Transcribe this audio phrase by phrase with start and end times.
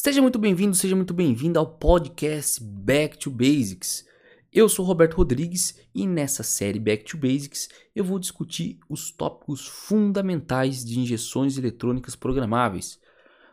[0.00, 4.06] Seja muito bem-vindo, seja muito bem-vindo ao podcast Back to Basics.
[4.52, 9.66] Eu sou Roberto Rodrigues e nessa série Back to Basics eu vou discutir os tópicos
[9.66, 13.00] fundamentais de injeções eletrônicas programáveis.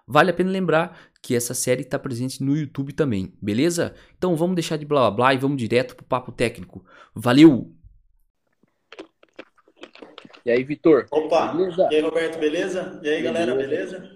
[0.06, 3.96] Vale a pena lembrar que essa série está presente no YouTube também, beleza?
[4.16, 6.86] Então vamos deixar de blá blá blá e vamos direto pro papo técnico.
[7.16, 7.74] Valeu!
[10.46, 11.08] E aí, Vitor?
[11.10, 11.54] Opa!
[11.54, 11.90] Beleza?
[11.90, 13.00] E aí, Roberto, beleza?
[13.02, 13.24] E aí, beleza.
[13.24, 14.16] galera, beleza?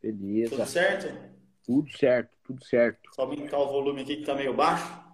[0.00, 0.50] Beleza.
[0.50, 1.35] Tudo certo?
[1.66, 3.10] Tudo certo, tudo certo.
[3.12, 5.04] Só aumentar o volume aqui que está meio baixo.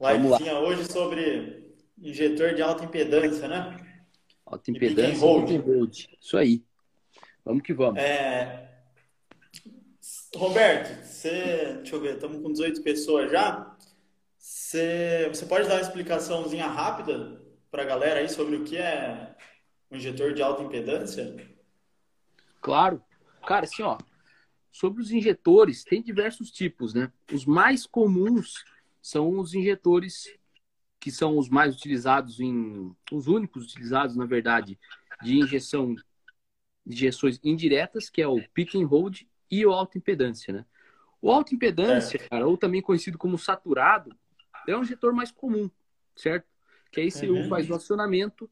[0.00, 3.76] Livezinha hoje sobre injetor de alta impedância, né?
[4.44, 5.50] Alta impedância hold.
[5.60, 5.94] hold.
[6.20, 6.64] Isso aí.
[7.44, 8.00] Vamos que vamos.
[8.00, 8.68] É...
[10.34, 11.74] Roberto, você...
[11.76, 13.76] deixa eu ver, estamos com 18 pessoas já.
[14.36, 19.36] Você, você pode dar uma explicaçãozinha rápida para a galera aí sobre o que é
[19.90, 21.36] um injetor de alta impedância?
[22.60, 23.00] Claro.
[23.46, 23.96] Cara, assim, ó,
[24.70, 27.12] Sobre os injetores, tem diversos tipos, né?
[27.32, 28.64] Os mais comuns
[29.00, 30.26] são os injetores
[31.00, 34.78] que são os mais utilizados em os únicos utilizados, na verdade,
[35.22, 35.94] de injeção
[36.86, 40.64] injeções indiretas, que é o pick and hold e o alta impedância, né?
[41.20, 42.28] O alta impedância, é.
[42.28, 44.16] cara, ou também conhecido como saturado,
[44.66, 45.70] é um injetor mais comum,
[46.16, 46.46] certo?
[46.90, 47.48] Que aí você uhum.
[47.48, 48.50] faz o acionamento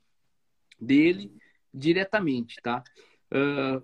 [0.78, 1.33] dele
[1.73, 2.84] diretamente, tá?
[3.30, 3.83] Uh,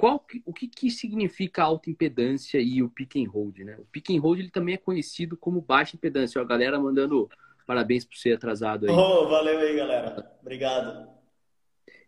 [0.00, 3.76] qual, o que, que significa alta impedância e o pick and hold, né?
[3.78, 6.40] O pick and hold ele também é conhecido como baixa impedância.
[6.40, 7.28] Ó, a galera mandando
[7.66, 8.90] parabéns por ser atrasado aí.
[8.90, 10.34] Oh, valeu aí, galera.
[10.40, 11.06] Obrigado.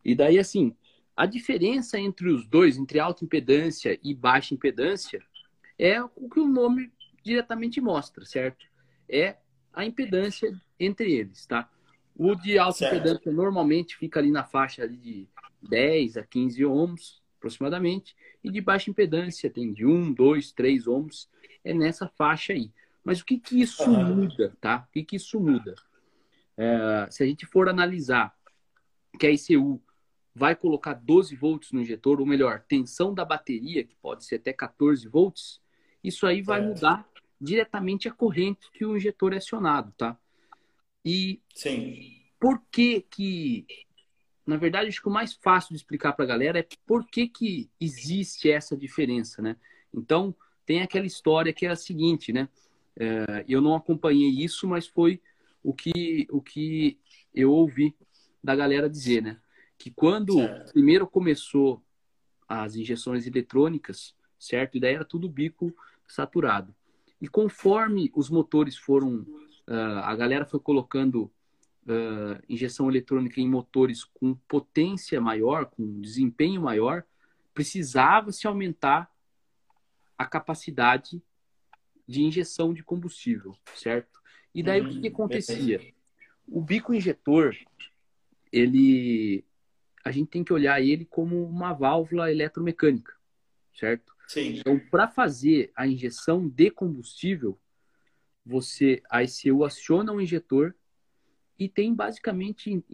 [0.02, 0.74] E daí, assim,
[1.14, 5.22] a diferença entre os dois, entre alta impedância e baixa impedância,
[5.78, 6.90] é o que o nome
[7.22, 8.64] diretamente mostra, certo?
[9.06, 9.36] É
[9.70, 11.68] a impedância entre eles, tá?
[12.16, 12.94] O de alta certo.
[12.96, 15.28] impedância normalmente fica ali na faixa de
[15.60, 21.28] 10 a 15 ohms, aproximadamente, e de baixa impedância, tem de 1, 2, 3 ohms,
[21.64, 22.70] é nessa faixa aí.
[23.04, 24.16] Mas o que, que isso uhum.
[24.16, 24.86] muda, tá?
[24.88, 25.74] O que, que isso muda?
[26.56, 28.32] É, se a gente for analisar
[29.18, 29.82] que a ICU
[30.34, 34.52] vai colocar 12 volts no injetor, ou melhor, tensão da bateria, que pode ser até
[34.52, 35.60] 14 volts,
[36.02, 37.06] isso aí vai mudar
[37.40, 40.16] diretamente a corrente que o injetor é acionado, tá?
[41.04, 42.22] E Sim.
[42.38, 43.66] por que que
[44.46, 47.28] na verdade, acho que o mais fácil de explicar para a galera é por que,
[47.28, 49.56] que existe essa diferença, né?
[49.94, 50.34] Então,
[50.66, 52.48] tem aquela história que é a seguinte, né?
[52.96, 55.20] É, eu não acompanhei isso, mas foi
[55.62, 56.98] o que, o que
[57.34, 57.94] eu ouvi
[58.42, 59.38] da galera dizer, né?
[59.78, 60.72] Que quando certo.
[60.72, 61.82] primeiro começou
[62.48, 64.76] as injeções eletrônicas, certo?
[64.76, 65.74] E daí era tudo bico
[66.06, 66.74] saturado.
[67.20, 69.20] E conforme os motores foram,
[69.68, 71.30] uh, a galera foi colocando
[71.86, 77.04] uh, injeção eletrônica em motores com potência maior, com desempenho maior,
[77.54, 79.10] precisava se aumentar
[80.16, 81.22] a capacidade
[82.06, 84.20] de injeção de combustível, certo?
[84.54, 85.94] E daí uhum, o que, que uhum, acontecia?
[86.46, 87.56] O bico injetor,
[88.52, 89.44] ele
[90.04, 93.14] a gente tem que olhar ele como uma válvula eletromecânica,
[93.72, 94.12] certo?
[94.26, 94.58] Sim.
[94.58, 97.56] Então, para fazer a injeção de combustível,
[98.44, 100.74] você a ICU aciona o injetor
[101.64, 102.84] e tem basicamente,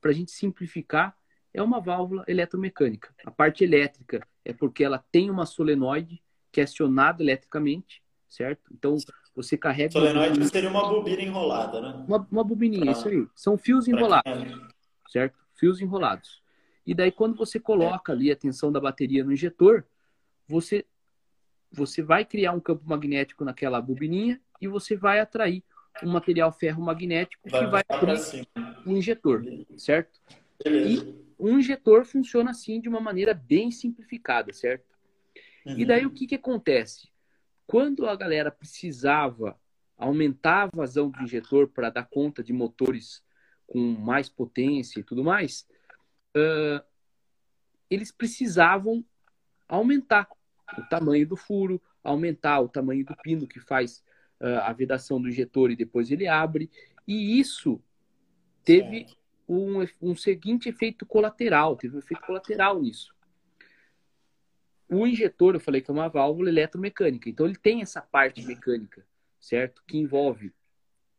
[0.00, 1.14] para a gente simplificar,
[1.52, 3.14] é uma válvula eletromecânica.
[3.24, 8.72] A parte elétrica é porque ela tem uma solenoide que é acionada eletricamente, certo?
[8.72, 8.96] Então
[9.36, 9.92] você carrega.
[9.92, 10.48] Solenoide uma...
[10.48, 12.04] seria uma bobina enrolada, né?
[12.08, 12.92] Uma, uma bobininha, pra...
[12.92, 13.26] isso aí.
[13.34, 14.32] São fios enrolados,
[15.10, 15.38] certo?
[15.54, 16.42] Fios enrolados.
[16.86, 19.84] E daí quando você coloca ali a tensão da bateria no injetor,
[20.48, 20.86] você
[21.70, 25.62] você vai criar um campo magnético naquela bobininha e você vai atrair
[26.02, 28.48] um material ferromagnético vai que vai abrir
[28.86, 29.42] um injetor,
[29.76, 30.20] certo?
[30.62, 31.04] Beleza.
[31.04, 34.86] E um injetor funciona assim de uma maneira bem simplificada, certo?
[35.66, 35.78] Uhum.
[35.78, 37.08] E daí o que, que acontece?
[37.66, 39.58] Quando a galera precisava
[39.96, 43.22] aumentar a vazão do injetor para dar conta de motores
[43.66, 45.66] com mais potência e tudo mais,
[46.36, 46.84] uh,
[47.88, 49.04] eles precisavam
[49.68, 50.28] aumentar
[50.76, 54.04] o tamanho do furo, aumentar o tamanho do pino que faz
[54.48, 56.70] a vedação do injetor e depois ele abre.
[57.06, 57.80] E isso
[58.64, 59.06] teve
[59.48, 63.14] um, um seguinte efeito colateral, teve um efeito colateral nisso.
[64.88, 69.06] O injetor, eu falei que é uma válvula eletromecânica, então ele tem essa parte mecânica,
[69.40, 69.82] certo?
[69.86, 70.52] Que envolve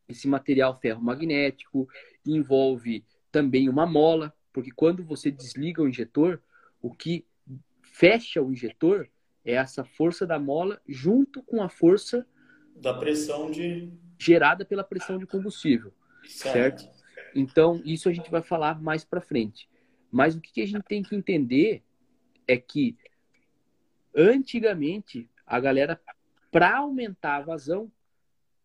[0.08, 1.88] esse material ferromagnético,
[2.26, 6.42] envolve também uma mola, porque quando você desliga o injetor,
[6.82, 7.26] o que
[7.82, 9.10] fecha o injetor
[9.44, 12.26] é essa força da mola junto com a força
[12.76, 13.90] da pressão de.
[14.20, 15.94] gerada pela pressão de combustível.
[16.28, 16.82] Certo.
[16.82, 16.96] certo?
[17.34, 19.70] Então, isso a gente vai falar mais para frente.
[20.12, 21.84] Mas o que a gente tem que entender
[22.48, 22.96] é que
[24.16, 26.00] antigamente a galera,
[26.52, 27.92] para aumentar a vazão,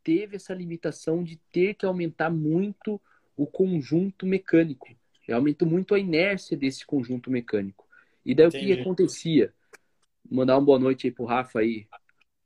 [0.02, 3.00] teve essa limitação de ter que aumentar muito
[3.36, 4.88] o conjunto mecânico.
[5.30, 7.86] Aumentou muito a inércia desse conjunto mecânico.
[8.24, 8.72] E daí Entendi.
[8.72, 9.54] o que acontecia?
[10.28, 11.86] Mandar uma boa noite aí pro Rafa aí,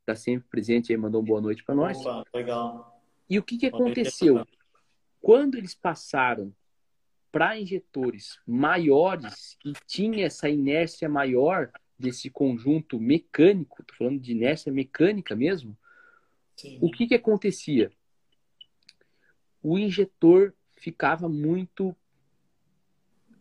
[0.05, 1.97] tá sempre presente aí, mandou uma boa noite para nós.
[1.97, 3.01] Opa, legal.
[3.29, 4.45] E o que, que aconteceu?
[5.19, 6.53] Quando eles passaram
[7.31, 14.71] para injetores maiores e tinha essa inércia maior desse conjunto mecânico, tô falando de inércia
[14.71, 15.75] mecânica mesmo,
[16.55, 16.77] Sim.
[16.81, 17.91] o que, que acontecia?
[19.61, 21.95] O injetor ficava muito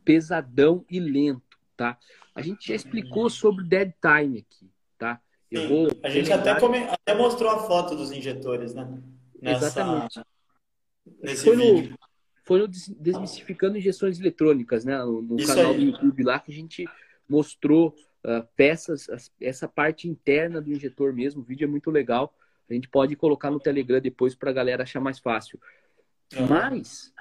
[0.04, 1.98] pesadão e lento, tá?
[2.34, 4.73] A gente já explicou sobre dead time aqui?
[5.54, 6.78] Eu vou a gente até, come...
[6.78, 9.02] até mostrou a foto dos injetores, né?
[9.40, 9.66] Nessa...
[9.66, 10.20] Exatamente.
[11.22, 11.90] Nesse foi vídeo.
[11.90, 11.98] No,
[12.44, 14.98] foi no Desmistificando Injeções Eletrônicas, né?
[14.98, 15.76] No, no canal aí.
[15.76, 16.84] do YouTube lá que a gente
[17.28, 19.06] mostrou uh, peças,
[19.40, 21.42] essa parte interna do injetor mesmo.
[21.42, 22.34] O vídeo é muito legal.
[22.68, 25.60] A gente pode colocar no Telegram depois para a galera achar mais fácil.
[26.34, 26.46] Uhum.
[26.46, 27.12] Mas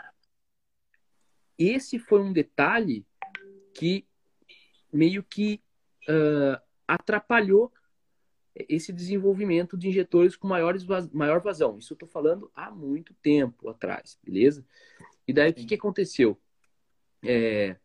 [1.58, 3.06] esse foi um detalhe
[3.74, 4.06] que
[4.92, 5.62] meio que
[6.08, 7.72] uh, atrapalhou
[8.56, 11.78] esse desenvolvimento de injetores com maiores maior vazão.
[11.78, 14.66] Isso eu estou falando há muito tempo atrás, beleza?
[15.28, 16.40] E daí o que, que aconteceu?
[17.24, 17.78] É,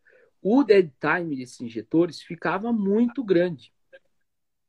[0.43, 3.73] o dead time desses injetores ficava muito grande.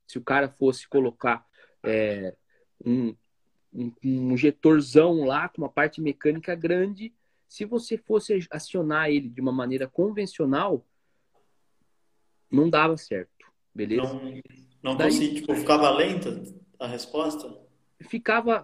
[0.07, 1.45] Se o cara fosse colocar
[1.83, 2.35] é,
[2.83, 3.15] um,
[3.73, 7.13] um, um injetorzão lá com uma parte mecânica grande,
[7.47, 10.85] se você fosse acionar ele de uma maneira convencional,
[12.49, 14.13] não dava certo, beleza?
[14.13, 14.41] Não,
[14.81, 16.41] não Daí, consegui, tipo, ficava lenta
[16.79, 17.57] a resposta?
[18.01, 18.63] Ficava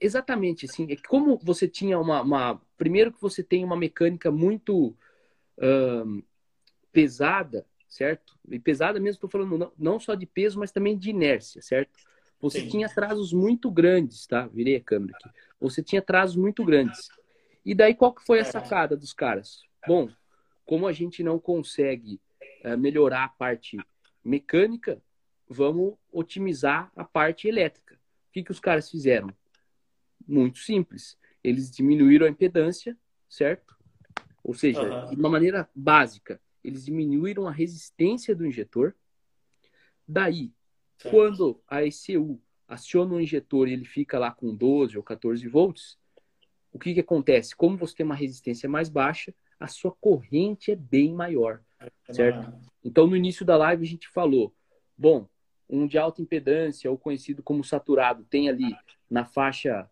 [0.00, 0.86] exatamente assim.
[0.90, 4.96] É como você tinha uma, uma, primeiro que você tem uma mecânica muito
[6.92, 8.36] pesada, certo?
[8.50, 11.98] E pesada mesmo, estou falando não, não só de peso, mas também de inércia, certo?
[12.40, 12.68] Você Sim.
[12.68, 14.46] tinha atrasos muito grandes, tá?
[14.46, 15.28] Virei a câmera aqui.
[15.60, 17.08] Você tinha atrasos muito grandes.
[17.64, 19.62] E daí qual que foi a sacada dos caras?
[19.86, 20.08] Bom,
[20.64, 22.20] como a gente não consegue
[22.64, 23.76] uh, melhorar a parte
[24.24, 25.02] mecânica,
[25.48, 27.94] vamos otimizar a parte elétrica.
[27.94, 29.30] O que, que os caras fizeram?
[30.26, 31.18] Muito simples.
[31.42, 32.96] Eles diminuíram a impedância,
[33.28, 33.76] certo?
[34.44, 35.10] Ou seja, uhum.
[35.10, 38.94] de uma maneira básica, eles diminuíram a resistência do injetor.
[40.06, 40.52] Daí,
[40.98, 41.14] certo.
[41.14, 45.98] quando a ECU aciona o injetor e ele fica lá com 12 ou 14 volts,
[46.72, 47.56] o que, que acontece?
[47.56, 51.62] Como você tem uma resistência mais baixa, a sua corrente é bem maior,
[52.10, 52.52] certo?
[52.84, 54.54] Então, no início da live, a gente falou,
[54.96, 55.28] bom,
[55.68, 58.74] um de alta impedância, ou conhecido como saturado, tem ali
[59.10, 59.88] na faixa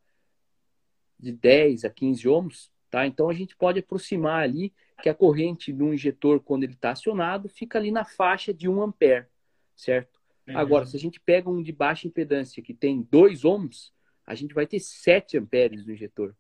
[1.19, 3.06] de 10 a 15 ohms, tá?
[3.06, 7.49] Então, a gente pode aproximar ali que a corrente do injetor, quando ele está acionado,
[7.49, 9.26] fica ali na faixa de 1 ampere,
[9.75, 10.20] certo?
[10.49, 10.58] Uhum.
[10.58, 13.93] Agora, se a gente pega um de baixa impedância que tem 2 ohms,
[14.26, 16.34] a gente vai ter 7 amperes no injetor.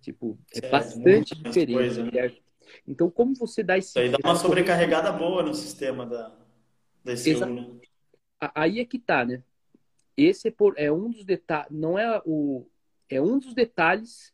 [0.00, 1.74] Tipo, é, é bastante diferente.
[1.74, 2.36] Coisa, né?
[2.86, 3.90] Então, como você dá esse.
[3.90, 6.34] Isso aí dá uma sobrecarregada boa no sistema da,
[7.04, 7.70] da ECU, né?
[8.54, 9.42] Aí é que tá, né?
[10.16, 11.70] Esse é, por, é um dos detalhes.
[11.70, 12.66] Não é o.
[13.08, 14.32] É um dos detalhes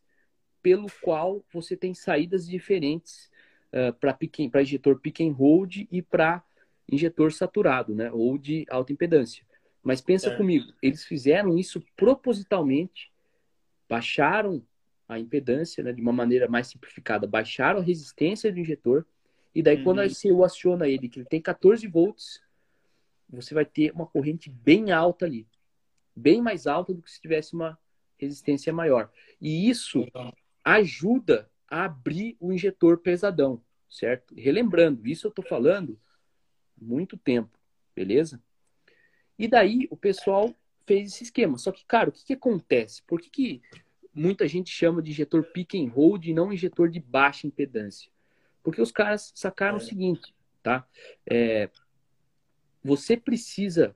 [0.61, 3.29] pelo qual você tem saídas diferentes
[3.73, 4.17] uh, para
[4.61, 6.43] injetor pick and hold e para
[6.91, 8.11] injetor saturado, né?
[8.11, 9.45] Ou de alta impedância.
[9.83, 10.35] Mas pensa é.
[10.35, 13.11] comigo, eles fizeram isso propositalmente,
[13.87, 14.61] baixaram
[15.07, 19.05] a impedância, né, de uma maneira mais simplificada, baixaram a resistência do injetor,
[19.55, 19.83] e daí uhum.
[19.83, 22.39] quando a ECU aciona ele, que ele tem 14 volts,
[23.29, 25.47] você vai ter uma corrente bem alta ali.
[26.15, 27.77] Bem mais alta do que se tivesse uma
[28.17, 29.11] resistência maior.
[29.39, 30.05] E isso
[30.63, 34.33] ajuda a abrir o injetor pesadão, certo?
[34.35, 35.99] Relembrando, isso eu estou falando
[36.75, 37.57] muito tempo,
[37.95, 38.41] beleza?
[39.37, 40.53] E daí o pessoal
[40.85, 41.57] fez esse esquema.
[41.57, 43.03] Só que, cara, o que, que acontece?
[43.03, 43.61] Por que, que
[44.13, 48.11] muita gente chama de injetor pick and hold e não injetor de baixa impedância.
[48.61, 50.85] Porque os caras sacaram o seguinte, tá?
[51.25, 51.69] É,
[52.89, 53.95] você precisa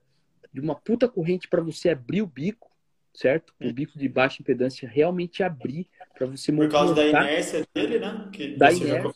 [0.54, 2.72] de uma puta corrente para você abrir o bico,
[3.12, 3.52] certo?
[3.60, 8.30] O bico de baixa impedância realmente abrir para você Por causa da inércia dele, né?
[8.32, 9.12] Que da inércia.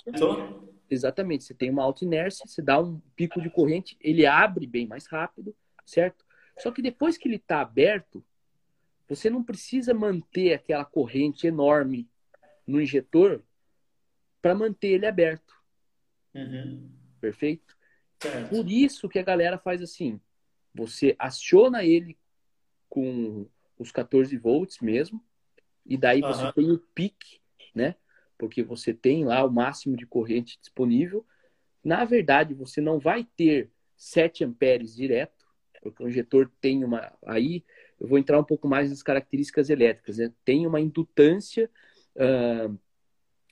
[0.90, 1.44] Exatamente.
[1.44, 5.06] Você tem uma alta inércia, você dá um pico de corrente, ele abre bem mais
[5.06, 5.56] rápido,
[5.86, 6.26] certo?
[6.58, 8.26] Só que depois que ele está aberto,
[9.08, 12.10] você não precisa manter aquela corrente enorme
[12.66, 13.44] no injetor
[14.42, 15.54] para manter ele aberto.
[16.34, 16.90] Uhum.
[17.22, 17.77] Perfeito?
[18.20, 18.50] Certo.
[18.50, 20.20] Por isso que a galera faz assim:
[20.74, 22.18] você aciona ele
[22.90, 23.48] com
[23.78, 25.24] os 14 volts mesmo,
[25.86, 26.28] e daí uhum.
[26.28, 27.40] você tem o pique,
[27.74, 27.96] né?
[28.38, 31.26] Porque você tem lá o máximo de corrente disponível.
[31.84, 35.46] Na verdade, você não vai ter 7 amperes direto,
[35.82, 37.12] porque o injetor tem uma.
[37.26, 37.64] Aí
[38.00, 40.18] eu vou entrar um pouco mais nas características elétricas.
[40.18, 40.32] Né?
[40.46, 41.70] Tem uma indutância
[42.16, 42.78] uh,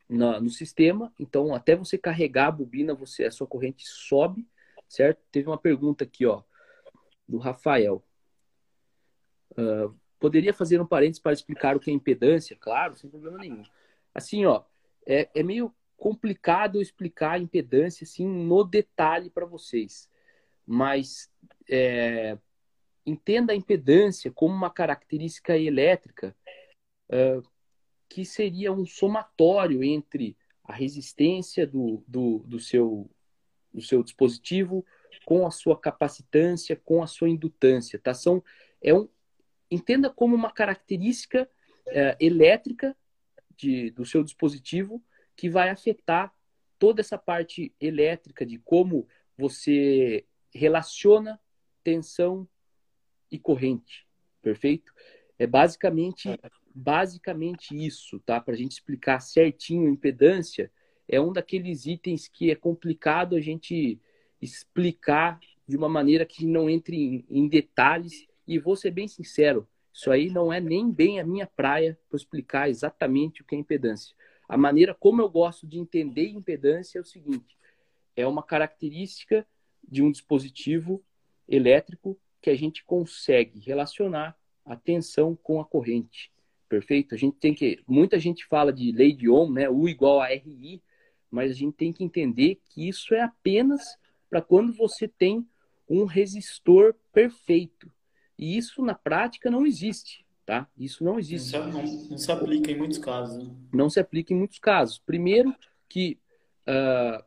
[0.08, 4.46] na, no sistema, então até você carregar a bobina, você, a sua corrente sobe,
[4.88, 5.20] certo?
[5.32, 6.44] Teve uma pergunta aqui, ó,
[7.28, 8.04] do Rafael.
[9.52, 12.56] Uh, poderia fazer um parênteses para explicar o que é impedância?
[12.60, 13.64] Claro, sem problema nenhum.
[14.14, 14.64] Assim, ó,
[15.06, 20.10] é, é meio complicado explicar a impedância assim no detalhe para vocês,
[20.66, 21.32] mas
[21.70, 22.38] é,
[23.06, 26.36] entenda a impedância como uma característica elétrica
[27.10, 27.48] uh,
[28.10, 33.10] que seria um somatório entre a resistência do, do, do, seu,
[33.76, 34.86] do seu dispositivo
[35.26, 38.00] com a sua capacitância, com a sua indutância.
[38.00, 38.14] Tá?
[38.14, 38.42] São,
[38.82, 39.10] é um,
[39.70, 41.50] entenda como uma característica
[41.88, 42.96] uh, elétrica
[43.58, 45.04] de, do seu dispositivo
[45.36, 46.34] que vai afetar
[46.80, 51.40] toda essa parte elétrica de como você relaciona
[51.84, 52.48] tensão
[53.30, 54.08] e corrente,
[54.42, 54.94] perfeito?
[55.38, 56.40] É basicamente,
[56.74, 58.40] basicamente isso, tá?
[58.40, 60.72] Para a gente explicar certinho impedância,
[61.08, 64.00] é um daqueles itens que é complicado a gente
[64.42, 68.28] explicar de uma maneira que não entre em, em detalhes.
[68.48, 72.18] E vou ser bem sincero, isso aí não é nem bem a minha praia para
[72.18, 74.14] explicar exatamente o que é impedância.
[74.48, 77.58] A maneira como eu gosto de entender impedância é o seguinte:
[78.16, 79.48] é uma característica
[79.88, 81.02] de um dispositivo
[81.48, 86.32] elétrico que a gente consegue relacionar a tensão com a corrente.
[86.68, 87.16] Perfeito?
[87.16, 87.82] A gente tem que.
[87.88, 89.70] Muita gente fala de lei de Ohm, né?
[89.70, 90.82] U igual a RI,
[91.36, 93.98] mas a gente tem que entender que isso é apenas
[94.30, 95.48] para quando você tem
[95.88, 97.92] um resistor perfeito.
[98.38, 100.70] E isso na prática não existe tá?
[100.78, 101.58] Isso não existe.
[101.58, 103.44] Não, não, se aplica em muitos casos.
[103.44, 103.56] Né?
[103.74, 105.00] Não se aplica em muitos casos.
[105.00, 105.54] Primeiro,
[105.90, 106.20] que
[106.68, 107.24] uh,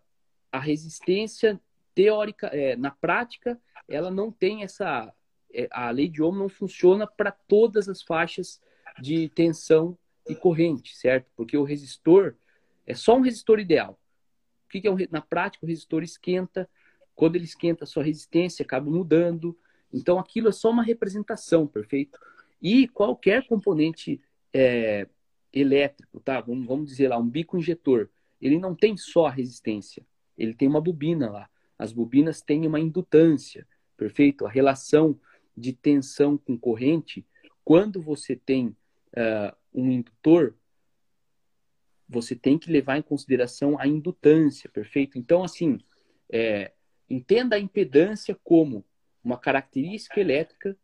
[0.52, 1.60] a resistência
[1.94, 5.12] teórica, é, na prática, ela não tem essa.
[5.52, 8.60] É, a lei de Ohm não funciona para todas as faixas
[9.00, 9.98] de tensão
[10.28, 11.30] e corrente, certo?
[11.34, 12.36] Porque o resistor
[12.86, 13.97] é só um resistor ideal.
[14.68, 16.68] O que, que é um, na prática o resistor esquenta?
[17.14, 19.58] Quando ele esquenta, a sua resistência acaba mudando.
[19.92, 22.18] Então aquilo é só uma representação, perfeito?
[22.60, 24.20] E qualquer componente
[24.52, 25.08] é,
[25.52, 26.40] elétrico, tá?
[26.42, 28.10] Vamos, vamos dizer lá, um bico injetor,
[28.40, 30.04] ele não tem só a resistência,
[30.36, 31.48] ele tem uma bobina lá.
[31.78, 34.46] As bobinas têm uma indutância, perfeito?
[34.46, 35.18] A relação
[35.56, 37.24] de tensão com corrente,
[37.64, 40.54] quando você tem uh, um indutor,
[42.08, 45.18] você tem que levar em consideração a indutância, perfeito?
[45.18, 45.78] Então, assim,
[46.30, 46.72] é,
[47.08, 48.84] entenda a impedância como
[49.22, 50.76] uma característica elétrica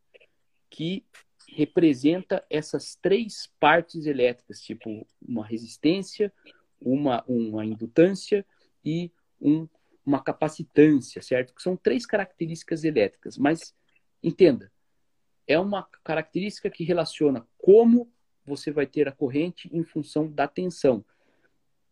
[0.69, 1.05] que
[1.49, 6.33] representa essas três partes elétricas, tipo uma resistência,
[6.81, 8.45] uma, uma indutância
[8.85, 9.69] e um,
[10.05, 11.55] uma capacitância, certo?
[11.55, 13.39] Que são três características elétricas.
[13.39, 13.75] Mas
[14.23, 14.71] entenda,
[15.47, 18.11] é uma característica que relaciona como
[18.45, 21.05] você vai ter a corrente em função da tensão.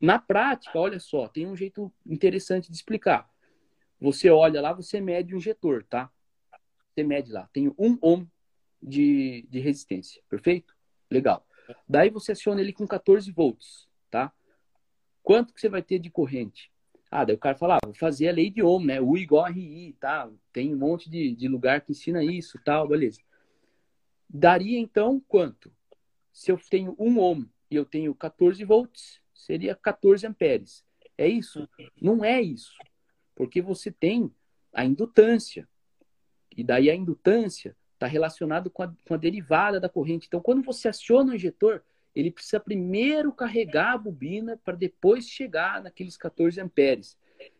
[0.02, 3.30] Na prática, olha só, tem um jeito interessante de explicar.
[4.00, 6.10] Você olha lá, você mede o injetor, tá?
[6.92, 8.26] Você mede lá, tem um ohm
[8.82, 10.74] de, de resistência, perfeito?
[11.08, 11.46] Legal.
[11.88, 14.32] Daí você aciona ele com 14 volts, tá?
[15.22, 16.72] Quanto que você vai ter de corrente?
[17.08, 19.00] Ah, daí o cara fala, ah, vou fazer a lei de Ohm, né?
[19.00, 20.28] U igual a RI, tá?
[20.52, 23.20] Tem um monte de, de lugar que ensina isso, tal, beleza.
[24.28, 25.72] Daria então quanto?
[26.32, 30.84] Se eu tenho 1 ohm e eu tenho 14 volts, seria 14 amperes.
[31.16, 31.68] É isso?
[32.00, 32.72] Não é isso.
[33.34, 34.30] Porque você tem
[34.72, 35.68] a indutância.
[36.56, 40.26] E daí a indutância está relacionado com a, com a derivada da corrente.
[40.26, 41.82] Então, quando você aciona o injetor,
[42.14, 47.16] ele precisa primeiro carregar a bobina para depois chegar naqueles 14 amperes.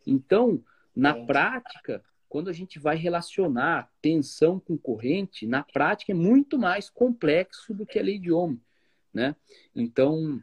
[0.07, 0.63] Então,
[0.95, 6.91] na prática, quando a gente vai relacionar tensão com corrente, na prática é muito mais
[6.91, 8.59] complexo do que a lei de Ohm,
[9.13, 9.35] né?
[9.75, 10.43] Então,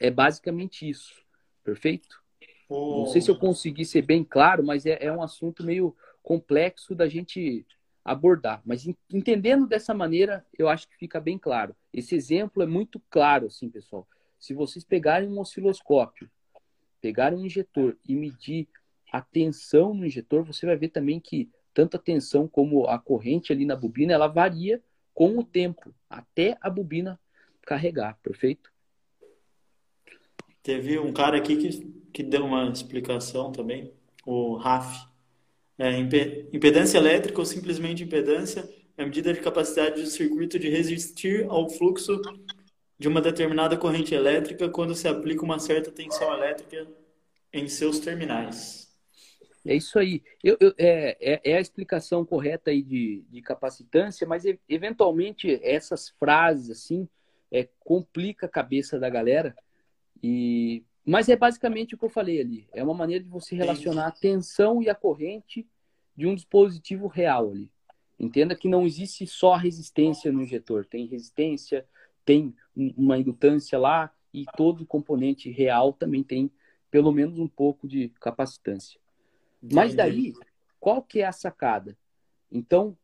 [0.00, 1.14] é basicamente isso.
[1.62, 2.20] Perfeito?
[2.68, 3.00] Oh.
[3.00, 6.94] Não sei se eu consegui ser bem claro, mas é, é um assunto meio complexo
[6.94, 7.66] da gente
[8.04, 8.62] abordar.
[8.64, 11.76] Mas entendendo dessa maneira, eu acho que fica bem claro.
[11.92, 14.08] Esse exemplo é muito claro, assim, pessoal.
[14.38, 16.30] Se vocês pegarem um osciloscópio,
[17.00, 18.68] pegarem um injetor e medir
[19.12, 23.52] a tensão no injetor, você vai ver também que tanto a tensão como a corrente
[23.52, 27.20] ali na bobina, ela varia com o tempo, até a bobina
[27.62, 28.72] carregar, perfeito?
[30.62, 33.92] Teve um cara aqui que, que deu uma explicação também,
[34.26, 35.08] o Raf.
[35.78, 35.98] É,
[36.52, 41.70] impedância elétrica ou simplesmente impedância é a medida de capacidade do circuito de resistir ao
[41.70, 42.20] fluxo
[42.98, 46.86] de uma determinada corrente elétrica quando se aplica uma certa tensão elétrica
[47.50, 48.90] em seus terminais.
[49.64, 50.22] É isso aí.
[50.44, 56.10] Eu, eu, é, é, é, a explicação correta aí de, de capacitância, mas eventualmente essas
[56.10, 57.08] frases assim
[57.50, 59.56] é, complica a cabeça da galera.
[60.22, 62.68] E mas é basicamente o que eu falei ali.
[62.72, 65.66] É uma maneira de você relacionar a tensão e a corrente
[66.16, 67.70] de um dispositivo real ali.
[68.18, 70.84] Entenda que não existe só resistência no injetor.
[70.84, 71.86] Tem resistência,
[72.24, 76.50] tem uma indutância lá e todo componente real também tem
[76.90, 79.00] pelo menos um pouco de capacitância.
[79.72, 80.34] Mas daí,
[80.78, 81.96] qual que é a sacada?
[82.52, 82.96] Então,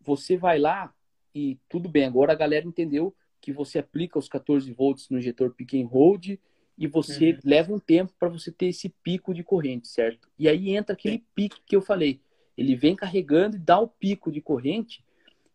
[0.00, 0.94] você vai lá
[1.34, 5.50] e tudo bem, agora a galera entendeu que você aplica os 14 volts no injetor
[5.50, 6.38] pick and hold
[6.78, 7.38] e você uhum.
[7.44, 10.30] leva um tempo para você ter esse pico de corrente, certo?
[10.38, 12.22] E aí entra aquele pico que eu falei.
[12.56, 15.04] Ele vem carregando e dá o pico de corrente.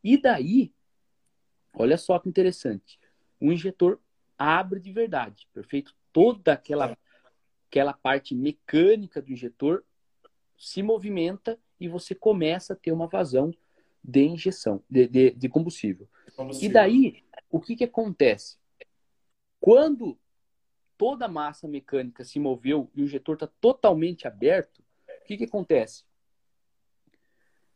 [0.03, 0.72] E daí,
[1.74, 3.00] olha só que interessante.
[3.41, 4.00] O injetor
[4.38, 5.96] abre de verdade, perfeito?
[6.13, 6.96] Toda aquela,
[7.67, 9.84] aquela parte mecânica do injetor
[10.55, 13.51] se movimenta e você começa a ter uma vazão
[14.03, 16.08] de injeção, de, de, de combustível.
[16.36, 16.69] combustível.
[16.69, 18.58] E daí, o que, que acontece?
[19.60, 20.20] Quando
[20.98, 25.46] toda a massa mecânica se moveu e o injetor está totalmente aberto, o que, que
[25.46, 26.03] acontece?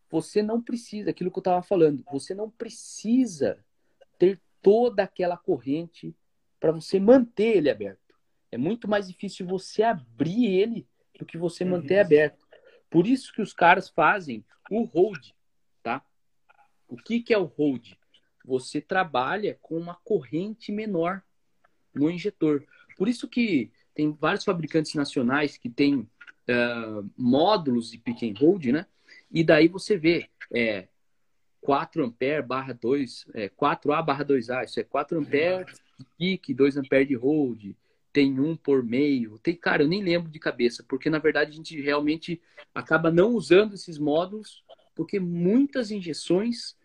[0.09, 3.63] Você não precisa, aquilo que eu estava falando, você não precisa
[4.19, 6.15] ter toda aquela corrente
[6.59, 8.15] para você manter ele aberto.
[8.51, 10.87] É muito mais difícil você abrir ele
[11.17, 12.01] do que você manter uhum.
[12.01, 12.47] aberto.
[12.89, 15.31] Por isso que os caras fazem o hold,
[15.81, 16.05] tá?
[16.87, 17.93] O que, que é o hold?
[18.43, 21.21] Você trabalha com uma corrente menor
[21.93, 22.63] no injetor.
[22.97, 28.65] Por isso que tem vários fabricantes nacionais que têm uh, módulos de pick and hold,
[28.65, 28.85] né?
[29.31, 30.87] E daí você vê é,
[31.61, 35.65] 4 ampere barra 2, é, 4A barra 2A, isso é 4 ampere
[35.97, 37.73] de pique, 2 ampere de hold,
[38.11, 39.39] tem um por meio.
[39.39, 42.41] Tem, cara, eu nem lembro de cabeça, porque na verdade a gente realmente
[42.75, 46.75] acaba não usando esses módulos, porque muitas injeções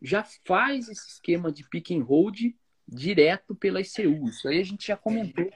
[0.00, 2.54] já faz esse esquema de pick and hold
[2.86, 4.28] direto pela ICU.
[4.28, 5.50] Isso aí a gente já comentou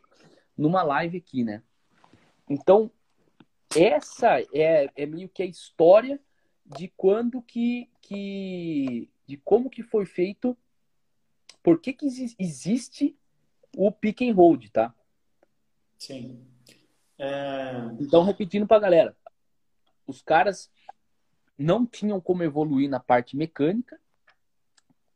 [0.57, 1.63] numa live aqui, né?
[2.49, 2.91] Então,
[3.75, 6.21] essa é, é meio que a história
[6.65, 10.57] de quando que, que de como que foi feito,
[11.63, 12.07] por que que
[12.39, 13.17] existe
[13.77, 14.95] o pick and hold, tá?
[15.99, 16.45] Sim.
[17.17, 17.73] É...
[18.01, 19.17] Então, repetindo para a galera,
[20.07, 20.71] os caras
[21.57, 24.01] não tinham como evoluir na parte mecânica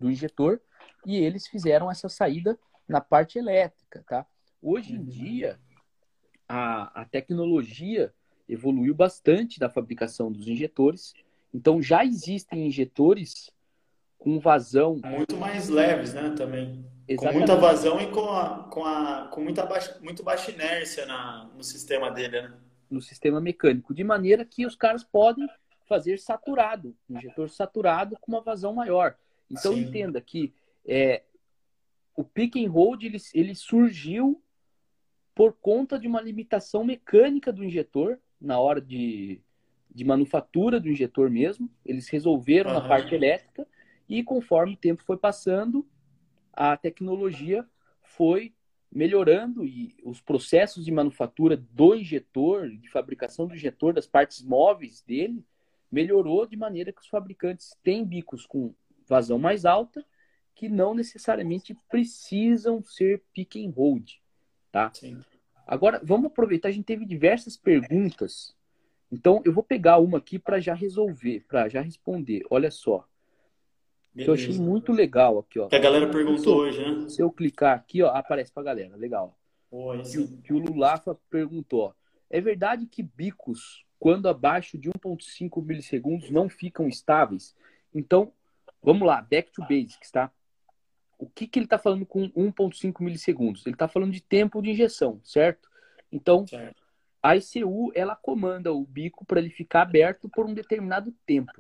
[0.05, 0.61] do injetor
[1.07, 4.27] e eles fizeram essa saída na parte elétrica, tá?
[4.61, 5.05] Hoje em uhum.
[5.05, 5.59] dia,
[6.47, 8.13] a, a tecnologia
[8.47, 11.15] evoluiu bastante da fabricação dos injetores.
[11.53, 13.51] Então, já existem injetores
[14.19, 15.01] com vazão.
[15.03, 16.35] Muito mais leves, né?
[16.37, 16.85] Também.
[17.09, 17.33] Exatamente.
[17.33, 21.51] Com muita vazão e com, a, com, a, com muita baixa, muito baixa inércia na,
[21.55, 22.55] no sistema dele, né?
[22.91, 23.95] No sistema mecânico.
[23.95, 25.49] De maneira que os caras podem
[25.87, 29.17] fazer saturado, um injetor saturado com uma vazão maior.
[29.51, 29.81] Então, Sim.
[29.81, 30.55] entenda que
[30.87, 31.23] é,
[32.17, 34.43] o pick and hold ele, ele surgiu
[35.35, 39.41] por conta de uma limitação mecânica do injetor na hora de,
[39.93, 41.69] de manufatura do injetor mesmo.
[41.85, 42.79] Eles resolveram uhum.
[42.79, 43.67] na parte elétrica
[44.09, 45.87] e conforme o tempo foi passando,
[46.53, 47.67] a tecnologia
[48.03, 48.55] foi
[48.93, 55.03] melhorando e os processos de manufatura do injetor, de fabricação do injetor, das partes móveis
[55.03, 55.45] dele,
[55.91, 58.73] melhorou de maneira que os fabricantes têm bicos com
[59.09, 60.05] vazão mais alta
[60.55, 64.11] que não necessariamente precisam ser pick and hold
[64.75, 64.91] tá?
[64.93, 65.23] Sim.
[65.65, 68.53] Agora, vamos aproveitar, a gente teve diversas perguntas.
[69.11, 72.43] Então, eu vou pegar uma aqui para já resolver, para já responder.
[72.51, 73.07] Olha só.
[74.13, 74.31] Beleza.
[74.31, 75.69] eu achei muito legal aqui, ó.
[75.69, 77.09] Que a galera perguntou hoje, né?
[77.09, 78.97] Se eu clicar aqui, ó, aparece para a galera.
[78.97, 79.39] Legal.
[79.71, 81.93] Oi, que, que, o Lulafa perguntou, ó.
[82.29, 87.55] É verdade que bicos, quando abaixo de 1.5 milissegundos, não ficam estáveis?
[87.95, 88.33] Então,
[88.85, 90.31] vamos lá, back to basics, tá?
[91.19, 93.65] o que, que ele está falando com 1,5 milissegundos?
[93.67, 95.69] Ele está falando de tempo de injeção, certo?
[96.11, 96.83] Então, certo.
[97.23, 101.53] a ICU ela comanda o bico para ele ficar aberto por um determinado tempo.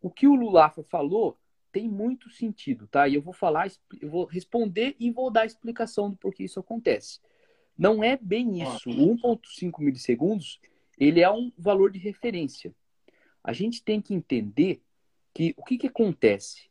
[0.00, 1.38] O que o Lulafa falou
[1.72, 3.08] tem muito sentido, tá?
[3.08, 3.68] E eu vou falar,
[4.00, 7.20] eu vou responder e vou dar a explicação do porquê isso acontece.
[7.76, 8.88] Não é bem isso.
[8.88, 10.60] O 1,5 milissegundos
[10.98, 12.74] ele é um valor de referência.
[13.44, 14.82] A gente tem que entender
[15.36, 16.70] que o que, que acontece?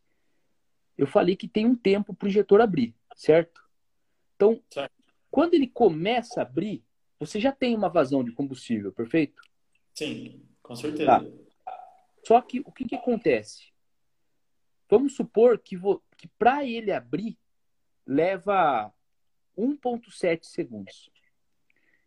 [0.96, 3.62] eu falei que tem um tempo para o injetor abrir, certo?
[4.34, 4.92] Então, certo.
[5.30, 6.82] quando ele começa a abrir,
[7.18, 9.42] você já tem uma vazão de combustível, perfeito?
[9.94, 11.20] Sim, com certeza.
[11.20, 11.72] Tá.
[12.24, 13.72] Só que o que, que acontece?
[14.88, 15.76] Vamos supor que,
[16.16, 17.38] que para ele abrir
[18.06, 18.92] leva
[19.56, 21.10] 1,7 segundos.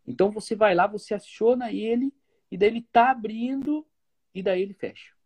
[0.05, 2.11] Então você vai lá, você aciona ele
[2.51, 3.85] e daí ele tá abrindo
[4.33, 5.18] e daí ele fecha.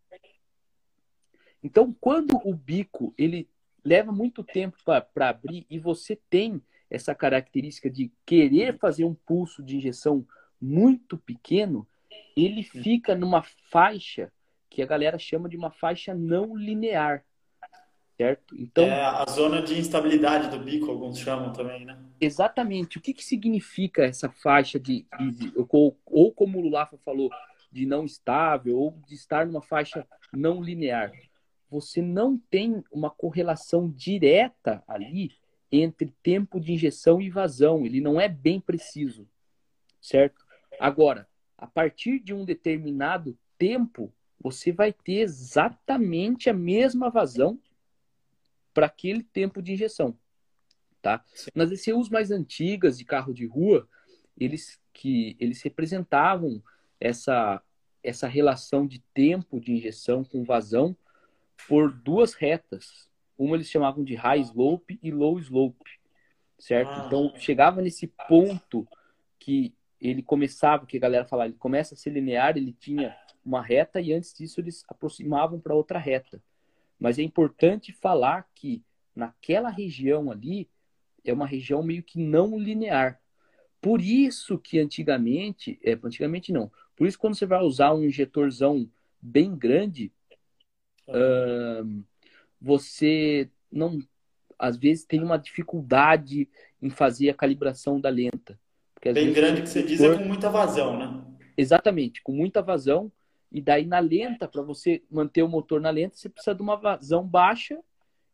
[1.64, 3.48] Então, quando o bico ele
[3.82, 9.62] leva muito tempo para abrir e você tem essa característica de querer fazer um pulso
[9.62, 10.26] de injeção
[10.60, 11.86] muito pequeno,
[12.36, 14.30] ele fica numa faixa
[14.68, 17.24] que a galera chama de uma faixa não linear.
[18.16, 18.54] Certo?
[18.56, 21.98] Então, é a zona de instabilidade do bico, alguns chamam também, né?
[22.20, 22.98] Exatamente.
[22.98, 27.28] O que, que significa essa faixa de, de, ou, ou como o Lulafa falou,
[27.72, 31.10] de não estável, ou de estar numa faixa não linear?
[31.74, 35.32] Você não tem uma correlação direta ali
[35.72, 37.84] entre tempo de injeção e vazão.
[37.84, 39.28] Ele não é bem preciso,
[40.00, 40.46] certo?
[40.78, 47.58] Agora, a partir de um determinado tempo, você vai ter exatamente a mesma vazão
[48.72, 50.16] para aquele tempo de injeção,
[51.02, 51.24] tá?
[51.56, 53.88] Nas ECUs mais antigas de carro de rua,
[54.38, 56.62] eles que eles representavam
[57.00, 57.60] essa
[58.00, 60.96] essa relação de tempo de injeção com vazão
[61.68, 63.08] por duas retas.
[63.36, 65.90] Uma eles chamavam de high slope e low slope,
[66.58, 66.90] certo?
[66.90, 67.04] Ah.
[67.06, 68.86] Então chegava nesse ponto
[69.38, 73.62] que ele começava, que a galera falava, ele começa a ser linear, ele tinha uma
[73.62, 76.42] reta e antes disso eles aproximavam para outra reta.
[76.98, 78.82] Mas é importante falar que
[79.14, 80.68] naquela região ali
[81.24, 83.20] é uma região meio que não linear.
[83.80, 88.88] Por isso que antigamente, é, antigamente não, por isso quando você vai usar um injetorzão
[89.20, 90.12] bem grande,
[91.08, 92.04] uh,
[92.60, 93.98] você não,
[94.58, 96.48] às vezes tem uma dificuldade
[96.80, 98.58] em fazer a calibração da lenta.
[99.02, 101.24] bem grande que você diz é com muita vazão, né?
[101.56, 103.12] Exatamente, com muita vazão
[103.54, 106.74] e daí na lenta, para você manter o motor na lenta, você precisa de uma
[106.74, 107.78] vazão baixa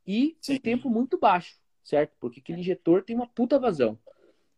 [0.07, 0.55] e Sim.
[0.55, 2.17] um tempo muito baixo, certo?
[2.19, 3.99] Porque aquele injetor tem uma puta vazão.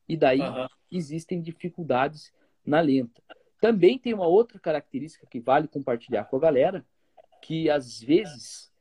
[0.08, 0.68] E daí uhum.
[0.88, 2.32] existem dificuldades
[2.64, 3.20] na lenta.
[3.60, 6.86] Também tem uma outra característica que vale compartilhar com a galera,
[7.42, 8.72] que às vezes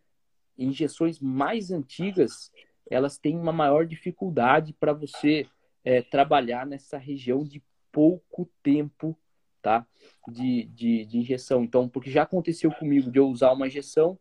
[0.57, 2.51] injeções mais antigas
[2.89, 5.47] elas têm uma maior dificuldade para você
[5.83, 9.17] é, trabalhar nessa região de pouco tempo
[9.61, 9.85] tá?
[10.27, 11.63] De, de, de, injeção.
[11.63, 14.19] Então, porque já aconteceu comigo de eu usar uma injeção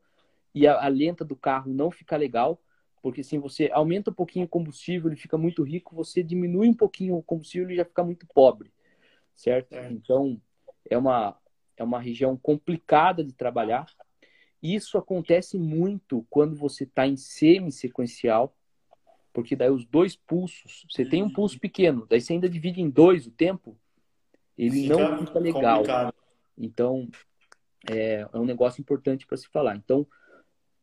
[0.54, 2.60] e a, a lenta do carro não fica legal,
[3.02, 6.74] porque assim, você aumenta um pouquinho o combustível, ele fica muito rico, você diminui um
[6.74, 8.70] pouquinho o combustível, ele já fica muito pobre,
[9.34, 9.74] certo?
[9.74, 9.90] É.
[9.90, 10.40] Então,
[10.88, 11.36] é uma,
[11.76, 13.86] é uma região complicada de trabalhar.
[14.62, 18.54] Isso acontece muito quando você está em semi-sequencial,
[19.32, 22.90] porque daí os dois pulsos, você tem um pulso pequeno, daí você ainda divide em
[22.90, 23.78] dois o tempo,
[24.58, 25.78] ele fica não fica legal.
[25.78, 26.14] Complicado.
[26.58, 27.08] Então,
[27.88, 29.76] é, é, um negócio importante para se falar.
[29.76, 30.06] Então,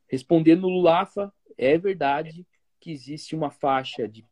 [0.08, 2.48] respondendo no Lulafa, é verdade
[2.80, 4.26] que existe uma faixa de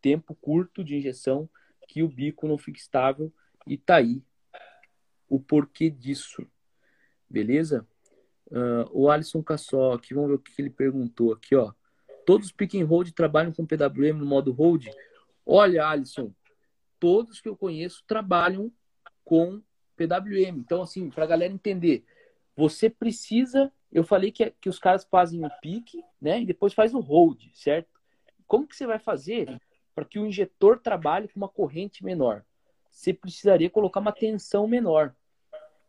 [0.00, 1.48] tempo curto de injeção
[1.86, 3.32] que o bico não fica estável
[3.66, 4.22] e tá aí
[5.28, 6.44] o porquê disso.
[7.28, 7.86] Beleza?
[8.50, 11.72] Uh, o Alisson Cassó, aqui, vamos ver o que ele perguntou aqui, ó.
[12.26, 14.86] Todos os pick and hold trabalham com PWM no modo hold?
[15.46, 16.32] Olha, Alisson,
[16.98, 18.70] todos que eu conheço trabalham
[19.24, 19.62] com
[19.96, 20.58] PWM.
[20.58, 22.04] Então, assim, para a galera entender,
[22.56, 23.72] você precisa.
[23.92, 26.40] Eu falei que, que os caras fazem o pique, né?
[26.42, 27.88] E depois faz o hold, certo?
[28.46, 29.60] Como que você vai fazer
[29.94, 32.44] para que o injetor trabalhe com uma corrente menor?
[32.90, 35.14] Você precisaria colocar uma tensão menor.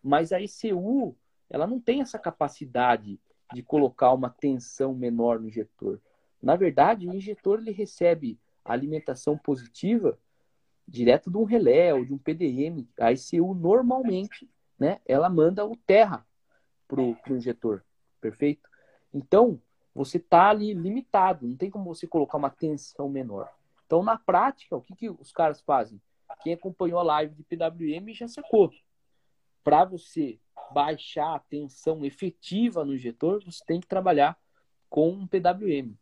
[0.04, 1.16] Mas a ECU,
[1.52, 3.20] ela não tem essa capacidade
[3.54, 6.00] de colocar uma tensão menor no injetor.
[6.42, 10.18] Na verdade, o injetor ele recebe alimentação positiva
[10.88, 12.88] direto de um relé ou de um PDM.
[12.98, 16.26] A ICU normalmente, né, ela manda o terra
[16.88, 17.84] pro, pro injetor,
[18.22, 18.68] perfeito?
[19.14, 19.62] Então,
[19.94, 23.52] você tá ali limitado, não tem como você colocar uma tensão menor.
[23.86, 26.02] Então, na prática, o que, que os caras fazem?
[26.42, 28.72] Quem acompanhou a live de PWM já sacou.
[29.64, 30.40] Para você
[30.74, 34.38] baixar a tensão efetiva no injetor, você tem que trabalhar
[34.90, 35.94] com um PWM,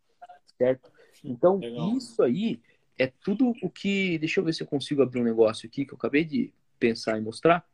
[0.58, 0.92] certo?
[1.24, 1.98] Então, Legal.
[1.98, 2.62] isso aí
[2.98, 4.18] é tudo o que.
[4.18, 7.18] Deixa eu ver se eu consigo abrir um negócio aqui que eu acabei de pensar
[7.18, 7.68] e mostrar.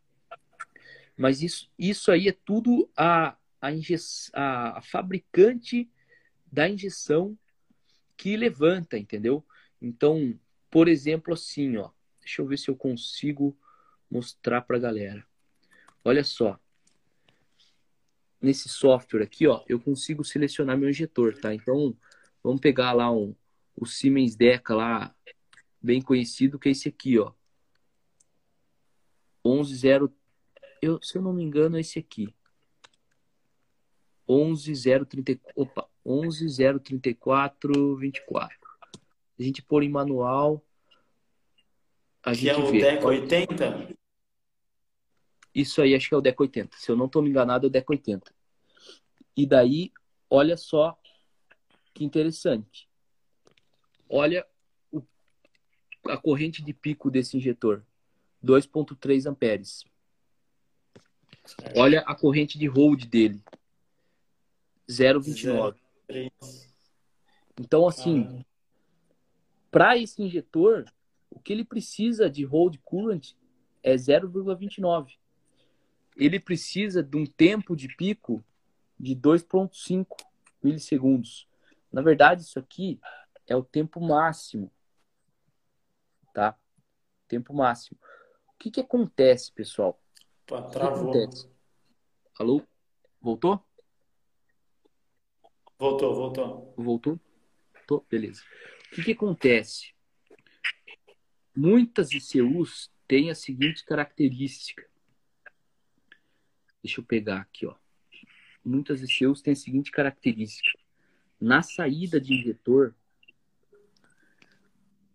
[1.17, 3.69] Mas isso, isso aí é tudo a, a,
[4.33, 5.89] a, a fabricante
[6.51, 7.37] da injeção
[8.17, 9.45] que levanta, entendeu?
[9.81, 10.37] Então,
[10.69, 11.89] por exemplo, assim, ó.
[12.19, 13.55] Deixa eu ver se eu consigo
[14.09, 15.25] mostrar para a galera.
[16.05, 16.59] Olha só.
[18.39, 21.51] Nesse software aqui, ó, eu consigo selecionar meu injetor, tá?
[21.51, 21.97] Então,
[22.43, 23.35] vamos pegar lá um,
[23.75, 25.15] o Siemens Deca lá,
[25.81, 27.33] bem conhecido, que é esse aqui, ó.
[29.43, 30.11] 110,
[30.79, 32.31] eu, se eu não me engano, é esse aqui.
[34.27, 38.57] 11034, opa, 11034 24.
[39.39, 40.63] A gente pôr em manual,
[42.23, 42.79] a que gente é o vê.
[42.79, 44.04] Deca 80?
[45.55, 46.75] Isso aí acho que é o DEC 80.
[46.77, 48.29] Se eu não estou me enganado, é o DEC 80.
[49.37, 49.89] E daí,
[50.29, 50.99] olha só
[51.93, 52.89] que interessante.
[54.09, 54.45] Olha
[54.91, 55.01] o,
[56.07, 57.85] a corrente de pico desse injetor.
[58.43, 59.85] 2.3 amperes.
[61.73, 63.41] Olha a corrente de hold dele.
[64.89, 65.77] 0,29.
[67.57, 68.43] Então, assim,
[69.71, 70.85] para esse injetor,
[71.29, 73.31] o que ele precisa de hold current
[73.81, 75.15] é 0,29
[76.15, 78.43] ele precisa de um tempo de pico
[78.97, 80.07] de 2,5
[80.63, 81.47] milissegundos.
[81.91, 82.99] Na verdade, isso aqui
[83.45, 84.71] é o tempo máximo.
[86.33, 86.57] Tá?
[87.27, 87.99] Tempo máximo.
[88.47, 89.99] O que, que acontece, pessoal?
[90.45, 91.11] Pô, travou.
[91.11, 91.49] Que acontece?
[92.39, 92.61] Alô?
[93.21, 93.63] Voltou?
[95.77, 96.73] Voltou, voltou.
[96.77, 97.19] Voltou?
[97.73, 98.05] Voltou?
[98.09, 98.41] Beleza.
[98.91, 99.93] O que, que acontece?
[101.55, 104.87] Muitas ICUs têm a seguinte característica
[106.85, 107.73] Deixa eu pegar aqui, ó.
[108.63, 110.77] Muitas ECUs têm a seguinte característica.
[111.41, 112.93] Na saída de injetor,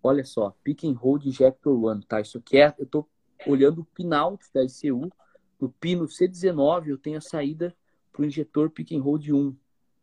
[0.02, 2.20] olha só, pick and hold injector one, tá?
[2.20, 3.09] Isso aqui é, eu tô
[3.46, 5.12] olhando o pinout da ECU.
[5.61, 7.72] No pino C19 eu tenho a saída
[8.12, 9.56] para o injetor pick and hold 1,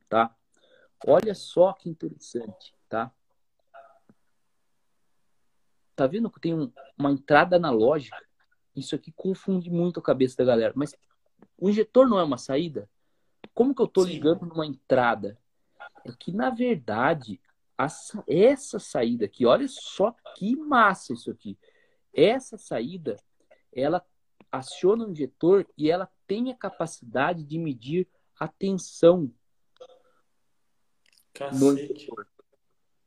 [0.08, 0.34] tá?
[1.06, 3.12] Olha só que interessante, tá?
[5.98, 8.26] Tá vendo que tem um, uma entrada analógica?
[8.74, 10.72] Isso aqui confunde muito a cabeça da galera.
[10.74, 10.96] Mas
[11.58, 12.90] o injetor não é uma saída?
[13.54, 15.38] Como que eu estou ligando numa entrada?
[16.06, 17.42] É que, na verdade,
[17.78, 21.58] essa, essa saída aqui, olha só que massa isso aqui.
[22.14, 23.18] Essa saída,
[23.74, 24.06] ela
[24.52, 28.08] aciona o injetor e ela tem a capacidade de medir
[28.40, 29.32] a tensão
[31.34, 31.64] Cacete.
[31.64, 32.28] no injetor.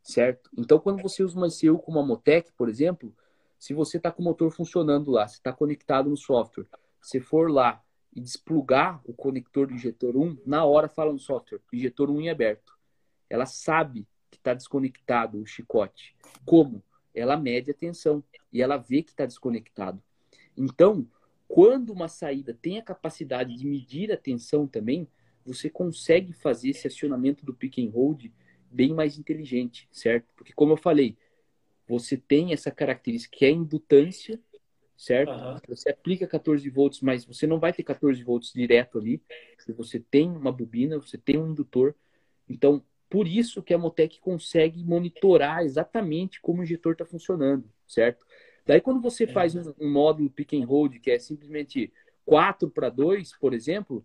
[0.02, 0.50] Certo?
[0.56, 3.14] Então, quando você usa uma ECU como a Motec, por exemplo,
[3.58, 6.66] se você está com o motor funcionando lá, você está conectado no software,
[7.00, 7.82] se for lá
[8.14, 12.30] e desplugar o conector do injetor 1, na hora fala no software, injetor 1 em
[12.30, 12.76] aberto.
[13.28, 16.14] Ela sabe que está desconectado o chicote.
[16.44, 16.82] Como?
[17.14, 20.02] Ela mede a tensão e ela vê que está desconectado.
[20.56, 21.06] Então,
[21.46, 25.08] quando uma saída tem a capacidade de medir a tensão também,
[25.44, 28.26] você consegue fazer esse acionamento do pick and hold
[28.70, 30.26] bem mais inteligente, certo?
[30.36, 31.16] Porque como eu falei,
[31.88, 34.40] você tem essa característica que é a indutância
[35.00, 35.32] certo?
[35.32, 35.58] Uhum.
[35.66, 39.22] Você aplica 14 volts, mas você não vai ter 14 volts direto ali.
[39.74, 41.94] Você tem uma bobina, você tem um indutor.
[42.46, 48.26] Então, por isso que a Motec consegue monitorar exatamente como o injetor está funcionando, certo?
[48.66, 49.26] Daí, quando você é.
[49.26, 51.90] faz um, um, módulo pick and hold, que é simplesmente
[52.26, 54.04] 4 para 2, por exemplo,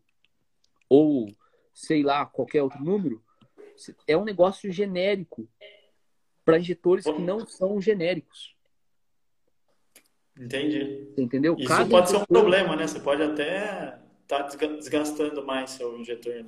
[0.88, 1.28] ou
[1.74, 3.22] sei lá, qualquer outro número,
[4.08, 5.46] é um negócio genérico
[6.46, 8.55] para injetores que não são genéricos.
[10.40, 11.14] Entendi.
[11.18, 11.56] Entendeu?
[11.58, 12.88] Isso Cada pode ser um problema, né?
[12.88, 16.46] Você pode até estar tá desgastando mais seu injetor.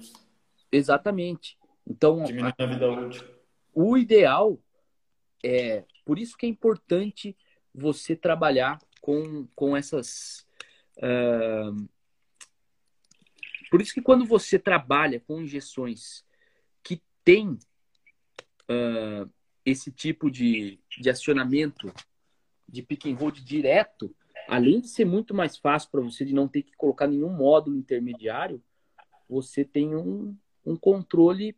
[0.71, 1.57] Exatamente.
[1.85, 3.23] Então, diminuindo a vida útil.
[3.73, 4.59] O ideal
[5.43, 7.35] é, por isso que é importante
[7.73, 10.45] você trabalhar com, com essas.
[10.97, 11.87] Uh,
[13.69, 16.25] por isso que quando você trabalha com injeções
[16.81, 17.59] que tem
[18.69, 19.29] uh,
[19.65, 21.93] esse tipo de, de acionamento
[22.67, 24.13] de pick and hold direto,
[24.47, 27.77] além de ser muito mais fácil para você de não ter que colocar nenhum módulo
[27.77, 28.61] intermediário,
[29.29, 31.55] você tem um, um controle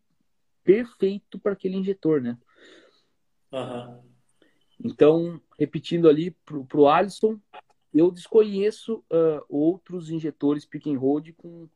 [0.64, 2.38] perfeito para aquele injetor, né?
[3.52, 4.02] Uhum.
[4.84, 7.40] Então, repetindo ali para o Alisson,
[7.94, 11.68] eu desconheço uh, outros injetores pick and hold com,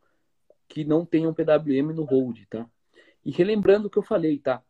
[0.68, 2.70] que não tenham PWM no hold, tá?
[3.26, 4.64] E relembrando o que eu falei, tá?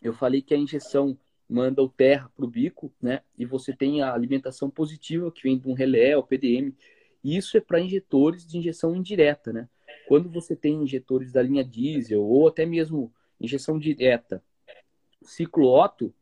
[0.00, 1.16] Eu falei que a injeção
[1.52, 3.20] manda o terra para o bico, né?
[3.38, 6.74] E você tem a alimentação positiva que vem de um relé, o PDM.
[7.22, 9.68] Isso é para injetores de injeção indireta, né?
[10.08, 14.42] Quando você tem injetores da linha diesel ou até mesmo injeção direta,
[15.22, 16.12] ciclo Otto,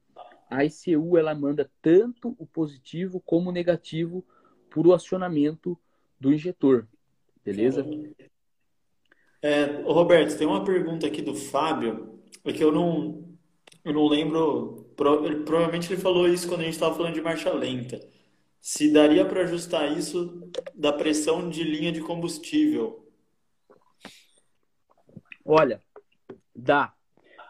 [0.51, 4.27] a ICU ela manda tanto o positivo como o negativo
[4.69, 5.79] por o acionamento
[6.19, 6.89] do injetor,
[7.45, 7.87] beleza?
[9.41, 13.25] É, Roberto, tem uma pergunta aqui do Fábio, é que eu não,
[13.85, 17.51] eu não lembro Pro, provavelmente ele falou isso quando a gente estava falando de marcha
[17.51, 18.07] lenta.
[18.61, 23.11] Se daria para ajustar isso da pressão de linha de combustível?
[25.43, 25.83] Olha,
[26.55, 26.93] dá.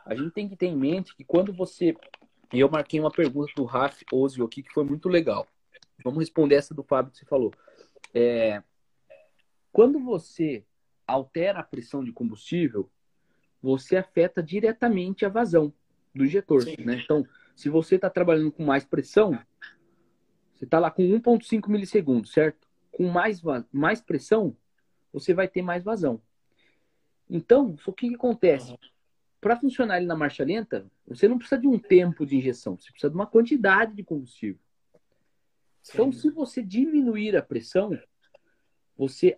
[0.06, 1.96] A gente tem que ter em mente que quando você.
[2.52, 5.44] Eu marquei uma pergunta do Raf Ozio aqui que foi muito legal.
[6.04, 7.52] Vamos responder essa do Fábio que você falou.
[8.14, 8.62] É...
[9.72, 10.64] Quando você
[11.04, 12.88] altera a pressão de combustível,
[13.60, 15.74] você afeta diretamente a vazão
[16.14, 16.64] do injetor.
[16.78, 17.00] Né?
[17.02, 17.26] Então,
[17.60, 19.38] se você está trabalhando com mais pressão,
[20.54, 22.70] você está lá com 1,5 milissegundos, certo?
[22.90, 23.40] com mais,
[23.72, 24.56] mais pressão,
[25.12, 26.20] você vai ter mais vazão.
[27.28, 28.76] Então, o que, que acontece?
[29.40, 32.90] Para funcionar ele na marcha lenta, você não precisa de um tempo de injeção, você
[32.90, 34.60] precisa de uma quantidade de combustível.
[35.92, 36.18] Então, Sim.
[36.18, 37.98] Se você diminuir a pressão,
[38.96, 39.34] você,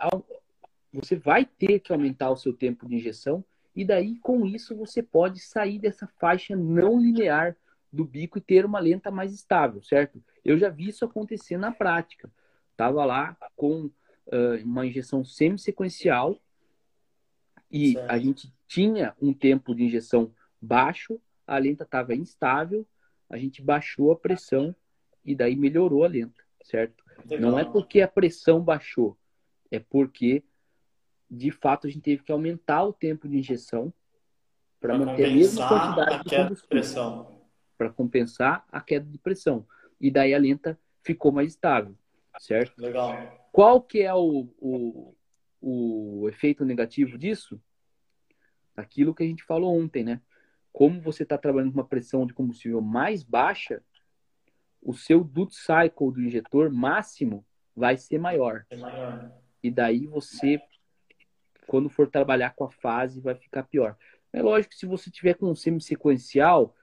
[0.93, 5.03] você vai ter que aumentar o seu tempo de injeção, e daí, com isso, você
[5.03, 7.57] pode sair dessa faixa não linear
[7.93, 10.23] do bico e ter uma lenta mais estável, certo?
[10.45, 12.31] Eu já vi isso acontecer na prática.
[12.71, 16.41] Estava lá com uh, uma injeção semi-sequencial
[17.71, 18.11] e certo.
[18.11, 22.87] a gente tinha um tempo de injeção baixo, a lenta estava instável,
[23.29, 24.75] a gente baixou a pressão
[25.25, 27.05] e daí melhorou a lenta, certo?
[27.39, 29.17] Não é porque a pressão baixou,
[29.71, 30.43] é porque
[31.31, 33.93] de fato a gente teve que aumentar o tempo de injeção
[34.81, 37.32] para manter a mesma quantidade de combustível.
[37.83, 39.67] Para compensar a queda de pressão.
[40.01, 41.97] E daí a lenta ficou mais estável,
[42.39, 42.81] certo?
[42.81, 43.49] Legal.
[43.51, 45.17] Qual que é o, o,
[45.61, 47.61] o efeito negativo disso?
[48.77, 50.21] Aquilo que a gente falou ontem, né?
[50.73, 53.83] Como você está trabalhando com uma pressão de combustível mais baixa,
[54.81, 58.65] o seu duty cycle do injetor máximo vai ser maior.
[58.71, 59.33] É maior.
[59.61, 60.63] E daí você,
[61.67, 63.97] quando for trabalhar com a fase, vai ficar pior.
[64.33, 66.77] É lógico que se você tiver com um semi-sequencial,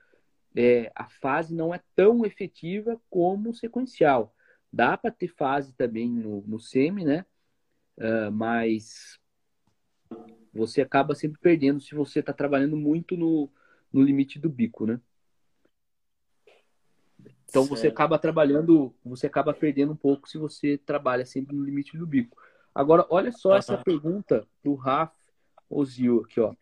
[0.56, 4.34] é, a fase não é tão efetiva como o sequencial.
[4.72, 7.24] Dá para ter fase também no, no semi, né?
[7.96, 9.18] Uh, mas
[10.52, 13.48] você acaba sempre perdendo se você está trabalhando muito no,
[13.92, 15.00] no limite do bico, né?
[17.48, 17.76] Então certo.
[17.76, 22.06] você acaba trabalhando, você acaba perdendo um pouco se você trabalha sempre no limite do
[22.06, 22.40] bico.
[22.74, 25.12] Agora, olha só essa pergunta do Raf
[25.68, 26.54] Ozil aqui, ó.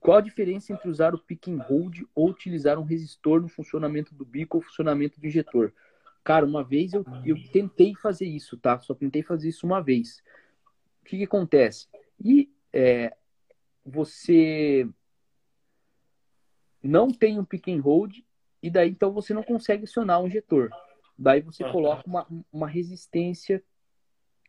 [0.00, 4.14] Qual a diferença entre usar o pick and hold ou utilizar um resistor no funcionamento
[4.14, 5.74] do bico ou funcionamento do injetor?
[6.24, 8.80] Cara, uma vez eu, eu tentei fazer isso, tá?
[8.80, 10.22] Só tentei fazer isso uma vez.
[11.02, 11.86] O que, que acontece?
[12.18, 13.14] E é,
[13.84, 14.88] você
[16.82, 18.18] não tem um pick and hold
[18.62, 20.70] e daí então você não consegue acionar o injetor.
[21.18, 23.62] Daí você coloca uma, uma resistência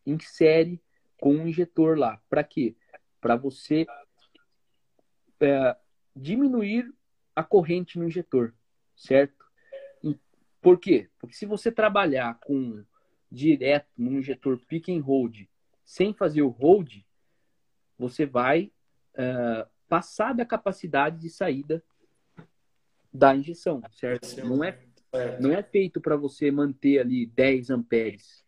[0.06, 0.82] em série
[1.20, 2.22] com um injetor lá.
[2.30, 2.76] Para quê?
[3.20, 3.86] Para você
[5.42, 5.76] é,
[6.16, 6.94] diminuir
[7.36, 8.54] a corrente no injetor,
[8.96, 9.42] certo?
[10.62, 11.10] Por quê?
[11.18, 12.84] Porque se você trabalhar com
[13.32, 15.48] direto no injetor pick and hold
[15.84, 17.04] sem fazer o hold,
[17.98, 18.72] você vai
[19.16, 21.84] uh, passar da capacidade de saída
[23.12, 24.46] da injeção, certo?
[24.46, 24.80] Não é,
[25.40, 28.46] não é feito para você manter ali 10 amperes,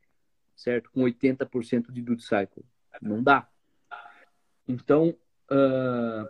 [0.56, 0.92] certo?
[0.92, 2.64] Com 80% de duty cycle.
[3.02, 3.50] Não dá.
[4.68, 5.10] Então,
[5.52, 6.30] uh,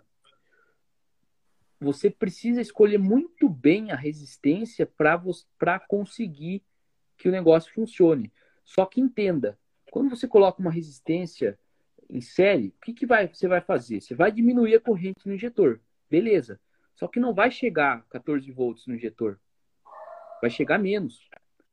[1.84, 6.62] você precisa escolher muito bem a resistência para conseguir
[7.16, 8.32] que o negócio funcione.
[8.64, 9.58] Só que entenda,
[9.90, 11.58] quando você coloca uma resistência
[12.08, 14.00] em série, o que, que vai, você vai fazer?
[14.00, 15.80] Você vai diminuir a corrente no injetor.
[16.10, 16.58] Beleza.
[16.94, 19.38] Só que não vai chegar 14 volts no injetor.
[20.40, 21.20] Vai chegar menos.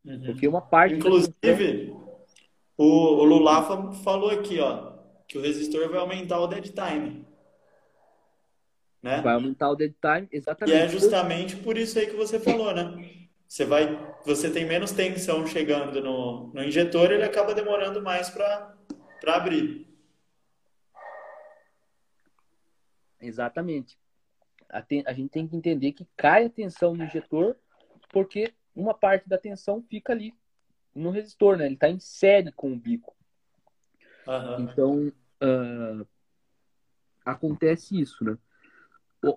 [0.03, 0.25] Uhum.
[0.25, 0.95] Porque uma parte.
[0.95, 1.95] Inclusive,
[2.77, 4.93] o, o Lulafa falou aqui, ó,
[5.27, 7.25] que o resistor vai aumentar o dead time.
[9.01, 9.19] Né?
[9.21, 10.77] Vai aumentar o dead time, exatamente.
[10.77, 13.21] E é justamente por isso aí que você falou, né?
[13.47, 18.77] Você vai, você tem menos tensão chegando no, no injetor, ele acaba demorando mais para
[19.27, 19.87] abrir.
[23.19, 23.99] Exatamente.
[24.69, 27.57] A, te, a, gente tem que entender que cai a tensão no injetor,
[28.09, 30.33] porque uma parte da tensão fica ali
[30.95, 31.65] no resistor, né?
[31.65, 33.13] Ele está em série com o bico.
[34.27, 34.61] Uhum.
[34.61, 35.07] Então,
[35.43, 36.07] uh,
[37.25, 38.37] acontece isso, né?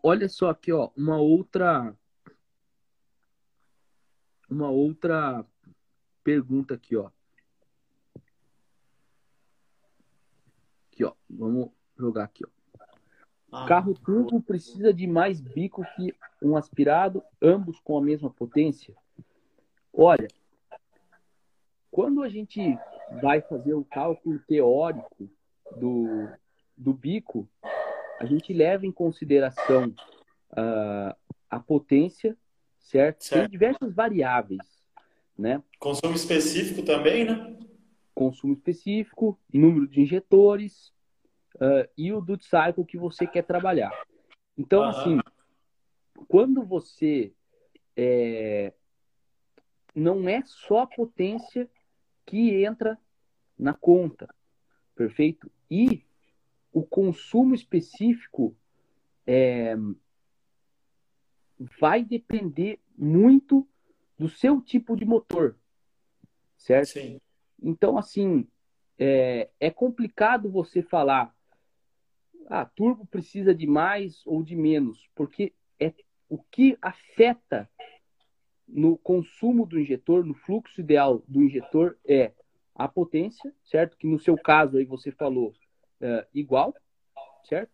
[0.03, 1.95] Olha só aqui, ó, uma outra
[4.49, 5.45] uma outra
[6.23, 7.11] pergunta aqui, ó.
[10.91, 11.13] Aqui, ó.
[11.29, 12.49] Vamos jogar aqui, ó.
[13.53, 18.95] Ah, Carro turbo precisa de mais bico que um aspirado, ambos com a mesma potência?
[19.93, 20.29] Olha,
[21.91, 22.77] quando a gente
[23.23, 25.31] vai fazer o cálculo teórico
[25.77, 26.29] do,
[26.77, 27.49] do bico,
[28.19, 29.95] a gente leva em consideração
[30.53, 31.15] uh,
[31.51, 32.37] a potência,
[32.79, 33.25] certo?
[33.25, 33.43] certo?
[33.43, 34.61] Tem diversas variáveis,
[35.37, 35.63] né?
[35.79, 37.57] Consumo específico também, né?
[38.15, 40.93] Consumo específico, número de injetores
[41.57, 43.93] uh, e o duty cycle que você quer trabalhar.
[44.57, 44.89] Então, uhum.
[44.89, 45.21] assim,
[46.29, 47.33] quando você
[47.97, 48.73] é,
[49.95, 51.69] não é só a potência
[52.27, 52.99] que entra
[53.59, 54.33] na conta,
[54.95, 55.51] perfeito?
[55.71, 56.05] E
[56.75, 58.55] o consumo específico
[59.25, 59.77] é,
[61.79, 63.67] vai depender muito
[64.19, 65.57] do seu tipo de motor,
[66.57, 66.89] certo?
[66.89, 67.21] Sim.
[67.63, 68.49] Então, assim,
[68.99, 71.33] é, é complicado você falar
[72.49, 75.95] ah, turbo precisa de mais ou de menos, porque é
[76.29, 77.71] o que afeta
[78.67, 82.33] no consumo do injetor, no fluxo ideal do injetor é
[82.75, 83.97] a potência, certo?
[83.97, 85.55] Que no seu caso aí você falou
[86.01, 86.75] é, igual,
[87.45, 87.71] certo?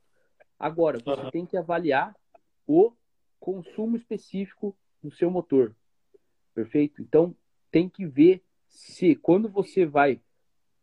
[0.59, 1.31] Agora você uhum.
[1.31, 2.15] tem que avaliar
[2.67, 2.93] o
[3.39, 5.75] consumo específico do seu motor,
[6.55, 7.01] perfeito?
[7.01, 7.35] Então
[7.71, 10.21] tem que ver se quando você vai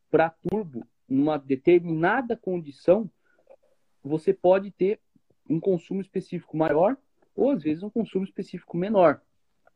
[0.09, 3.09] para turbo numa determinada condição
[4.03, 4.99] você pode ter
[5.49, 6.97] um consumo específico maior
[7.35, 9.21] ou às vezes um consumo específico menor.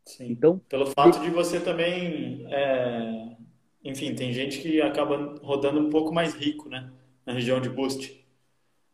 [0.05, 0.31] Sim.
[0.31, 3.37] Então, pelo fato de você também, é...
[3.83, 6.91] enfim, tem gente que acaba rodando um pouco mais rico, né,
[7.25, 8.25] na região de boost.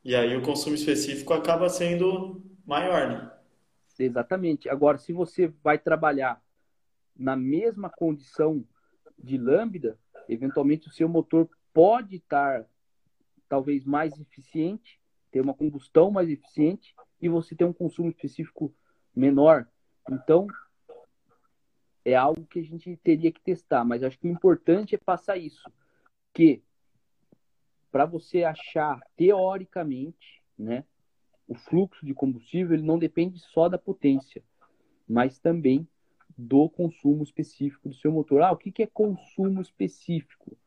[0.03, 3.31] E aí o consumo específico acaba sendo maior, né?
[3.99, 4.69] Exatamente.
[4.69, 6.41] Agora, se você vai trabalhar
[7.15, 8.63] na mesma condição
[9.17, 9.97] de lambda,
[10.29, 12.65] eventualmente o seu motor pode estar
[13.49, 14.99] talvez mais eficiente
[15.31, 18.73] ter uma combustão mais eficiente e você ter um consumo específico
[19.15, 19.67] menor.
[20.09, 20.47] Então,
[22.05, 25.37] é algo que a gente teria que testar, mas acho que o importante é passar
[25.37, 25.69] isso,
[26.33, 26.63] que
[27.91, 30.83] para você achar teoricamente, né,
[31.47, 34.43] o fluxo de combustível ele não depende só da potência,
[35.07, 35.87] mas também
[36.37, 38.41] do consumo específico do seu motor.
[38.41, 40.57] Ah, o que, que é consumo específico?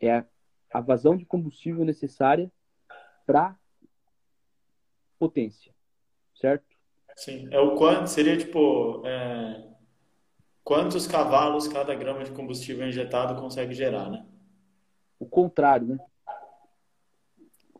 [0.00, 0.24] É
[0.72, 2.50] a vazão de combustível necessária
[3.26, 3.56] para
[5.18, 5.74] potência,
[6.34, 6.64] certo?
[7.16, 9.68] Sim, é o quanto, seria tipo, é,
[10.64, 14.26] quantos cavalos cada grama de combustível injetado consegue gerar, né?
[15.18, 15.98] O contrário, né?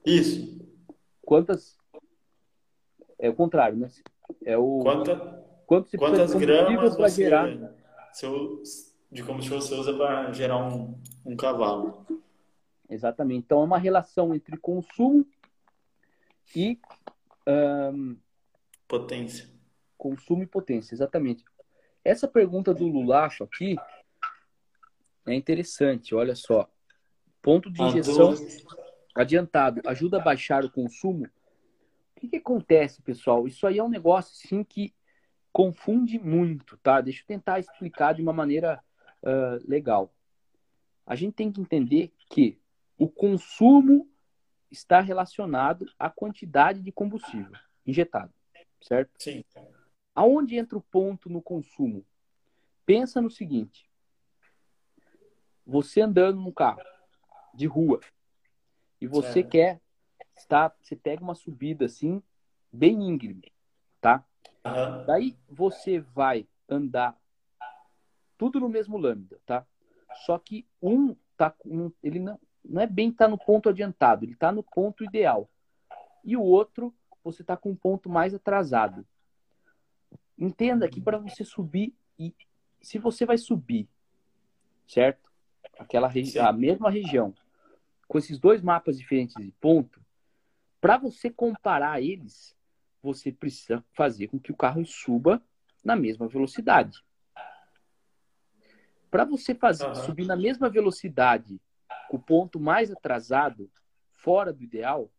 [0.04, 0.60] Isso.
[1.20, 1.76] Quantas,
[3.18, 3.88] é o contrário, né?
[4.44, 5.16] É o Quanta,
[5.66, 7.48] quanto se quantas gramas para gerar
[8.12, 8.62] seu,
[9.10, 12.06] de combustível você usa para gerar um, um cavalo.
[12.88, 13.44] Exatamente.
[13.44, 15.26] Então é uma relação entre consumo
[16.54, 16.78] e
[17.46, 18.16] um,
[18.86, 19.48] potência.
[19.96, 21.44] Consumo e potência, exatamente.
[22.04, 23.76] Essa pergunta do Lulacho aqui
[25.26, 26.68] é interessante, olha só.
[27.40, 28.34] Ponto de injeção
[29.14, 31.26] adiantado ajuda a baixar o consumo.
[31.26, 33.46] O que, que acontece, pessoal?
[33.46, 34.94] Isso aí é um negócio sim que
[35.52, 37.00] confunde muito, tá?
[37.00, 38.82] Deixa eu tentar explicar de uma maneira
[39.22, 40.14] uh, legal.
[41.06, 42.58] A gente tem que entender que
[42.96, 44.08] o consumo
[44.70, 47.52] está relacionado à quantidade de combustível
[47.84, 48.32] injetado,
[48.80, 49.10] certo?
[49.18, 49.44] Sim.
[50.14, 52.06] Aonde entra o ponto no consumo?
[52.86, 53.90] Pensa no seguinte:
[55.66, 56.82] você andando num carro
[57.54, 58.00] de rua
[59.02, 59.50] e você certo.
[59.50, 59.80] quer
[60.36, 62.22] estar, você pega uma subida assim
[62.72, 63.52] bem íngreme,
[64.00, 64.24] tá?
[64.64, 65.06] Uhum.
[65.06, 67.18] Daí você vai andar
[68.38, 69.66] tudo no mesmo lambda, tá?
[70.24, 74.24] Só que um tá um, ele não não é bem estar tá no ponto adiantado,
[74.24, 75.50] ele está no ponto ideal.
[76.22, 76.94] E o outro,
[77.24, 79.04] você está com um ponto mais atrasado.
[80.38, 82.32] Entenda que para você subir, e
[82.80, 83.88] se você vai subir,
[84.86, 85.28] certo?
[85.76, 87.34] Aquela região, a mesma região,
[88.12, 89.98] com esses dois mapas diferentes de ponto,
[90.78, 92.54] para você comparar eles,
[93.02, 95.42] você precisa fazer com que o carro suba
[95.82, 97.02] na mesma velocidade.
[99.10, 99.94] Para você fazer uhum.
[99.94, 101.58] subir na mesma velocidade
[102.10, 103.72] o ponto mais atrasado,
[104.12, 105.10] fora do ideal,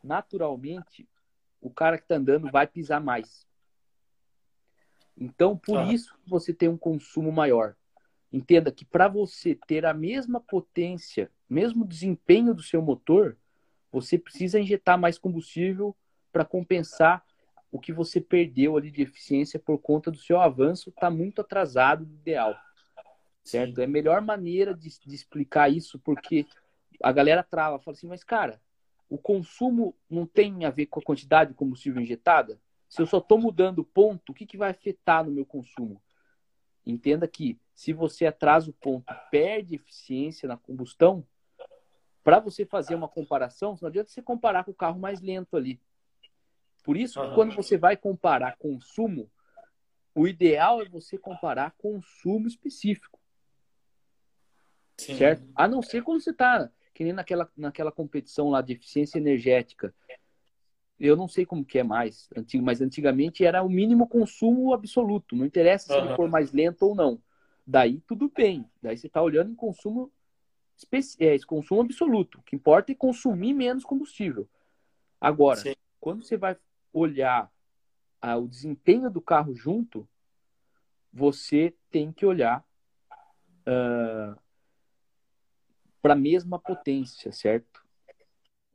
[0.00, 1.08] naturalmente
[1.60, 3.48] o cara que está andando vai pisar mais.
[5.16, 5.92] Então, por ah.
[5.92, 7.74] isso você tem um consumo maior.
[8.32, 13.36] Entenda que para você ter a mesma potência, mesmo desempenho do seu motor,
[13.90, 15.96] você precisa injetar mais combustível
[16.30, 17.24] para compensar
[17.70, 22.04] o que você perdeu ali de eficiência por conta do seu avanço está muito atrasado
[22.04, 22.56] do ideal
[23.48, 23.76] certo?
[23.76, 23.80] Sim.
[23.82, 26.46] É a melhor maneira de, de, explicar isso, porque
[27.02, 28.60] a galera trava, fala assim, mas cara,
[29.08, 32.60] o consumo não tem a ver com a quantidade de combustível injetada?
[32.88, 36.00] Se eu só estou mudando o ponto, o que, que vai afetar no meu consumo?
[36.90, 41.24] Entenda que se você atrasa o ponto, perde eficiência na combustão,
[42.24, 45.80] para você fazer uma comparação, não adianta você comparar com o carro mais lento ali.
[46.82, 47.34] Por isso, uhum.
[47.34, 49.30] quando você vai comparar consumo,
[50.14, 53.20] o ideal é você comparar consumo específico.
[54.96, 55.16] Sim.
[55.16, 55.46] certo?
[55.54, 59.94] A não ser quando você está, que nem naquela, naquela competição lá de eficiência energética.
[60.98, 65.36] Eu não sei como que é mais, antigo, mas antigamente era o mínimo consumo absoluto.
[65.36, 66.06] Não interessa se uhum.
[66.06, 67.20] ele for mais lento ou não.
[67.66, 68.68] Daí tudo bem.
[68.82, 70.10] Daí você está olhando em consumo
[71.18, 72.38] é, consumo absoluto.
[72.38, 74.48] O que importa é consumir menos combustível.
[75.20, 75.74] Agora, Sim.
[76.00, 76.56] quando você vai
[76.92, 77.50] olhar
[78.20, 80.08] ah, o desempenho do carro junto,
[81.12, 82.64] você tem que olhar
[83.62, 84.38] uh,
[86.00, 87.84] para a mesma potência, certo?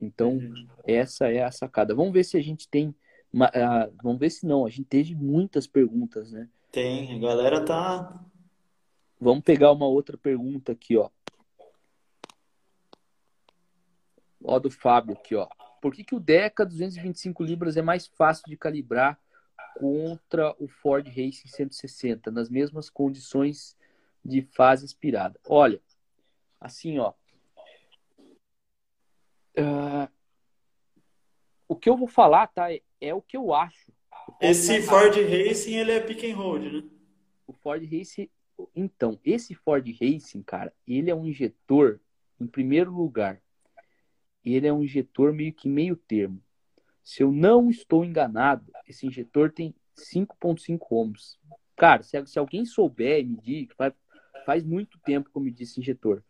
[0.00, 0.66] Então, Uhum.
[0.86, 1.94] essa é a sacada.
[1.94, 2.94] Vamos ver se a gente tem.
[3.32, 4.64] uma- ah, vamos ver se não.
[4.64, 6.48] A gente teve muitas perguntas, né?
[6.70, 8.24] Tem, a galera tá.
[9.20, 11.10] Vamos pegar uma outra pergunta aqui, ó.
[14.42, 15.48] Ó, do Fábio aqui, ó.
[15.80, 19.18] Por que, que o Deca 225 libras é mais fácil de calibrar
[19.78, 23.76] contra o Ford Racing 160, nas mesmas condições
[24.24, 25.40] de fase aspirada?
[25.48, 25.80] Olha,
[26.60, 27.12] assim, ó.
[29.56, 30.08] Ah,
[31.68, 32.72] o que eu vou falar, tá?
[32.72, 33.92] É, é o que eu acho.
[34.40, 36.82] Eu Esse Ford Racing, ele é pick and hold, né?
[37.46, 38.28] O Ford Racing,
[38.74, 42.00] então, esse Ford Racing, cara, ele é um injetor,
[42.40, 43.40] em primeiro lugar,
[44.44, 46.42] ele é um injetor meio que meio termo.
[47.02, 51.38] Se eu não estou enganado, esse injetor tem 5.5 ohms.
[51.76, 53.92] Cara, se, se alguém souber medir, faz,
[54.46, 56.22] faz muito tempo que eu medi esse injetor.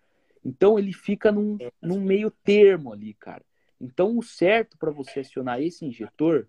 [0.45, 3.45] Então ele fica num, num meio termo ali, cara.
[3.81, 6.47] Então o certo para você acionar esse injetor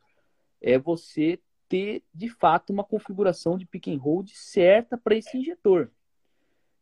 [0.62, 5.90] é você ter de fato uma configuração de pick and hold certa para esse injetor.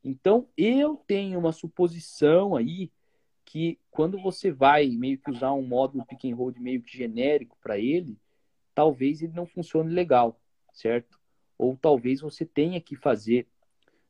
[0.04, 2.92] Então eu tenho uma suposição aí
[3.46, 7.58] que quando você vai meio que usar um módulo pick and hold meio que genérico
[7.62, 8.18] para ele,
[8.74, 10.40] talvez ele não funcione legal,
[10.74, 11.20] certo?
[11.58, 13.48] Ou talvez você tenha que fazer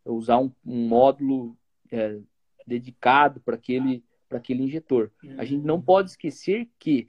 [0.05, 1.57] usar um, um módulo
[1.91, 2.19] é,
[2.65, 4.03] dedicado para aquele
[4.37, 5.11] aquele injetor.
[5.37, 7.07] A gente não pode esquecer que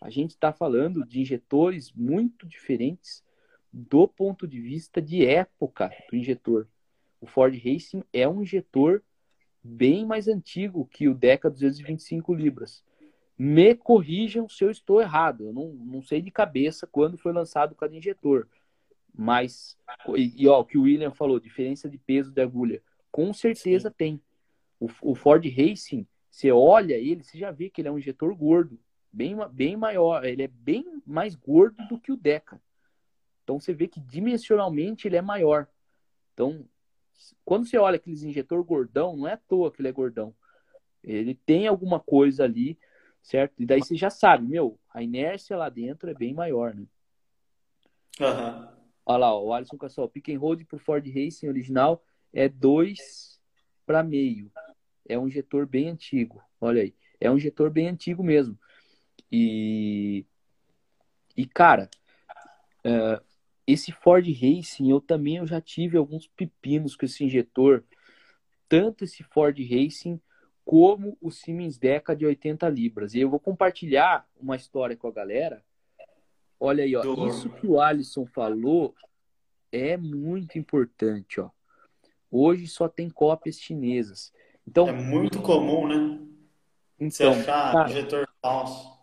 [0.00, 3.24] a gente está falando de injetores muito diferentes
[3.72, 6.68] do ponto de vista de época do injetor.
[7.20, 9.02] O Ford Racing é um injetor
[9.62, 12.84] bem mais antigo que o Deca 225 libras.
[13.38, 15.44] Me corrijam se eu estou errado.
[15.44, 18.48] Eu não, não sei de cabeça quando foi lançado cada injetor.
[19.14, 19.76] Mas,
[20.14, 22.82] e, e ó, o que o William falou, diferença de peso de agulha.
[23.10, 23.94] Com certeza Sim.
[23.96, 24.22] tem.
[24.78, 28.34] O, o Ford Racing, você olha ele, você já vê que ele é um injetor
[28.34, 28.78] gordo.
[29.12, 30.24] Bem, bem maior.
[30.24, 32.60] Ele é bem mais gordo do que o Deca.
[33.42, 35.66] Então você vê que dimensionalmente ele é maior.
[36.34, 36.68] Então,
[37.44, 40.34] quando você olha aqueles injetor gordão, não é à toa que ele é gordão.
[41.02, 42.78] Ele tem alguma coisa ali,
[43.22, 43.54] certo?
[43.62, 46.86] E daí você já sabe, meu, a inércia lá dentro é bem maior, né?
[48.20, 48.68] Uhum.
[49.06, 52.02] Olha lá, ó, o Alisson Cassol, pick and hold pro Ford Racing original
[52.32, 53.40] é 2
[53.86, 54.50] para meio.
[55.08, 56.42] É um injetor bem antigo.
[56.60, 56.94] Olha aí.
[57.20, 58.58] É um injetor bem antigo mesmo.
[59.30, 60.26] E,
[61.36, 61.90] e cara,
[62.84, 63.24] uh,
[63.66, 67.84] esse Ford Racing, eu também eu já tive alguns pepinos com esse injetor.
[68.68, 70.20] Tanto esse Ford Racing
[70.64, 73.14] como o Siemens Deca de 80 libras.
[73.14, 75.64] E eu vou compartilhar uma história com a galera.
[76.58, 77.02] Olha aí, ó.
[77.02, 77.28] Do...
[77.28, 78.94] Isso que o Alisson falou
[79.70, 81.50] é muito importante, ó.
[82.30, 84.32] Hoje só tem cópias chinesas.
[84.66, 86.18] Então, é muito comum, né?
[86.98, 88.96] Então, Você achar cara, injetor falso.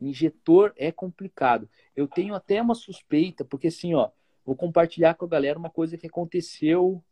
[0.00, 1.68] Injetor é complicado.
[1.94, 4.10] Eu tenho até uma suspeita, porque assim, ó,
[4.44, 7.02] vou compartilhar com a galera uma coisa que aconteceu.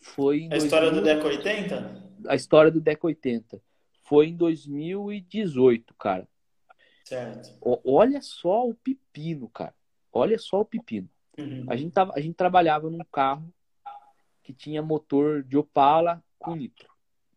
[0.00, 1.00] Foi a história 2000...
[1.00, 2.08] do Deco 80?
[2.28, 3.60] A história do Deco 80.
[4.04, 6.28] Foi em 2018, cara.
[7.04, 7.56] Certo.
[7.60, 9.74] O, olha só o pepino, cara.
[10.12, 11.08] Olha só o pepino.
[11.38, 11.64] Uhum.
[11.68, 13.52] A, gente tava, a gente trabalhava num carro
[14.42, 16.88] que tinha motor de Opala com nitro.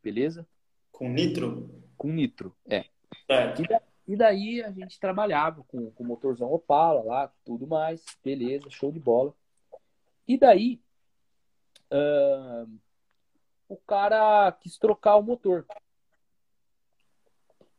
[0.04, 0.47] Beleza?
[0.91, 1.70] Com nitro?
[1.97, 2.86] Com nitro, é.
[3.28, 3.62] Certo.
[3.62, 3.82] E, da,
[4.16, 9.34] daí a gente trabalhava com, com motorzão Opala lá, tudo mais, beleza, show de bola.
[10.28, 10.82] E daí
[11.91, 12.80] uh,
[13.68, 15.66] o cara quis trocar o motor.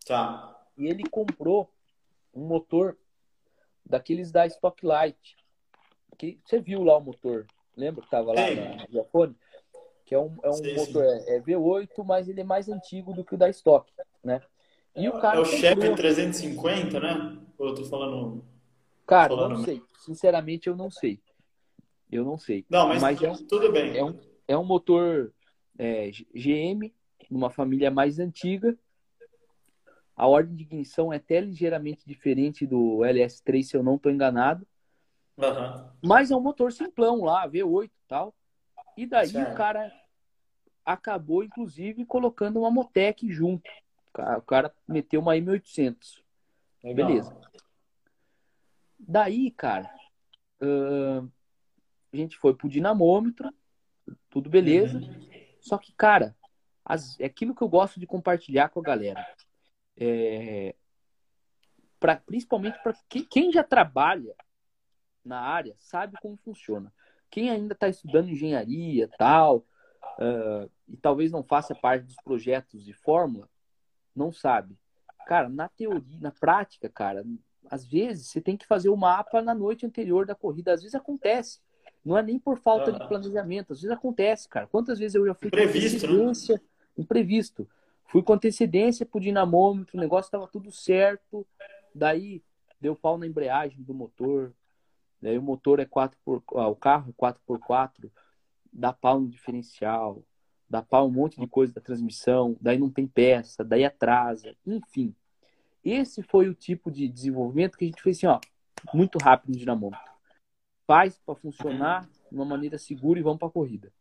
[0.07, 0.61] Tá.
[0.77, 1.73] E ele comprou
[2.35, 2.97] um motor
[3.85, 5.37] daqueles da Stocklight.
[6.19, 7.47] Que você viu lá o motor,
[7.77, 8.55] lembra que tava lá Sim.
[8.55, 9.35] na?
[10.13, 13.15] Que é um, é um Sim, motor é, é V8, mas ele é mais antigo
[13.15, 13.91] do que o da Stock,
[14.23, 14.43] né?
[14.95, 17.39] E o cara é o comprou- Chevy 350, né?
[17.57, 18.45] Ou eu tô falando.
[19.07, 19.83] Cara, falando- não sei.
[20.05, 21.19] Sinceramente, eu não sei.
[22.11, 22.67] Eu não sei.
[22.69, 23.97] Não, mas, Mas é um- tudo bem.
[23.97, 25.33] É um, é um motor
[25.79, 26.93] é, GM,
[27.31, 28.77] numa família mais antiga.
[30.15, 34.67] A ordem de ignição é até ligeiramente diferente do LS3, se eu não estou enganado.
[35.39, 35.91] Aham.
[36.03, 38.35] Mas é um motor simplão lá, V8 e tal.
[38.95, 39.53] E daí Certo.
[39.55, 39.91] o cara
[40.85, 43.71] acabou, inclusive, colocando uma Motec junto.
[44.15, 46.23] O cara, meteu uma M800.
[46.83, 47.07] Legal.
[47.07, 47.41] Beleza.
[48.99, 49.93] Daí, cara,
[50.61, 51.29] ahn,
[52.13, 53.53] a gente foi pro dinamômetro,
[54.31, 54.99] tudo beleza.
[54.99, 55.29] Uhum.
[55.61, 56.37] Só que, cara,
[56.85, 59.27] as- é aquilo que eu gosto de compartilhar com a galera.
[59.97, 60.75] É,
[61.99, 64.35] pra, principalmente para quem, quem já trabalha
[65.25, 66.93] na área sabe como funciona.
[67.31, 69.65] Quem ainda está estudando engenharia tal,
[70.19, 73.49] uh, e talvez não faça parte dos projetos de fórmula,
[74.15, 74.77] não sabe.
[75.27, 77.25] Cara, na teoria, na prática, cara,
[77.71, 80.73] às vezes você tem que fazer o mapa na noite anterior da corrida.
[80.73, 81.61] Às vezes acontece.
[82.05, 83.73] Não é nem por falta de planejamento.
[83.73, 84.67] Às vezes acontece, cara.
[84.67, 86.61] Quantas vezes eu já fui Imprevisto, com antecedência, né?
[86.99, 87.69] imprevisto.
[88.05, 91.47] Fui com antecedência pro dinamômetro, o negócio estava tudo certo.
[91.95, 92.43] Daí
[92.81, 94.53] deu pau na embreagem do motor.
[95.21, 98.11] Daí o motor é 4 por ah, o carro é 4x4,
[98.73, 100.23] dá pau no diferencial,
[100.69, 105.15] dá pau um monte de coisa da transmissão, daí não tem peça, daí atrasa, enfim.
[105.85, 108.41] Esse foi o tipo de desenvolvimento que a gente fez assim, ó,
[108.95, 110.13] muito rápido no dinamômetro
[110.93, 113.93] faz para funcionar de uma maneira segura e vamos para a corrida.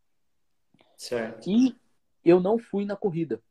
[0.98, 1.50] Certo.
[1.50, 1.76] E
[2.24, 3.42] eu não fui na corrida.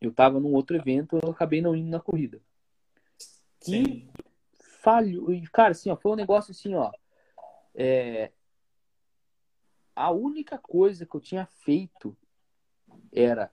[0.00, 2.40] Eu estava num outro evento, eu acabei não indo na corrida.
[3.60, 3.82] Sim.
[3.82, 4.10] E
[4.82, 6.90] falho, cara, assim, ó, foi um negócio assim, ó.
[7.74, 8.30] É,
[9.94, 12.16] a única coisa que eu tinha feito
[13.12, 13.50] era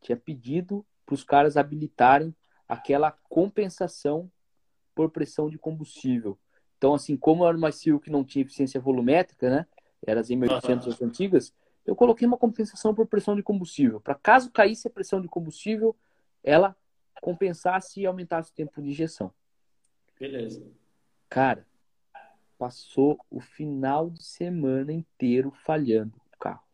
[0.00, 2.34] tinha pedido para os caras habilitarem
[2.68, 4.30] aquela compensação
[4.94, 6.38] por pressão de combustível.
[6.76, 9.66] Então, assim, como era uma SEAL que não tinha eficiência volumétrica, né?
[10.06, 11.54] Era as M800 as antigas,
[11.86, 14.00] eu coloquei uma compensação por pressão de combustível.
[14.00, 15.96] Para caso caísse a pressão de combustível,
[16.42, 16.76] ela
[17.20, 19.32] compensasse e aumentasse o tempo de injeção.
[20.18, 20.62] Beleza.
[21.28, 21.66] Cara,
[22.64, 26.64] passou o final de semana inteiro falhando o carro.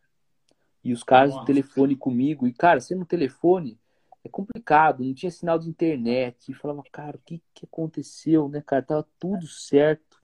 [0.85, 1.43] E os caras Nossa.
[1.43, 3.77] do telefone comigo, e cara, sendo no telefone,
[4.23, 6.49] é complicado, não tinha sinal de internet.
[6.49, 8.85] E falava, cara, o que, que aconteceu, né, cara?
[8.85, 10.23] Tava tudo certo.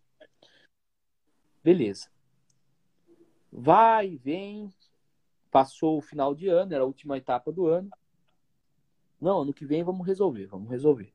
[1.64, 2.08] Beleza.
[3.50, 4.72] Vai, vem.
[5.50, 7.90] Passou o final de ano, era a última etapa do ano.
[9.20, 11.12] Não, ano que vem vamos resolver, vamos resolver.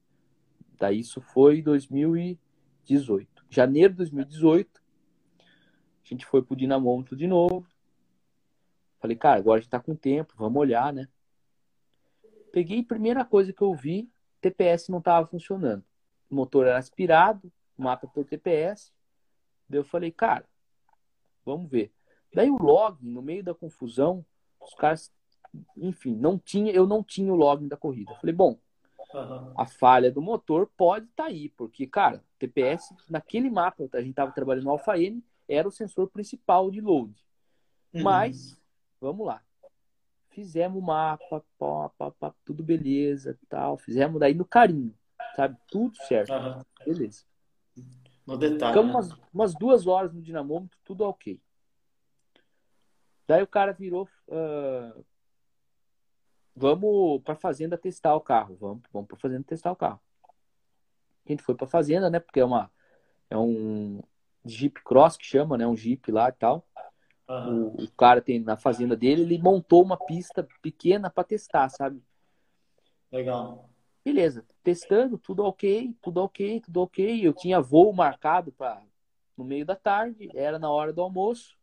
[0.77, 3.40] Daí isso foi 2018.
[3.53, 4.81] Janeiro de 2018,
[5.37, 7.67] a gente foi pro dinamômetro de novo.
[9.01, 11.09] Falei, cara, agora a gente tá com tempo, vamos olhar, né?
[12.53, 15.83] Peguei, primeira coisa que eu vi, TPS não estava funcionando.
[16.29, 18.93] O motor era aspirado, mapa por TPS.
[19.67, 20.45] Daí eu falei, cara,
[21.45, 21.91] vamos ver.
[22.33, 24.25] Daí o login, no meio da confusão,
[24.61, 25.11] os caras,
[25.75, 28.15] enfim, não tinha, eu não tinha o login da corrida.
[28.15, 28.57] falei, bom,
[29.13, 29.53] uhum.
[29.57, 34.11] a falha do motor pode estar tá aí, porque, cara, TPS, naquele mapa, a gente
[34.11, 37.13] estava trabalhando no Alpha N, era o sensor principal de load.
[37.93, 38.03] Uhum.
[38.03, 38.59] Mas,
[38.99, 39.41] vamos lá
[40.31, 43.77] fizemos o mapa, pá, pá, pá, tudo beleza, tal.
[43.77, 44.93] Fizemos daí no carinho,
[45.35, 45.57] sabe?
[45.67, 46.33] Tudo certo.
[46.33, 46.63] Uhum.
[46.85, 47.23] Beleza.
[48.25, 48.73] No detalhe.
[48.73, 49.15] Ficamos né?
[49.15, 51.39] umas, umas, duas horas no dinamômetro, tudo ok.
[53.27, 54.07] Daí o cara virou.
[54.27, 55.05] Uh,
[56.55, 58.57] vamos pra fazenda testar o carro.
[58.59, 59.99] Vamos, vamos pra fazenda testar o carro.
[61.25, 62.19] A gente foi pra fazenda, né?
[62.19, 62.71] Porque é uma.
[63.29, 64.01] É um
[64.43, 65.65] Jeep Cross que chama, né?
[65.65, 66.65] Um Jeep lá e tal.
[67.29, 67.67] Uhum.
[67.67, 72.03] O, o, cara tem na fazenda dele, ele montou uma pista pequena para testar, sabe?
[73.11, 73.69] Legal.
[74.03, 77.25] Beleza, testando, tudo ok, tudo ok, tudo ok.
[77.25, 78.81] Eu tinha voo marcado para
[79.37, 81.55] no meio da tarde, era na hora do almoço.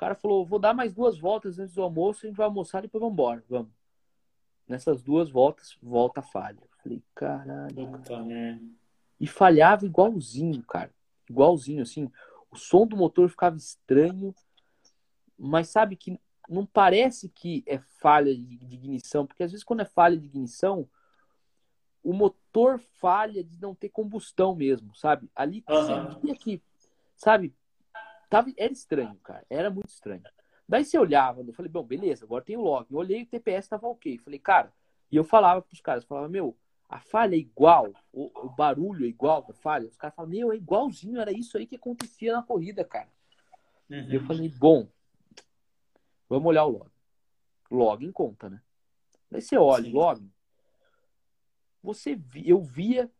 [0.00, 2.78] O cara falou: vou dar mais duas voltas antes do almoço, a gente vai almoçar
[2.78, 3.44] e depois vamos embora.
[3.48, 3.70] Vamos.
[4.66, 6.58] Nessas duas voltas, volta a falha.
[6.82, 7.74] falei, caralho.
[7.74, 8.60] Puta, né?
[9.18, 10.90] E falhava igualzinho, cara.
[11.28, 12.10] Igualzinho, assim
[12.50, 14.34] o som do motor ficava estranho,
[15.38, 19.80] mas sabe que não parece que é falha de, de ignição, porque às vezes quando
[19.80, 20.88] é falha de ignição,
[22.02, 25.30] o motor falha de não ter combustão mesmo, sabe?
[25.34, 26.10] Ali uhum.
[26.10, 26.62] você que,
[27.14, 27.54] sabe,
[28.30, 30.22] tava, era estranho, cara, era muito estranho.
[30.66, 32.86] Daí você olhava, eu falei, bom, beleza, agora tem o log.
[32.88, 34.16] Eu olhei o TPS tava ok.
[34.18, 34.72] Falei, cara,
[35.10, 36.56] e eu falava pros caras, falava, meu,
[36.88, 39.88] a falha é igual, o, o barulho é igual da falha.
[39.88, 43.08] Os caras falam, meu, é igualzinho, era isso aí que acontecia na corrida, cara.
[43.90, 44.12] Uhum.
[44.12, 44.88] Eu falei, bom,
[46.28, 46.90] vamos olhar o log.
[47.68, 48.62] Log em conta, né?
[49.28, 50.28] Daí você olha o log,
[51.82, 53.10] você eu via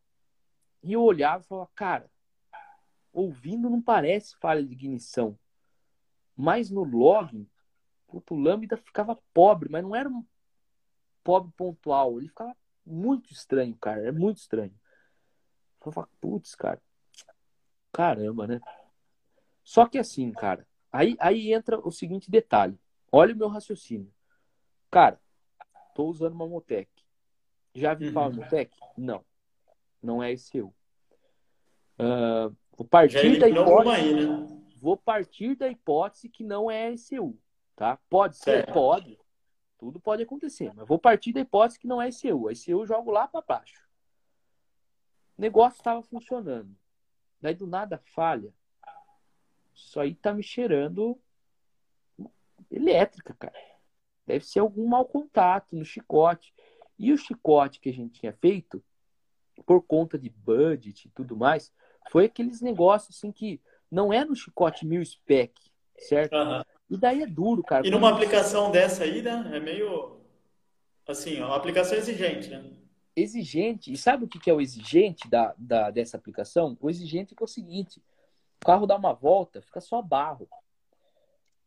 [0.83, 2.10] e eu olhava e falava, cara,
[3.13, 5.37] ouvindo não parece falha de ignição.
[6.35, 7.47] Mas no log,
[8.07, 10.25] o lambda ficava pobre, mas não era um
[11.23, 12.55] pobre pontual, ele ficava
[12.85, 14.07] muito estranho, cara.
[14.07, 14.73] É muito estranho.
[15.85, 16.81] Eu falo, putz, cara.
[17.91, 18.61] Caramba, né?
[19.63, 20.67] Só que assim, cara.
[20.91, 22.77] Aí, aí entra o seguinte detalhe.
[23.11, 24.11] Olha o meu raciocínio.
[24.89, 25.19] Cara,
[25.95, 26.89] tô usando uma Motec.
[27.73, 28.13] Já vi uhum.
[28.13, 28.77] falar Motec?
[28.97, 29.23] Não.
[30.01, 30.73] Não é ECU.
[31.99, 33.89] Uh, vou partir da hipótese.
[33.89, 34.47] Aí, né?
[34.77, 37.37] Vou partir da hipótese que não é ECU.
[37.75, 37.97] Tá?
[38.09, 38.71] Pode ser?
[38.71, 39.19] Pode.
[39.77, 42.47] Tudo pode acontecer, mas vou partir da hipótese que não é ICU.
[42.47, 43.87] A ICU eu jogo lá para baixo.
[45.37, 46.75] O negócio estava funcionando.
[47.39, 48.53] Daí do nada falha.
[49.73, 51.19] Isso aí tá me cheirando
[52.69, 53.55] elétrica, cara.
[54.25, 56.53] Deve ser algum mau contato no chicote.
[56.97, 58.83] E o chicote que a gente tinha feito,
[59.65, 61.73] por conta de budget e tudo mais,
[62.09, 65.53] foi aqueles negócios assim que não é no chicote mil spec,
[65.97, 66.33] certo?
[66.33, 66.65] Aham.
[66.89, 67.87] E daí é duro, cara.
[67.87, 69.51] E numa aplicação dessa aí, né?
[69.53, 70.19] É meio.
[71.07, 72.63] Assim, ó, uma aplicação exigente, né?
[73.15, 73.91] exigente.
[73.91, 76.77] E sabe o que é o exigente da, da, dessa aplicação?
[76.79, 77.99] O exigente é, o seguinte:
[78.61, 80.47] o carro dá uma volta, fica só barro.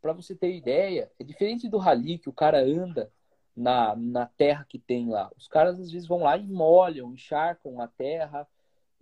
[0.00, 3.10] Para você ter ideia, é diferente do rally que o cara anda
[3.56, 5.30] na, na terra que tem lá.
[5.36, 8.46] Os caras às vezes vão lá e molham, encharcam a terra.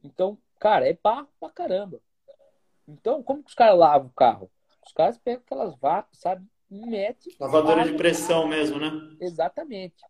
[0.04, 2.00] Então, cara, é barro pra caramba.
[2.86, 4.48] Então, como que os caras lavam o carro?
[4.86, 6.46] Os caras pegam aquelas vacas, sabe?
[6.70, 7.36] Mete.
[7.40, 8.88] Lavadora de pressão mesmo, né?
[9.20, 10.00] Exatamente.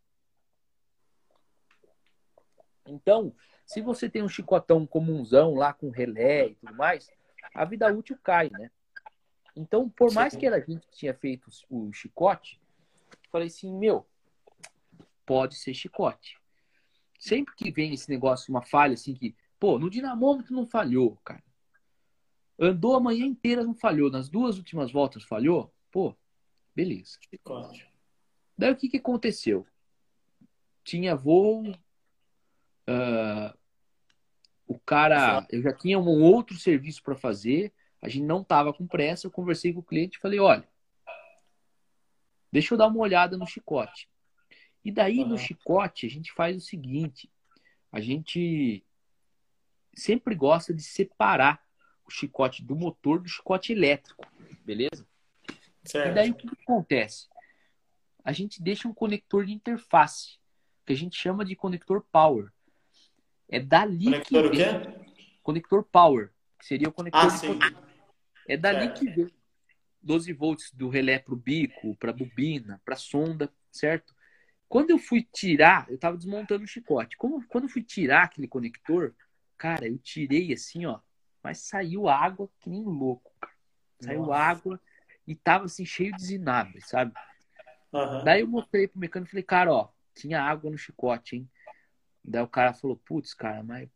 [2.87, 3.35] Então,
[3.65, 7.11] se você tem um chicotão comunzão lá com relé e tudo mais,
[7.55, 8.71] a vida útil cai, né?
[9.57, 12.61] Então, por mais que a gente tinha feito o chicote,
[13.31, 14.07] falei assim, meu,
[15.25, 16.39] pode ser chicote.
[17.19, 21.41] Sempre que vem esse negócio, uma falha assim que, pô, no dinamômetro não falhou, cara.
[22.59, 24.11] Andou a manhã inteira, não falhou.
[24.11, 26.17] Nas duas últimas voltas falhou, pô,
[26.75, 27.17] beleza.
[27.31, 27.89] Chicote.
[28.59, 29.65] Daí o que, que aconteceu?
[30.83, 31.63] Tinha voo.
[32.89, 33.57] ah,
[34.67, 35.47] o cara.
[35.49, 37.73] Eu já tinha um outro serviço para fazer.
[38.01, 39.29] A gente não tava com pressa.
[39.29, 40.69] Eu conversei com o cliente e falei: olha,
[42.51, 44.11] deixa eu dar uma olhada no chicote.
[44.85, 45.39] E daí no Aham.
[45.39, 47.31] chicote a gente faz o seguinte:
[47.93, 48.85] a gente
[49.95, 51.63] sempre gosta de separar
[52.07, 54.27] o chicote do motor do chicote elétrico,
[54.65, 55.07] beleza?
[55.85, 56.15] E Certo.
[56.15, 57.29] daí o que, que acontece?
[58.25, 60.39] A gente deixa um conector de interface,
[60.87, 62.51] que a gente chama de conector power.
[63.49, 64.65] É dali Conector o que quê?
[64.65, 64.93] vem
[65.43, 67.59] conector power, que seria o conector Ah, sim.
[68.47, 68.99] É dali Certo.
[68.99, 69.31] que vem
[70.01, 74.15] 12 volts do relé pro bico, pra bobina, pra sonda, certo?
[74.69, 77.17] Quando eu fui tirar, eu tava desmontando o chicote.
[77.17, 79.15] Como, quando eu fui tirar aquele conector,
[79.63, 80.99] cara, eu tirei assim, ó,
[81.41, 83.55] mas saiu água que nem louco, cara.
[84.01, 84.35] Saiu Nossa.
[84.35, 84.81] água
[85.25, 87.13] e tava assim cheio de zinabre, sabe?
[87.95, 88.25] Aham.
[88.25, 91.51] Daí eu mostrei pro mecânico e falei, cara, ó, tinha água no chicote, hein?
[92.25, 93.89] Daí o cara falou, putz, cara, mas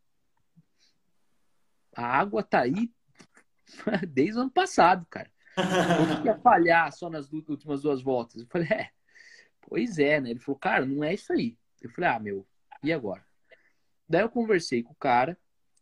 [1.96, 2.88] a água tá aí
[4.08, 5.32] desde o ano passado, cara.
[5.56, 8.40] Como que ia falhar só nas últimas duas voltas?
[8.40, 8.90] Eu falei, é,
[9.62, 10.30] pois é, né?
[10.30, 11.58] Ele falou, cara, não é isso aí.
[11.82, 12.46] Eu falei, ah, meu,
[12.84, 13.26] e agora?
[14.08, 15.36] Daí eu conversei com o cara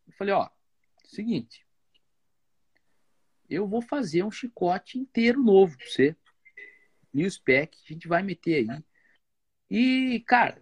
[0.06, 0.48] e falei, ó,
[1.04, 1.66] seguinte,
[3.48, 6.16] eu vou fazer um chicote inteiro novo pra você.
[7.12, 8.84] New spec, a gente vai meter aí.
[9.70, 10.60] E, cara,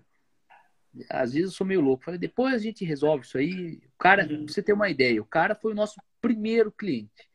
[1.09, 2.05] às vezes eu sou meio louco.
[2.05, 3.81] Falei, depois a gente resolve isso aí.
[3.87, 7.29] O cara, pra você ter uma ideia, o cara foi o nosso primeiro cliente,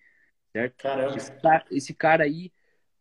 [0.51, 0.75] certo?
[0.77, 1.17] Caramba.
[1.17, 2.51] Esse cara, esse cara aí,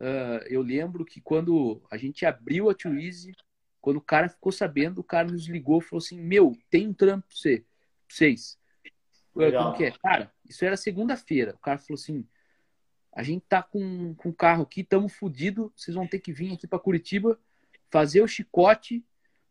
[0.01, 3.35] ah, eu lembro que quando a gente abriu a Too Easy,
[3.81, 6.95] quando o cara ficou sabendo, o cara nos ligou e falou assim: Meu, tem um
[6.95, 8.59] trampo pra você, pra vocês.
[9.37, 9.65] Eu, Legal.
[9.65, 9.91] Como que é?
[9.93, 11.55] Cara, isso era segunda-feira.
[11.55, 12.27] O cara falou assim:
[13.13, 16.53] A gente tá com, com o carro aqui, tamo fudido, vocês vão ter que vir
[16.55, 17.39] aqui pra Curitiba,
[17.91, 19.05] fazer o chicote,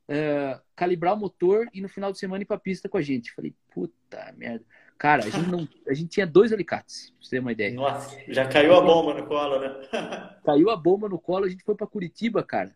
[0.07, 3.31] eh, calibrar o motor e no final de semana ir pra pista com a gente.
[3.33, 4.65] Falei, puta merda.
[4.97, 7.73] Cara, a gente, não, a gente tinha dois alicates, pra você ter uma ideia.
[7.73, 9.69] Nossa, já caiu a bomba no colo, né?
[10.45, 12.73] Caiu a bomba no colo, a gente foi pra Curitiba, cara.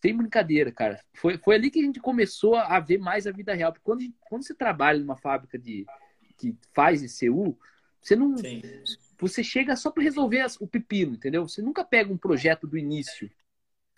[0.00, 0.98] Sem brincadeira, cara.
[1.12, 3.70] Foi, foi ali que a gente começou a ver mais a vida real.
[3.70, 5.84] Porque quando, gente- quando você trabalha numa fábrica de,
[6.40, 7.58] que faz ECU,
[8.00, 8.36] você não.
[8.36, 8.62] Sim.
[9.18, 11.46] Você chega só pra resolver as- o pepino, entendeu?
[11.46, 13.30] Você nunca pega um projeto do início.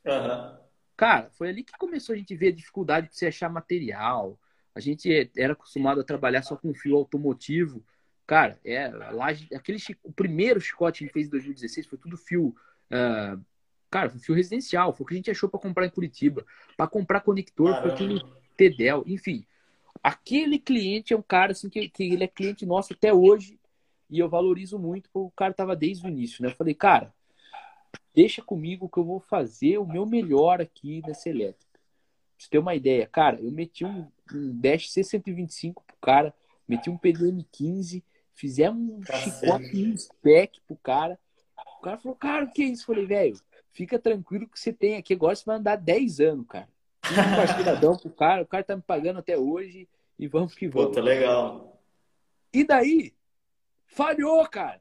[0.05, 0.59] Aham.
[0.97, 4.38] Cara, foi ali que começou a gente ver a dificuldade de você achar material.
[4.74, 7.84] A gente era acostumado a trabalhar só com fio automotivo.
[8.26, 12.16] Cara, é, lá, aquele, o primeiro chicote que a gente fez em 2016 foi tudo
[12.16, 12.55] fio.
[12.90, 13.38] ah,
[13.90, 14.93] cara, foi fio residencial.
[14.93, 16.45] Foi o que a gente achou para comprar em Curitiba.
[16.76, 17.97] Para comprar conector, foi Caramba.
[17.97, 19.03] tudo Tedel.
[19.07, 19.47] Enfim,
[20.03, 23.59] aquele cliente é um cara assim que, que ele é cliente nosso até hoje.
[24.11, 26.51] E eu valorizo muito, porque o cara tava desde o início, né?
[26.51, 27.14] Eu falei, cara,
[28.14, 31.72] deixa comigo que eu vou fazer o meu melhor aqui nessa elétrica.
[31.72, 31.80] Pra
[32.36, 36.34] você ter uma ideia, cara, eu meti um, um Dash C125 pro cara,
[36.68, 38.03] meti um PDM15,
[38.34, 39.30] fizemos um Cacete.
[39.30, 41.18] chicote um spec pro cara.
[41.78, 42.82] O cara falou, cara, o que é isso?
[42.82, 43.40] Eu falei, velho,
[43.72, 46.68] fica tranquilo que você tem aqui agora, você vai andar 10 anos, cara.
[47.12, 49.88] Um parceiradão pro cara, o cara tá me pagando até hoje
[50.18, 50.88] e vamos que vamos.
[50.88, 51.80] Puta, legal.
[52.52, 53.14] E daí,
[53.86, 54.80] falhou, cara.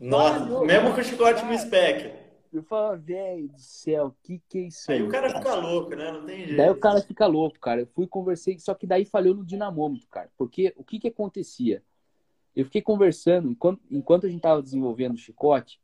[0.00, 0.94] Nossa, Falhou, mesmo cara.
[0.94, 2.24] com o chicote no spec.
[2.52, 4.98] Eu falo, velho do céu, o que que é isso aí?
[4.98, 5.38] Aí o cara cara?
[5.40, 6.12] fica louco, né?
[6.12, 6.56] Não tem jeito.
[6.56, 7.80] Daí o cara fica louco, cara.
[7.80, 10.30] Eu fui conversei, só que daí falhou no dinamômetro, cara.
[10.36, 11.82] Porque o que que acontecia?
[12.54, 15.80] Eu fiquei conversando, enquanto, enquanto a gente tava desenvolvendo o chicote,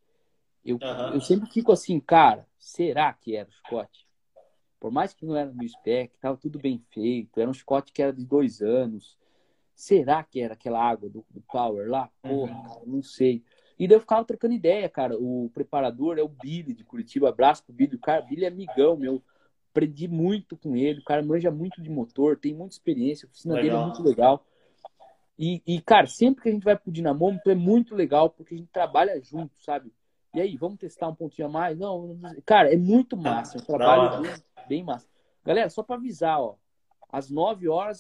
[0.64, 1.14] Eu, uhum.
[1.14, 4.06] eu sempre fico assim, cara, será que era o chicote?
[4.80, 8.02] Por mais que não era no spec, tava tudo bem feito, era um chicote que
[8.02, 9.18] era de dois anos.
[9.74, 12.10] Será que era aquela água do, do Power lá?
[12.22, 12.62] Porra, uhum.
[12.62, 13.44] cara, não sei.
[13.78, 15.16] E daí eu ficava trocando ideia, cara.
[15.18, 17.30] O preparador é o Billy de Curitiba.
[17.30, 17.96] Abraço pro Billy.
[17.96, 19.22] O cara, Billy é amigão meu.
[19.70, 21.00] Aprendi muito com ele.
[21.00, 23.26] O cara manja muito de motor, tem muita experiência.
[23.26, 23.70] A oficina legal.
[23.70, 24.44] dele é muito legal.
[25.38, 28.58] E, e, cara, sempre que a gente vai pro dinamômetro é muito legal, porque a
[28.58, 29.90] gente trabalha junto, sabe?
[30.34, 31.78] E aí, vamos testar um pontinho a mais?
[31.78, 33.56] Não, cara, é muito massa.
[33.56, 34.22] É um trabalho
[34.70, 35.08] bem, massa.
[35.44, 36.56] Galera, só para avisar, ó.
[37.08, 37.98] Às 9 horas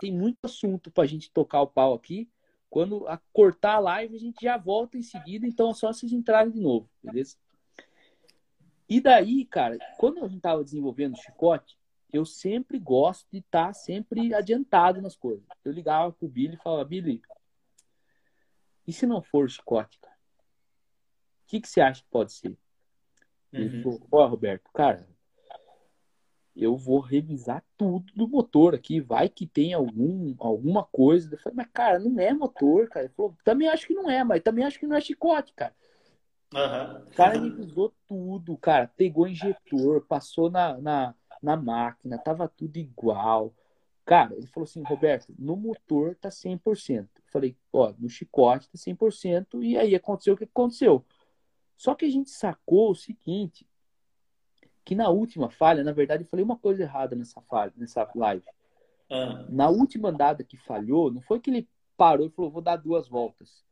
[0.00, 2.30] tem muito assunto pra gente tocar o pau aqui.
[2.70, 6.12] Quando a cortar a live, a gente já volta em seguida, então é só vocês
[6.12, 7.36] entrarem de novo, beleza?
[8.88, 11.76] E daí, cara, quando a gente tava desenvolvendo o chicote,
[12.12, 15.44] eu sempre gosto de estar tá sempre adiantado nas coisas.
[15.64, 17.20] Eu ligava pro Billy e falava, Billy,
[18.86, 20.16] e se não for o chicote, cara?
[20.16, 22.56] O que, que você acha que pode ser?
[23.52, 23.60] Uhum.
[23.60, 25.06] Ele falou, ó, Roberto, cara,
[26.54, 31.32] eu vou revisar tudo do motor aqui, vai que tem algum, alguma coisa.
[31.32, 33.06] Eu falei, mas cara, não é motor, cara.
[33.06, 35.74] Ele falou, também acho que não é, mas também acho que não é chicote, cara.
[36.52, 37.02] Uhum.
[37.02, 43.54] O cara revisou tudo, cara, pegou injetor, passou na, na, na máquina, tava tudo igual.
[44.04, 47.00] Cara, ele falou assim, Roberto, no motor tá 100%.
[47.00, 51.04] Eu falei, ó, no chicote tá 100%, e aí aconteceu o que aconteceu.
[51.78, 53.64] Só que a gente sacou o seguinte,
[54.84, 58.44] que na última falha, na verdade, eu falei uma coisa errada nessa falha, nessa live.
[59.08, 59.46] Ah.
[59.48, 63.08] Na última andada que falhou, não foi que ele parou e falou, vou dar duas
[63.08, 63.64] voltas.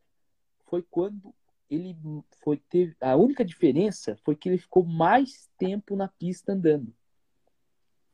[0.67, 1.35] Foi quando
[1.69, 1.97] ele
[2.45, 6.95] foi ter a única diferença foi que ele ficou mais tempo na pista andando.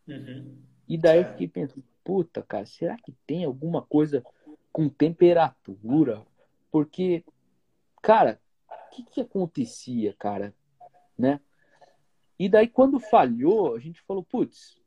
[0.09, 0.57] Uhum.
[0.89, 4.25] E daí eu fiquei pensando, puta, cara, será que tem alguma coisa
[4.73, 6.25] com temperatura?
[6.71, 7.23] Porque,
[8.01, 8.41] cara,
[8.93, 10.55] que, que acontecia, cara?
[11.19, 11.41] Né?
[12.39, 14.79] E daí, quando falhou, a gente falou, putz,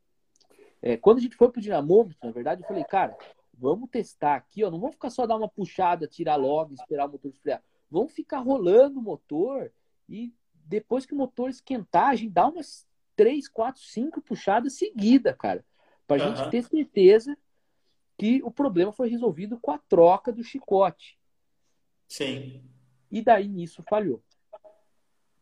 [0.82, 3.18] é, quando a gente foi pro dinamômetro, na verdade, eu falei, cara,
[3.54, 7.12] vamos testar aqui, ó, não vamos ficar só dar uma puxada, tirar logo, esperar o
[7.12, 7.64] motor esfriar.
[7.90, 9.72] Vamos ficar rolando o motor
[10.08, 15.36] e depois que o motor esquentar, a gente dá umas três, quatro, cinco puxadas seguidas,
[15.38, 15.66] cara.
[16.06, 16.36] Pra uhum.
[16.36, 17.38] gente ter certeza
[18.18, 21.18] que o problema foi resolvido com a troca do chicote.
[22.08, 22.64] Sim.
[23.12, 24.22] E daí nisso falhou.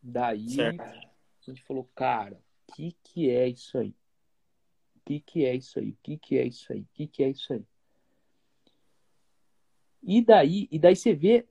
[0.01, 0.81] Daí certo.
[0.81, 1.11] a
[1.41, 3.95] gente falou, cara, o que, que é isso aí?
[4.95, 5.91] O que, que é isso aí?
[5.91, 6.81] O que, que é isso aí?
[6.81, 7.65] O que, que é isso aí?
[10.01, 11.47] E daí, e daí você vê,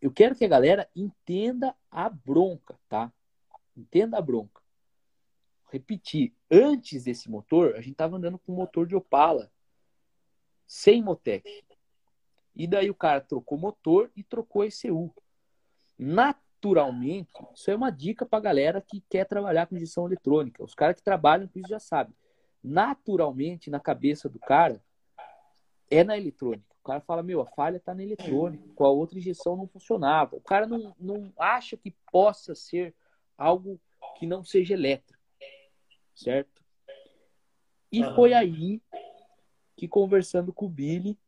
[0.00, 3.12] eu quero que a galera entenda a bronca, tá?
[3.76, 4.60] Entenda a bronca.
[5.70, 9.50] Repetir, antes desse motor, a gente tava andando com um motor de Opala,
[10.66, 11.48] sem Motec.
[12.54, 15.14] E daí o cara trocou motor e trocou ECU.
[15.98, 20.62] Naturalmente, isso é uma dica para galera que quer trabalhar com injeção eletrônica.
[20.62, 22.14] Os caras que trabalham com isso já sabem.
[22.62, 24.82] Naturalmente, na cabeça do cara,
[25.90, 26.74] é na eletrônica.
[26.80, 30.36] O cara fala, meu, a falha está na eletrônica, com a outra injeção não funcionava.
[30.36, 32.94] O cara não, não acha que possa ser
[33.38, 33.80] algo
[34.18, 35.22] que não seja elétrico
[36.14, 36.62] certo?
[37.90, 38.14] E uhum.
[38.14, 38.80] foi aí
[39.76, 41.18] que conversando com o Billy,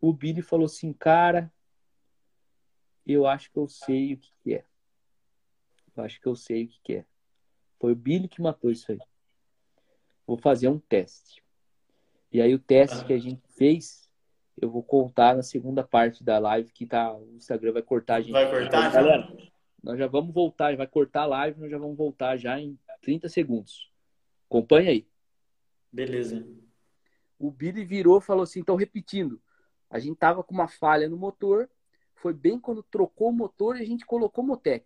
[0.00, 1.52] o Billy falou assim, cara,
[3.06, 4.64] eu acho que eu sei o que, que é.
[5.96, 7.04] Eu acho que eu sei o que, que é.
[7.80, 8.98] Foi o Billy que matou isso aí.
[10.26, 11.42] Vou fazer um teste.
[12.30, 14.08] E aí o teste que a gente fez,
[14.56, 18.20] eu vou contar na segunda parte da live que tá, o Instagram vai cortar a
[18.20, 18.32] gente.
[18.32, 19.26] Vai cortar, galera.
[19.82, 23.28] Nós já vamos voltar, vai cortar a live, nós já vamos voltar já em 30
[23.28, 23.90] segundos.
[24.46, 25.06] Acompanha aí.
[25.90, 26.46] Beleza.
[27.38, 29.40] O Billy virou e falou assim, então repetindo,
[29.90, 31.68] a gente tava com uma falha no motor,
[32.14, 34.84] foi bem quando trocou o motor e a gente colocou o Motec.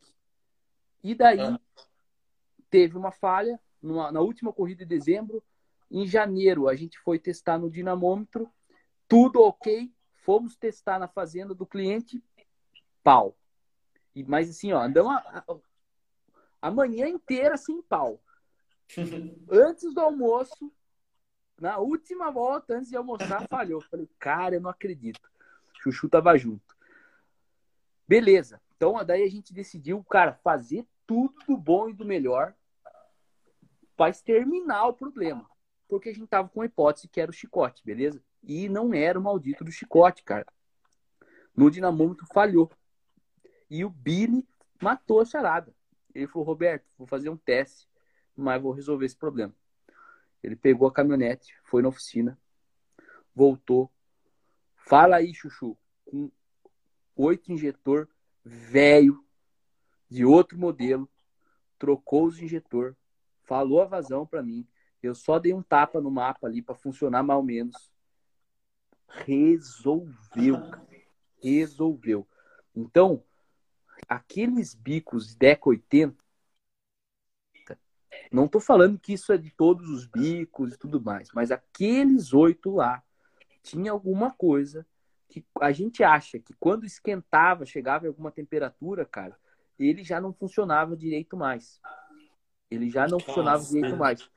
[1.02, 1.60] E daí ah.
[2.70, 5.42] teve uma falha numa, na última corrida de dezembro.
[5.90, 8.50] Em janeiro a gente foi testar no dinamômetro,
[9.08, 9.90] tudo ok.
[10.12, 12.22] Fomos testar na fazenda do cliente,
[13.02, 13.36] pau.
[14.14, 15.56] E, mas assim, ó, andamos a, a,
[16.62, 18.22] a manhã inteira sem pau.
[19.50, 20.70] antes do almoço,
[21.62, 23.80] na última volta, antes de almoçar, falhou.
[23.82, 25.30] Falei, cara, eu não acredito.
[25.80, 26.76] Chuchu tava junto.
[28.06, 28.60] Beleza.
[28.76, 32.52] Então, daí a gente decidiu, cara, fazer tudo do bom e do melhor
[33.96, 35.48] para exterminar o problema.
[35.86, 38.20] Porque a gente tava com a hipótese que era o chicote, beleza?
[38.42, 40.46] E não era o maldito do chicote, cara.
[41.54, 42.72] No dinamômetro falhou.
[43.70, 44.44] E o Billy
[44.82, 45.72] matou a charada.
[46.12, 47.86] Ele falou, Roberto, vou fazer um teste
[48.36, 49.54] mas vou resolver esse problema.
[50.42, 52.38] Ele pegou a caminhonete, foi na oficina,
[53.34, 53.90] voltou.
[54.74, 56.30] Fala aí, Chuchu, com
[57.16, 58.08] oito injetor
[58.44, 59.24] velho
[60.08, 61.08] de outro modelo,
[61.78, 62.96] trocou os injetor,
[63.42, 64.66] falou a vazão para mim.
[65.02, 67.90] Eu só dei um tapa no mapa ali para funcionar ou menos.
[69.08, 70.86] Resolveu, cara.
[71.42, 72.26] Resolveu.
[72.74, 73.24] Então,
[74.08, 76.21] aqueles bicos Deca 80,
[78.30, 82.32] não tô falando que isso é de todos os bicos e tudo mais, mas aqueles
[82.32, 83.02] oito lá
[83.62, 84.86] tinha alguma coisa
[85.28, 89.36] que a gente acha que quando esquentava, chegava em alguma temperatura, cara,
[89.78, 91.80] ele já não funcionava direito mais.
[92.70, 94.28] Ele já não Nossa, funcionava direito mais.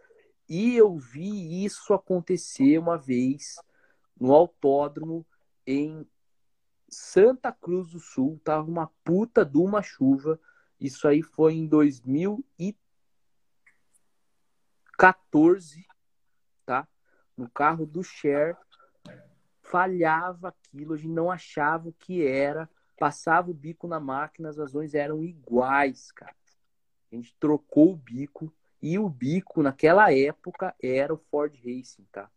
[0.47, 3.55] E eu vi isso acontecer uma vez
[4.19, 5.25] no autódromo
[5.65, 6.07] em
[6.87, 8.39] Santa Cruz do Sul.
[8.43, 10.39] Tava uma puta de uma chuva.
[10.79, 11.67] Isso aí foi em
[14.97, 15.85] 2014,
[16.65, 16.87] tá?
[17.37, 18.57] No carro do Cher.
[19.61, 24.57] Falhava aquilo, a gente não achava o que era passava o bico na máquina, as
[24.57, 26.35] vazões eram iguais, cara.
[27.11, 32.29] A gente trocou o bico e o bico naquela época era o Ford Racing, tá?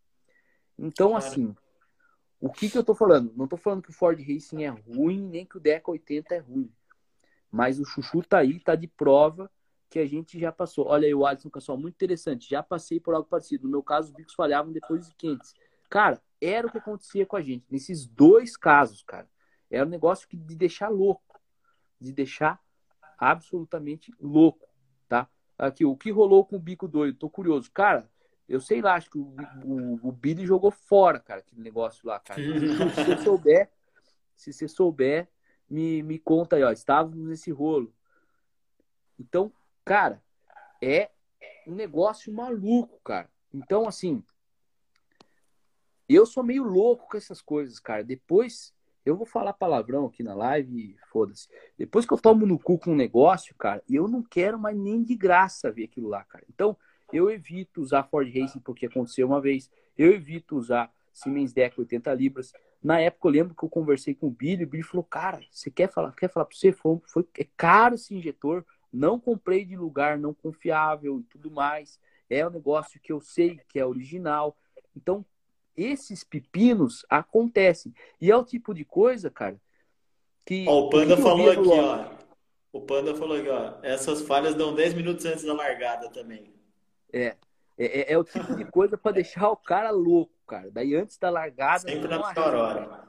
[0.78, 1.24] Então, cara.
[1.24, 1.54] assim,
[2.40, 3.32] o que que eu tô falando?
[3.36, 6.38] Não tô falando que o Ford Racing é ruim, nem que o Deca 80 é
[6.38, 6.72] ruim.
[7.50, 9.50] Mas o Chuchu tá aí, tá de prova
[9.90, 10.86] que a gente já passou.
[10.86, 12.48] Olha aí o Alisson Cassol, muito interessante.
[12.48, 13.64] Já passei por algo parecido.
[13.64, 15.54] No meu caso, os bicos falhavam depois de quentes.
[15.88, 17.64] Cara, era o que acontecia com a gente.
[17.70, 19.28] Nesses dois casos, cara.
[19.70, 21.40] Era um negócio que, de deixar louco.
[22.00, 22.60] De deixar
[23.18, 24.68] absolutamente louco,
[25.08, 25.28] tá?
[25.58, 27.18] Aqui, o que rolou com o bico doido?
[27.18, 27.70] Tô curioso.
[27.72, 28.08] Cara,
[28.48, 29.34] eu sei lá, acho que o,
[29.64, 32.40] o, o Billy jogou fora, cara, aquele negócio lá, cara.
[32.40, 33.70] se você souber,
[34.36, 35.28] se você souber,
[35.68, 36.70] me, me conta aí, ó.
[36.70, 37.92] Estávamos nesse rolo.
[39.18, 39.52] Então,
[39.88, 40.22] cara,
[40.82, 41.10] é
[41.66, 43.30] um negócio maluco, cara.
[43.52, 44.22] Então, assim,
[46.06, 48.04] eu sou meio louco com essas coisas, cara.
[48.04, 51.48] Depois eu vou falar palavrão aqui na live e foda-se.
[51.78, 55.02] Depois que eu tomo no cu com um negócio, cara, eu não quero mais nem
[55.02, 56.44] de graça ver aquilo lá, cara.
[56.50, 56.76] Então,
[57.10, 59.70] eu evito usar Ford Racing porque aconteceu uma vez.
[59.96, 62.52] Eu evito usar Siemens Deck 80 libras.
[62.82, 65.70] Na época eu lembro que eu conversei com o Billy, o Billy falou: "Cara, você
[65.70, 69.76] quer falar, quer falar para você, foi, foi é caro esse injetor, não comprei de
[69.76, 72.00] lugar não confiável e tudo mais.
[72.28, 74.56] É um negócio que eu sei que é original.
[74.96, 75.24] Então,
[75.76, 77.94] esses pepinos acontecem.
[78.20, 79.60] E é o tipo de coisa, cara,
[80.44, 80.64] que.
[80.68, 82.18] Ó, o Panda falou aqui, ó.
[82.72, 83.74] O Panda falou aqui, ó.
[83.82, 86.52] Essas falhas dão 10 minutos antes da largada também.
[87.12, 87.36] É.
[87.78, 90.68] É, é, é o tipo de coisa para deixar o cara louco, cara.
[90.70, 91.78] Daí antes da largada.
[91.80, 93.08] Sempre na pior hora.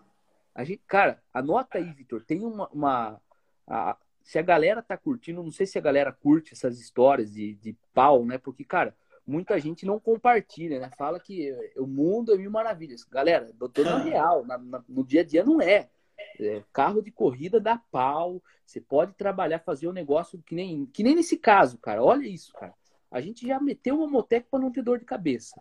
[0.53, 2.23] A gente, cara, anota aí, Vitor.
[2.23, 2.69] Tem uma.
[2.69, 3.21] uma
[3.67, 3.97] a,
[4.29, 7.75] se a galera tá curtindo, não sei se a galera curte essas histórias de, de
[7.95, 8.37] pau, né?
[8.37, 10.91] Porque, cara, muita gente não compartilha, né?
[10.95, 13.03] Fala que o mundo é mil maravilhas.
[13.05, 15.89] Galera, doutor na real, na, na, no dia a dia não é.
[16.39, 16.63] é.
[16.71, 18.39] Carro de corrida dá pau.
[18.63, 22.03] Você pode trabalhar, fazer um negócio que nem, que nem nesse caso, cara.
[22.03, 22.75] Olha isso, cara.
[23.09, 25.59] A gente já meteu uma Motec para não ter dor de cabeça.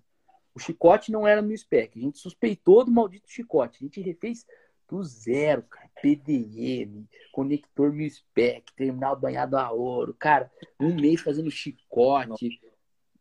[0.55, 1.99] O chicote não era no spec.
[1.99, 3.79] A gente suspeitou do maldito chicote.
[3.81, 4.45] A gente refez
[4.89, 5.89] do zero, cara.
[6.01, 10.15] PDM, conector mil spec, terminal banhado a ouro.
[10.15, 12.61] Cara, um mês fazendo chicote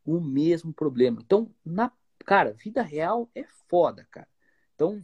[0.05, 1.19] o mesmo problema.
[1.23, 1.91] Então, na
[2.25, 4.27] cara, vida real é foda, cara.
[4.75, 5.01] Então,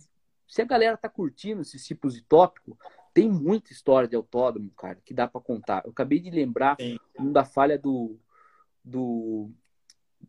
[0.48, 2.78] se a galera tá curtindo esses tipos de tópico,
[3.14, 5.84] tem muita história de autódromo, cara, que dá para contar.
[5.86, 6.98] Eu acabei de lembrar Sim.
[7.20, 8.18] um da falha do
[8.84, 9.50] do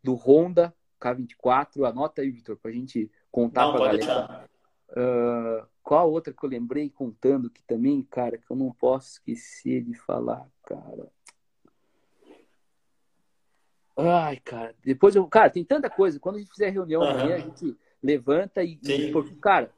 [0.03, 1.89] do Honda K24.
[1.89, 4.49] Anota aí, Vitor, pra gente contar não, pra galera.
[4.91, 9.85] Uh, qual outra que eu lembrei contando que também, cara, que eu não posso esquecer
[9.85, 11.13] de falar, cara.
[13.95, 15.29] Ai, cara, depois eu.
[15.29, 16.19] Cara, tem tanta coisa.
[16.19, 17.11] Quando a gente fizer reunião uhum.
[17.11, 18.81] amanhã, a gente levanta e.
[18.83, 19.13] Sim.
[19.13, 19.71] Porque, cara,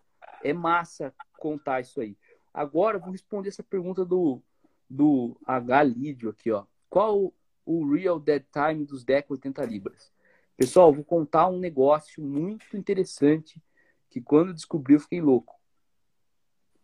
[0.44, 2.16] é massa contar isso aí.
[2.54, 4.40] Agora eu vou responder essa pergunta do,
[4.88, 5.82] do H.
[5.82, 6.64] Lídio aqui, ó.
[6.88, 7.34] Qual
[7.66, 10.12] o real dead time dos DEC 80 libras?
[10.56, 13.60] Pessoal, vou contar um negócio muito interessante
[14.08, 15.55] que quando eu descobri eu fiquei louco.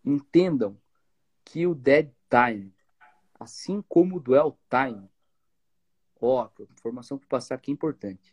[0.05, 0.77] Entendam
[1.45, 2.75] que o dead time,
[3.39, 5.09] assim como o dwell time,
[6.23, 8.33] Ó, informação para passar aqui é importante.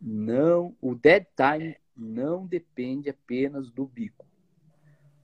[0.00, 4.26] Não, o dead time não depende apenas do bico.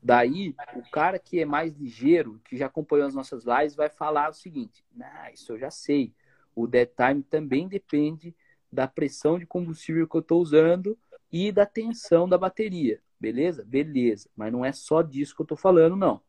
[0.03, 4.29] Daí, o cara que é mais ligeiro, que já acompanhou as nossas lives, vai falar
[4.29, 6.13] o seguinte: nah, isso eu já sei.
[6.55, 8.37] O dead time também depende
[8.71, 10.99] da pressão de combustível que eu estou usando
[11.31, 13.01] e da tensão da bateria.
[13.23, 13.65] Beleza?
[13.65, 14.29] Beleza.
[14.35, 16.21] Mas não é só disso que eu estou falando, não.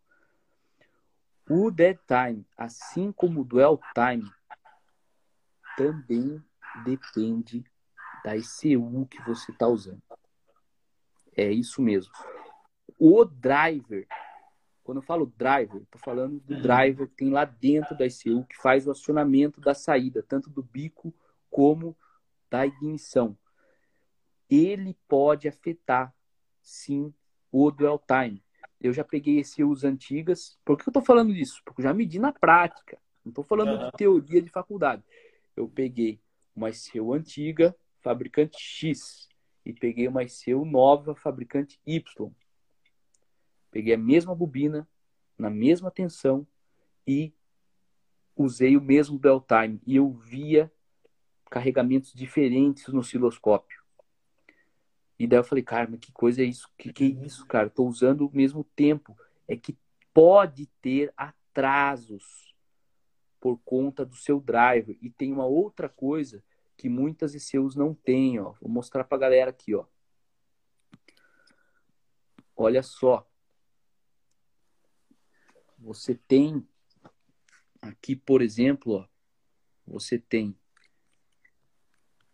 [1.49, 4.31] O dead time, assim como o dwell time,
[5.75, 6.39] também
[6.85, 7.65] depende
[8.23, 10.03] da ECU que você está usando.
[11.35, 12.13] É isso mesmo.
[12.99, 14.07] O driver,
[14.83, 18.55] quando eu falo driver, estou falando do driver que tem lá dentro da ICU, que
[18.57, 21.11] faz o acionamento da saída, tanto do bico
[21.49, 21.97] como
[22.51, 23.35] da ignição.
[24.47, 26.13] Ele pode afetar,
[26.63, 27.13] sim,
[27.51, 28.43] o dwell time.
[28.81, 30.57] Eu já peguei ECUs antigas.
[30.65, 31.61] Por que eu estou falando disso?
[31.63, 32.97] Porque eu já medi na prática.
[33.23, 33.85] Não estou falando uhum.
[33.85, 35.03] de teoria de faculdade.
[35.55, 36.19] Eu peguei
[36.55, 39.29] uma ECU antiga, fabricante X,
[39.65, 42.31] e peguei uma ECU nova, fabricante Y.
[43.71, 44.87] Peguei a mesma bobina,
[45.37, 46.45] na mesma tensão
[47.07, 47.33] e
[48.35, 49.79] usei o mesmo bell time.
[49.85, 50.71] E eu via
[51.49, 53.82] carregamentos diferentes no osciloscópio.
[55.23, 56.69] E daí eu falei, cara, mas que coisa é isso?
[56.77, 57.67] Que que é isso, cara?
[57.67, 59.17] Estou usando o mesmo tempo.
[59.47, 59.77] É que
[60.13, 62.53] pode ter atrasos
[63.39, 64.97] por conta do seu driver.
[65.01, 66.43] E tem uma outra coisa
[66.75, 68.51] que muitas ECUs não têm, ó.
[68.59, 69.85] Vou mostrar para a galera aqui, ó.
[72.53, 73.25] Olha só.
[75.79, 76.67] Você tem
[77.81, 79.07] aqui, por exemplo, ó,
[79.87, 80.53] você tem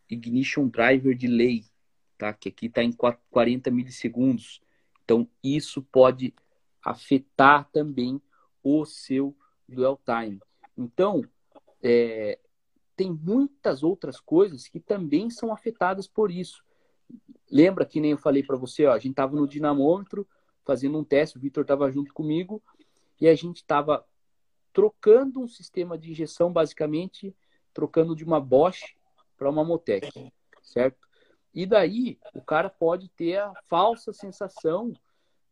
[0.10, 1.69] ignition driver delay,
[2.20, 2.34] tá?
[2.34, 2.92] Que aqui está em
[3.32, 4.62] 40 milissegundos.
[5.04, 6.36] Então isso pode
[6.84, 8.22] afetar também
[8.62, 9.36] o seu
[9.68, 10.40] dwell time.
[10.78, 11.24] Então,
[11.82, 12.38] é,
[12.96, 16.64] tem muitas outras coisas que também são afetadas por isso.
[17.50, 20.28] Lembra que nem eu falei para você, ó, a gente estava no dinamômetro
[20.64, 22.62] fazendo um teste, o Vitor estava junto comigo
[23.20, 24.06] e a gente estava
[24.72, 27.36] trocando um sistema de injeção, basicamente
[27.74, 28.96] trocando de uma Bosch
[29.38, 31.09] para uma Motec, certo?
[31.54, 34.94] E daí o cara pode ter a falsa sensação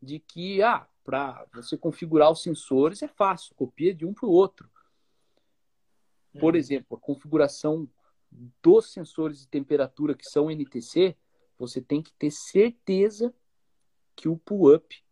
[0.01, 4.31] de que, ah, para você configurar os sensores é fácil, copia de um para o
[4.31, 4.69] outro.
[6.39, 6.59] Por uhum.
[6.59, 7.89] exemplo, a configuração
[8.61, 11.15] dos sensores de temperatura que são NTC,
[11.57, 13.33] você tem que ter certeza
[14.15, 15.03] que o pull-up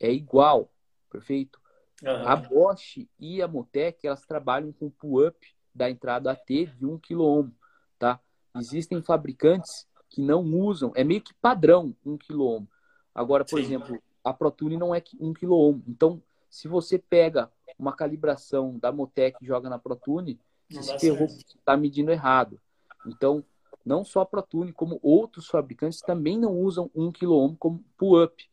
[0.00, 0.72] é igual,
[1.10, 1.60] perfeito?
[2.02, 2.28] Uhum.
[2.28, 7.50] A Bosch e a Motec, elas trabalham com pull-up da entrada AT de 1 kΩ,
[7.98, 8.20] tá?
[8.56, 12.66] Existem fabricantes que não usam, é meio que padrão um quiloohm.
[13.14, 13.64] Agora, por Sim.
[13.64, 15.82] exemplo, a ProTune não é um quiloohm.
[15.88, 20.38] Então, se você pega uma calibração da Motec e joga na ProTune,
[20.70, 22.60] você se ferrou, está medindo errado.
[23.06, 23.44] Então,
[23.84, 28.48] não só a ProTune, como outros fabricantes também não usam um quiloohm como pull-up.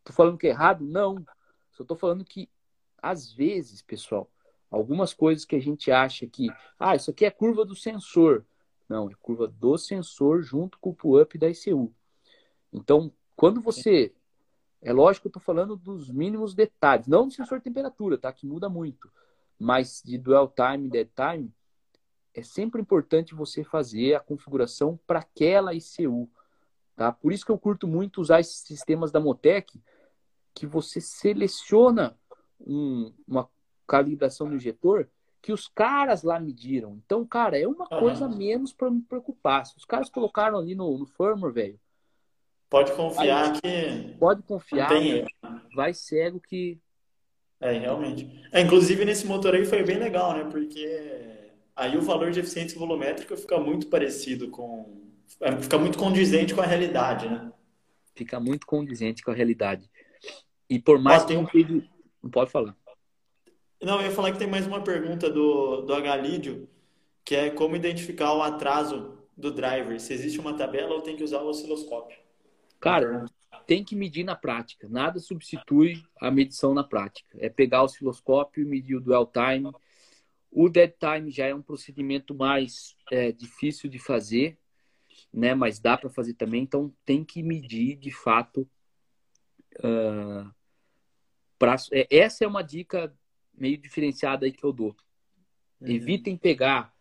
[0.00, 0.84] Estou falando que é errado?
[0.84, 1.24] Não.
[1.70, 2.48] Só estou falando que,
[3.00, 4.28] às vezes, pessoal,
[4.70, 8.44] algumas coisas que a gente acha que, ah, isso aqui é curva do sensor.
[8.90, 11.94] Não, é curva do sensor junto com o pull-up da ICU.
[12.72, 14.12] Então, quando você
[14.82, 18.32] é lógico que eu estou falando dos mínimos detalhes, não do sensor de temperatura, tá?
[18.32, 19.08] Que muda muito.
[19.56, 21.54] Mas de dwell time e dead time,
[22.34, 26.28] é sempre importante você fazer a configuração para aquela ICU.
[26.96, 27.12] Tá?
[27.12, 29.80] Por isso que eu curto muito usar esses sistemas da Motec,
[30.52, 32.18] que você seleciona
[32.58, 33.48] um, uma
[33.86, 35.08] calibração no injetor
[35.42, 37.00] que os caras lá mediram.
[37.04, 39.66] Então, cara, é uma coisa menos para me preocupar.
[39.66, 41.80] Se os caras colocaram ali no, no firmware, velho,
[42.70, 44.14] Pode confiar aí, que.
[44.16, 44.88] Pode confiar.
[44.88, 45.26] Tem...
[45.74, 46.78] Vai cego que.
[47.60, 48.30] É, realmente.
[48.52, 50.44] É, inclusive, nesse motor aí foi bem legal, né?
[50.44, 55.02] Porque aí o valor de eficiência volumétrica fica muito parecido com.
[55.40, 57.52] É, fica muito condizente com a realidade, né?
[58.14, 59.90] Fica muito condizente com a realidade.
[60.68, 61.46] E por mais que um...
[62.22, 62.76] Não pode falar.
[63.82, 66.68] Não, eu ia falar que tem mais uma pergunta do, do Agalídio,
[67.24, 69.98] que é como identificar o atraso do driver.
[69.98, 72.18] Se existe uma tabela ou tem que usar o osciloscópio.
[72.78, 73.24] Cara,
[73.66, 74.86] tem que medir na prática.
[74.88, 77.38] Nada substitui a medição na prática.
[77.38, 79.72] É pegar o osciloscópio e medir o dwell time.
[80.50, 84.58] O dead time já é um procedimento mais é, difícil de fazer,
[85.32, 85.54] né?
[85.54, 86.62] Mas dá para fazer também.
[86.62, 88.68] Então tem que medir de fato.
[89.78, 90.50] Uh,
[91.58, 91.76] pra...
[91.92, 93.14] É, essa é uma dica
[93.60, 94.96] meio diferenciada aí que eu dou.
[95.80, 95.88] Uhum.
[95.88, 96.92] Evitem pegar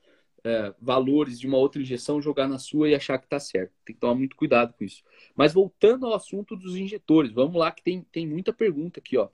[0.44, 3.74] é, valores de uma outra injeção, jogar na sua e achar que está certo.
[3.86, 5.04] Tem que tomar muito cuidado com isso.
[5.36, 9.30] Mas voltando ao assunto dos injetores, vamos lá que tem, tem muita pergunta aqui, ó.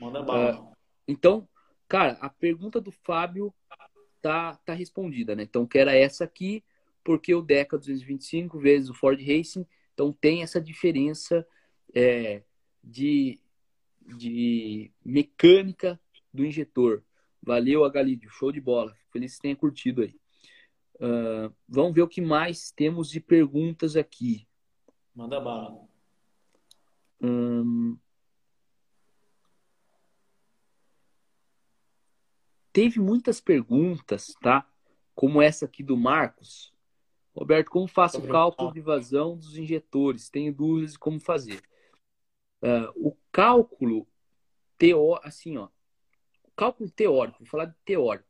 [0.00, 0.60] Manda bala.
[0.60, 0.72] Uh,
[1.06, 1.48] então,
[1.88, 3.52] cara, a pergunta do Fábio
[4.20, 5.42] tá, tá respondida, né?
[5.42, 6.64] Então, que era essa aqui,
[7.04, 11.46] porque o Deca 225 vezes o Ford Racing, então tem essa diferença
[11.94, 12.42] é,
[12.82, 13.38] de,
[14.16, 16.00] de mecânica
[16.32, 17.04] do injetor.
[17.42, 18.30] Valeu, Agalídio.
[18.30, 18.96] Show de bola.
[19.10, 20.14] Feliz que tenha curtido aí.
[20.94, 24.46] Uh, vamos ver o que mais temos de perguntas aqui.
[25.14, 25.78] Manda bala.
[27.20, 27.98] Hum...
[32.72, 34.66] Teve muitas perguntas, tá?
[35.14, 36.72] Como essa aqui do Marcos.
[37.34, 40.30] Roberto, como faço o cálculo de vazão dos injetores?
[40.30, 41.62] Tenho dúvidas de como fazer.
[42.62, 44.06] Uh, o cálculo
[44.78, 45.68] Teó, assim, ó,
[46.56, 48.28] cálculo teórico, vou falar de teórico.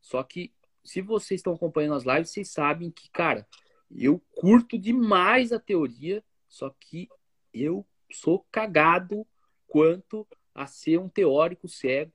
[0.00, 0.52] Só que
[0.84, 3.46] se vocês estão acompanhando as lives, vocês sabem que, cara,
[3.90, 7.08] eu curto demais a teoria, só que
[7.52, 9.26] eu sou cagado
[9.66, 12.12] quanto a ser um teórico cego,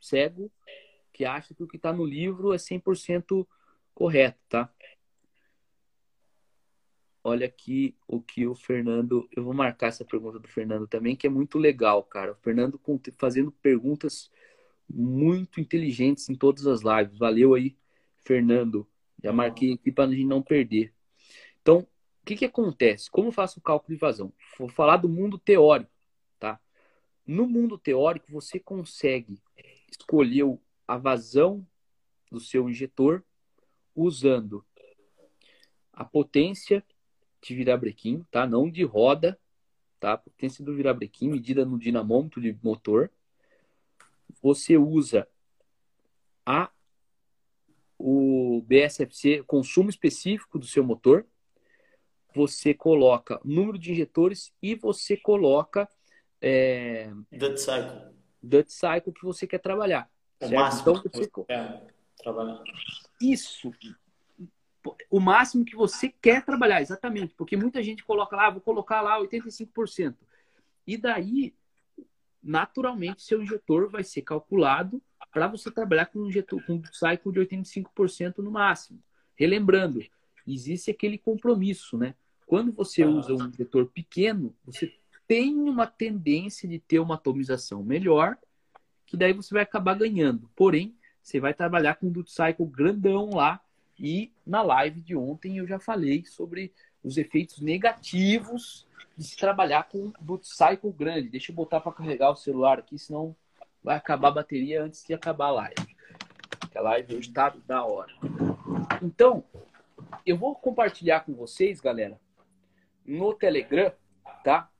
[0.00, 0.50] cego
[1.12, 3.46] que acha que o que está no livro é 100%
[3.94, 4.72] correto, tá?
[7.24, 9.28] Olha aqui o que o Fernando.
[9.34, 12.32] Eu vou marcar essa pergunta do Fernando também, que é muito legal, cara.
[12.32, 12.80] O Fernando
[13.18, 14.30] fazendo perguntas
[14.88, 17.18] muito inteligentes em todas as lives.
[17.18, 17.76] Valeu aí,
[18.24, 18.86] Fernando.
[19.22, 20.92] Já marquei aqui para a gente não perder.
[21.60, 23.10] Então, o que, que acontece?
[23.10, 24.32] Como faço o cálculo de vazão?
[24.58, 25.90] Vou falar do mundo teórico,
[26.38, 26.60] tá?
[27.26, 29.40] No mundo teórico, você consegue
[29.90, 30.44] escolher
[30.86, 31.66] a vazão
[32.30, 33.24] do seu injetor
[33.94, 34.64] usando
[35.92, 36.84] a potência
[37.42, 38.46] de virabrequim, tá?
[38.46, 39.38] Não de roda,
[39.98, 40.16] tá?
[40.16, 43.10] Potência do virabrequim medida no dinamômetro de motor.
[44.42, 45.28] Você usa
[46.44, 46.70] a
[47.98, 51.26] o BSFC, consumo específico do seu motor.
[52.34, 55.88] Você coloca número de injetores e você coloca
[56.40, 58.14] é, Dutch Cycle.
[58.42, 60.08] Dutch Cycle que você quer trabalhar.
[60.40, 60.60] O certo?
[60.60, 61.30] máximo Então, que você...
[61.46, 61.86] quer
[62.16, 62.62] trabalhar.
[63.20, 63.72] Isso.
[65.10, 67.34] O máximo que você quer trabalhar, exatamente.
[67.34, 70.14] Porque muita gente coloca lá, vou colocar lá 85%.
[70.86, 71.54] E daí,
[72.42, 75.02] naturalmente, seu injetor vai ser calculado
[75.32, 78.98] para você trabalhar com um injetor com um cycle de 85% no máximo.
[79.34, 80.00] Relembrando,
[80.46, 82.14] existe aquele compromisso, né?
[82.46, 84.94] Quando você usa um injetor pequeno, você
[85.26, 88.38] tem uma tendência de ter uma atomização melhor,
[89.06, 90.50] que daí você vai acabar ganhando.
[90.56, 93.60] Porém, você vai trabalhar com um duty cycle grandão lá.
[93.98, 96.72] E na live de ontem eu já falei sobre
[97.02, 101.28] os efeitos negativos de se trabalhar com duty cycle grande.
[101.28, 103.34] Deixa eu botar para carregar o celular aqui, senão
[103.82, 105.96] vai acabar a bateria antes de acabar a live.
[106.60, 108.12] Porque a live hoje tá da hora.
[109.02, 109.44] Então,
[110.24, 112.20] eu vou compartilhar com vocês, galera,
[113.04, 113.92] no Telegram,
[114.44, 114.70] tá?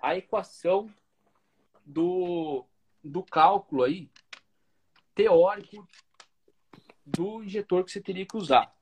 [0.00, 0.88] A equação
[1.84, 2.64] do,
[3.02, 4.10] do cálculo aí
[5.14, 5.86] teórico
[7.04, 8.72] do injetor que você teria que usar.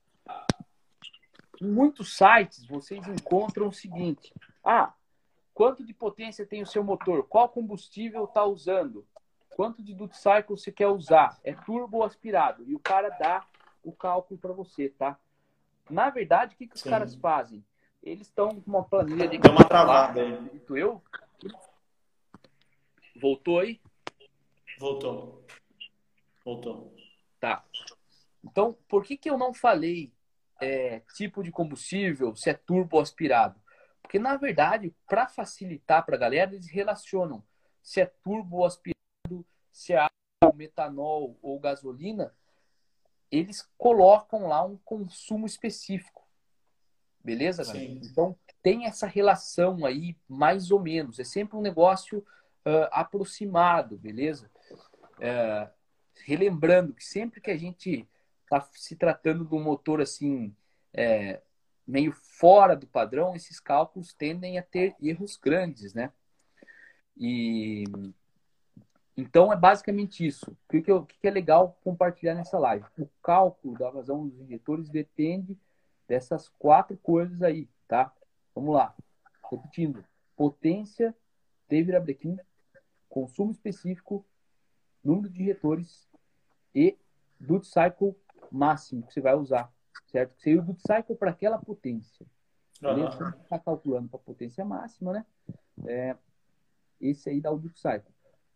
[1.61, 4.33] Em muitos sites vocês encontram o seguinte:
[4.63, 4.93] ah,
[5.53, 7.27] quanto de potência tem o seu motor?
[7.27, 9.05] Qual combustível está usando?
[9.49, 11.37] Quanto de duty cycle você quer usar?
[11.43, 12.63] É turbo ou aspirado?
[12.65, 13.45] E o cara dá
[13.83, 15.19] o cálculo para você, tá?
[15.89, 16.89] Na verdade, o que, que os Sim.
[16.89, 17.65] caras fazem?
[18.01, 20.33] Eles estão com uma planilha de Deu uma travada aí.
[20.33, 21.01] acredito eu.
[23.19, 23.81] Voltou aí?
[24.79, 25.43] Voltou.
[26.45, 26.95] Voltou.
[27.39, 27.65] Tá.
[28.43, 30.13] Então, por que, que eu não falei
[30.61, 33.59] é, tipo de combustível, se é turbo aspirado?
[34.01, 37.43] Porque, na verdade, para facilitar para a galera, eles relacionam
[37.81, 40.07] se é turbo aspirado, se é
[40.55, 42.33] metanol ou gasolina,
[43.31, 46.27] eles colocam lá um consumo específico.
[47.23, 47.85] Beleza, galera?
[47.87, 48.01] Sim.
[48.03, 51.19] Então, tem essa relação aí, mais ou menos.
[51.19, 52.25] É sempre um negócio
[52.65, 54.49] ah, aproximado, beleza?
[55.19, 55.69] É,
[56.25, 58.07] relembrando que sempre que a gente
[58.49, 60.55] está se tratando de um motor assim
[60.91, 61.39] é,
[61.87, 66.11] meio fora do padrão, esses cálculos tendem a ter erros grandes, né?
[67.15, 67.83] E
[69.15, 70.51] então é basicamente isso.
[70.51, 72.85] O que, eu- que é legal compartilhar nessa live?
[72.97, 75.57] O cálculo da vazão dos injetores depende
[76.07, 78.11] dessas quatro coisas aí, tá?
[78.55, 78.95] Vamos lá.
[79.51, 80.03] Repetindo:
[80.35, 81.15] potência
[81.67, 82.37] de virabrequim,
[83.09, 84.25] consumo específico,
[85.03, 86.07] número de injetores
[86.73, 86.97] e
[87.39, 88.15] duty cycle
[88.51, 89.71] máximo que você vai usar,
[90.07, 90.35] certo?
[90.35, 92.25] Que seria o duty cycle para aquela potência.
[92.81, 93.17] Beleza?
[93.21, 93.33] Aham.
[93.43, 95.25] Está calculando para a potência máxima, né?
[95.85, 96.15] É,
[96.99, 98.13] esse aí dá o duty cycle.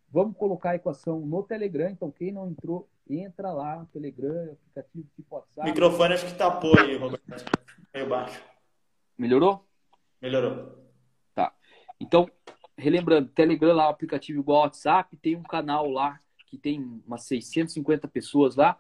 [0.10, 1.90] Vamos colocar a equação no Telegram.
[1.90, 5.70] Então, quem não entrou, entra lá no Telegram, aplicativo tipo WhatsApp.
[5.70, 7.26] microfone acho que tapou aí, Roberto.
[7.94, 8.44] Meio baixo.
[9.18, 9.66] Melhorou?
[10.22, 10.84] Melhorou.
[12.04, 12.30] Então,
[12.78, 18.10] relembrando, Telegram lá, aplicativo igual ao WhatsApp, tem um canal lá que tem umas 650
[18.10, 18.78] pessoas lá.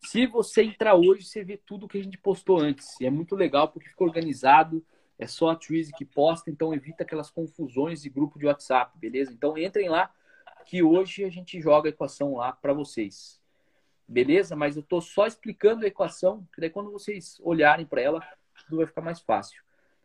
[0.00, 3.00] Se você entrar hoje, você vê tudo que a gente postou antes.
[3.00, 4.84] E é muito legal porque fica organizado.
[5.18, 9.32] É só a Twizy que posta, então evita aquelas confusões de grupo de WhatsApp, beleza?
[9.32, 10.12] Então entrem lá
[10.64, 13.40] que hoje a gente joga a equação lá para vocês.
[14.06, 14.54] Beleza?
[14.54, 18.20] Mas eu tô só explicando a equação, que daí quando vocês olharem para ela,
[18.64, 19.62] tudo vai ficar mais fácil.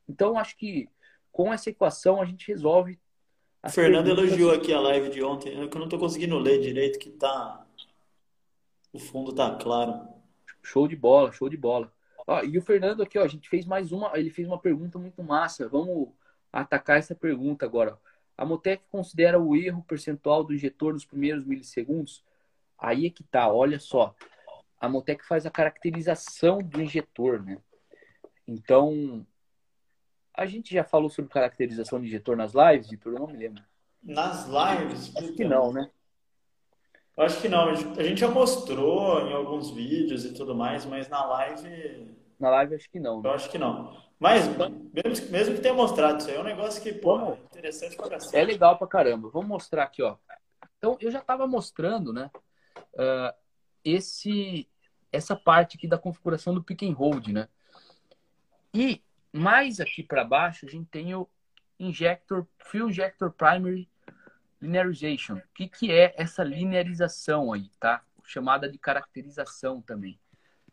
[0.09, 0.89] Então acho que
[1.31, 2.99] com essa equação a gente resolve
[3.69, 4.27] Fernando perguntas.
[4.29, 5.61] elogiou aqui a live de ontem.
[5.61, 7.65] É que eu não tô conseguindo ler direito, que tá.
[8.93, 10.07] O fundo tá claro.
[10.61, 11.91] Show de bola, show de bola.
[12.27, 14.99] Ó, e o Fernando aqui, ó, a gente fez mais uma, ele fez uma pergunta
[14.99, 15.67] muito massa.
[15.67, 16.09] Vamos
[16.51, 17.97] atacar essa pergunta agora.
[18.37, 22.23] A Motec considera o erro percentual do injetor nos primeiros milissegundos.
[22.77, 24.15] Aí é que tá, olha só.
[24.79, 27.57] A Motec faz a caracterização do injetor, né?
[28.47, 29.25] Então,
[30.33, 33.13] a gente já falou sobre caracterização de injetor nas lives, Vitor?
[33.13, 33.63] Eu não me lembro.
[34.03, 35.15] Nas lives?
[35.15, 35.89] Acho que não, né?
[37.15, 37.69] Eu acho que não.
[37.69, 42.15] A gente já mostrou em alguns vídeos e tudo mais, mas na live.
[42.39, 43.21] Na live acho que não.
[43.21, 43.29] Né?
[43.29, 43.95] Eu acho que não.
[44.19, 47.95] Mas, mesmo, mesmo que tenha mostrado, isso aí é um negócio que, pô, é interessante
[47.95, 48.35] pra cacete.
[48.35, 49.29] É legal pra caramba.
[49.29, 50.15] Vamos mostrar aqui, ó.
[50.77, 52.31] Então, eu já estava mostrando, né?
[52.93, 53.33] Uh,
[53.83, 54.67] esse,
[55.11, 57.47] essa parte aqui da configuração do pick and hold, né?
[58.73, 61.27] E mais aqui para baixo, a gente tem o
[61.79, 63.89] injector, fuel injector primary
[64.63, 65.35] linearization.
[65.35, 68.01] O que, que é essa linearização aí, tá?
[68.23, 70.17] Chamada de caracterização também.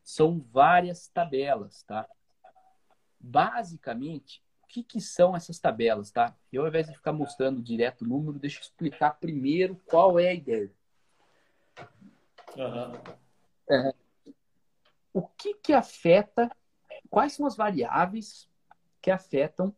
[0.03, 2.09] São várias tabelas, tá?
[3.19, 6.35] Basicamente, o que, que são essas tabelas, tá?
[6.53, 10.29] Eu, ao invés de ficar mostrando direto o número, deixa eu explicar primeiro qual é
[10.29, 10.71] a ideia.
[12.57, 12.93] Uhum.
[13.69, 13.95] É,
[15.13, 16.51] o que, que afeta,
[17.09, 18.49] quais são as variáveis
[19.03, 19.75] que afetam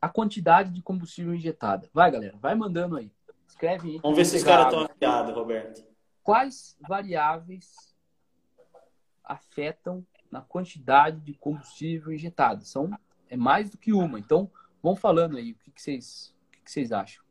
[0.00, 1.88] a quantidade de combustível injetada.
[1.92, 3.12] Vai, galera, vai mandando aí.
[3.46, 3.98] Escreve aí.
[3.98, 5.84] Vamos ver se os caras estão afiados, Roberto.
[6.22, 7.94] Quais variáveis
[9.22, 12.64] afetam na quantidade de combustível injetado?
[12.64, 12.90] São
[13.28, 14.18] é mais do que uma.
[14.18, 14.50] Então,
[14.82, 17.22] vão falando aí o que, que vocês o que, que vocês acham.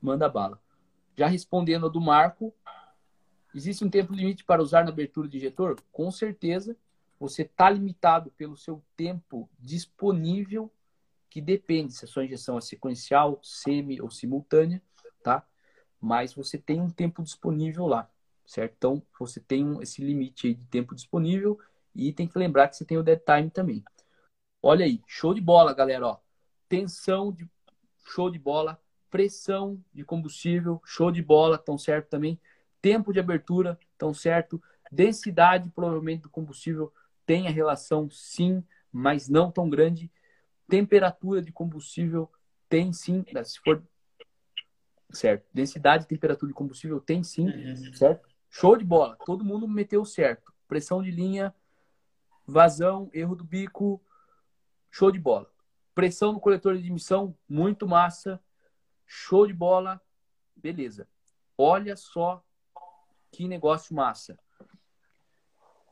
[0.00, 0.60] Manda bala.
[1.16, 2.54] Já respondendo a do Marco,
[3.54, 5.76] existe um tempo limite para usar na abertura de injetor?
[5.90, 6.76] Com certeza.
[7.18, 10.72] Você está limitado pelo seu tempo disponível
[11.32, 14.82] que depende se a sua injeção é sequencial, semi ou simultânea,
[15.22, 15.42] tá?
[15.98, 18.06] Mas você tem um tempo disponível lá,
[18.44, 18.74] certo?
[18.76, 21.58] Então, você tem esse limite aí de tempo disponível
[21.94, 23.82] e tem que lembrar que você tem o dead time também.
[24.62, 26.18] Olha aí, show de bola, galera, ó.
[26.68, 27.48] Tensão de
[28.04, 28.78] show de bola,
[29.08, 32.38] pressão de combustível, show de bola, tão certo também.
[32.82, 34.62] Tempo de abertura, tão certo.
[34.90, 36.92] Densidade, provavelmente, do combustível
[37.24, 40.10] tem a relação, sim, mas não tão grande.
[40.72, 42.32] Temperatura de combustível
[42.66, 43.82] tem sim, né, se for
[45.10, 45.46] certo.
[45.52, 47.92] Densidade temperatura de combustível tem sim, uhum.
[47.92, 48.26] certo?
[48.48, 49.14] Show de bola.
[49.26, 50.50] Todo mundo meteu certo.
[50.66, 51.54] Pressão de linha,
[52.46, 54.02] vazão, erro do bico,
[54.90, 55.52] show de bola.
[55.94, 58.42] Pressão no coletor de emissão, muito massa.
[59.06, 60.00] Show de bola.
[60.56, 61.06] Beleza.
[61.58, 62.42] Olha só
[63.30, 64.38] que negócio massa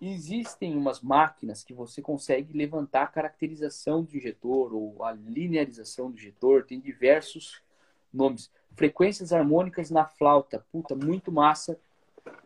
[0.01, 6.17] existem umas máquinas que você consegue levantar a caracterização do injetor ou a linearização do
[6.17, 7.61] injetor, tem diversos
[8.13, 8.51] nomes.
[8.75, 11.79] Frequências harmônicas na flauta, puta, muito massa,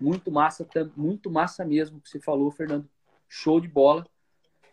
[0.01, 0.67] muito massa,
[0.97, 2.89] muito massa mesmo que você falou, Fernando.
[3.29, 4.07] Show de bola.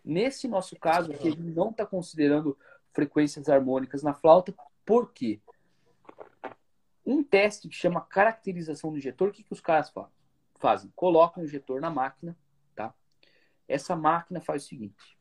[0.04, 2.58] Nesse nosso caso aqui, gente não está considerando
[2.92, 4.54] frequências harmônicas na flauta,
[4.86, 5.40] por quê?
[7.06, 9.94] Um teste que chama caracterização do injetor, o que, que os caras
[10.60, 10.92] fazem?
[10.96, 12.36] Colocam o injetor na máquina,
[13.68, 15.18] essa máquina faz o seguinte: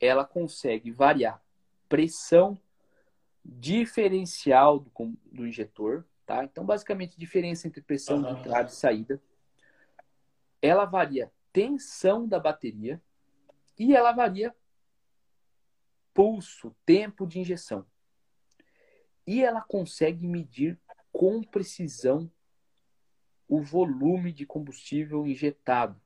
[0.00, 1.42] ela consegue variar
[1.88, 2.58] pressão
[3.44, 4.90] diferencial do,
[5.30, 6.44] do injetor, tá?
[6.44, 8.34] Então, basicamente, diferença entre pressão uhum.
[8.34, 9.22] de entrada e saída.
[10.62, 13.00] Ela varia tensão da bateria
[13.78, 14.54] e ela varia
[16.14, 17.86] pulso, tempo de injeção.
[19.26, 20.78] E ela consegue medir
[21.12, 22.30] com precisão
[23.48, 26.00] o volume de combustível injetado,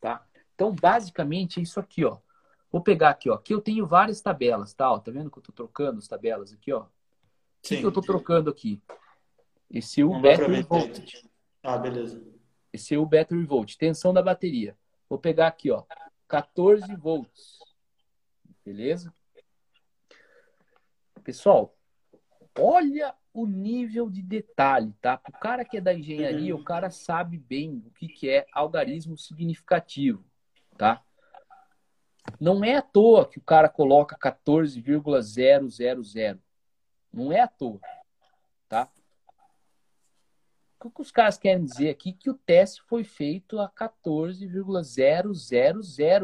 [0.00, 0.26] tá?
[0.54, 2.18] Então, basicamente, é isso aqui, ó.
[2.70, 3.34] Vou pegar aqui, ó.
[3.34, 4.90] Aqui eu tenho várias tabelas, tá?
[4.90, 6.82] Ó, tá vendo que eu tô trocando as tabelas aqui, ó?
[6.82, 6.88] O
[7.62, 8.82] que, que eu tô trocando aqui?
[9.70, 11.24] Esse U battery volt.
[11.62, 12.22] Ah, beleza.
[12.72, 14.76] Esse U battery volt, tensão da bateria.
[15.08, 15.84] Vou pegar aqui, ó,
[16.28, 17.58] 14 volts.
[18.64, 19.12] Beleza?
[21.22, 21.74] Pessoal,
[22.58, 25.20] olha o nível de detalhe, tá?
[25.28, 26.60] O cara que é da engenharia, uhum.
[26.60, 30.24] o cara sabe bem o que, que é algarismo significativo
[30.76, 31.02] tá?
[32.40, 35.02] Não é à toa que o cara coloca 14,000.
[37.12, 37.80] Não é à toa,
[38.68, 38.90] tá?
[40.80, 44.64] O que os caras querem dizer aqui que o teste foi feito a 14,000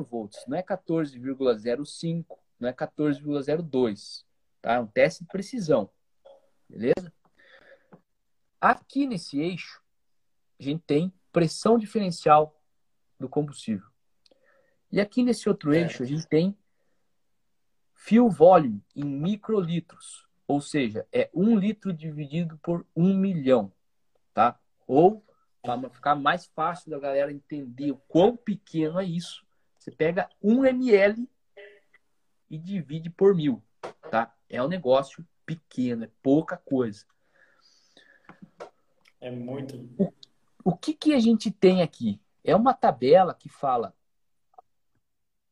[0.05, 2.27] volts, não é 14,05,
[2.59, 4.25] não é 14,02,
[4.61, 4.75] tá?
[4.75, 5.89] É um teste de precisão,
[6.69, 7.11] beleza?
[8.61, 9.83] Aqui nesse eixo,
[10.59, 12.55] a gente tem pressão diferencial
[13.19, 13.90] do combustível.
[14.93, 15.83] E aqui nesse outro é.
[15.83, 16.57] eixo, a gente tem
[17.95, 20.27] fuel volume em microlitros.
[20.47, 23.73] Ou seja, é um litro dividido por um milhão.
[24.35, 24.59] Tá?
[24.87, 25.25] Ou,
[25.63, 29.47] para ficar mais fácil da galera entender o quão pequeno é isso,
[29.79, 31.29] você pega um ml
[32.51, 33.63] e divide por mil.
[34.11, 34.35] Tá?
[34.49, 37.05] É um negócio pequeno, é pouca coisa.
[39.21, 39.89] É muito.
[39.97, 40.13] O,
[40.65, 42.21] o que, que a gente tem aqui?
[42.43, 43.95] É uma tabela que fala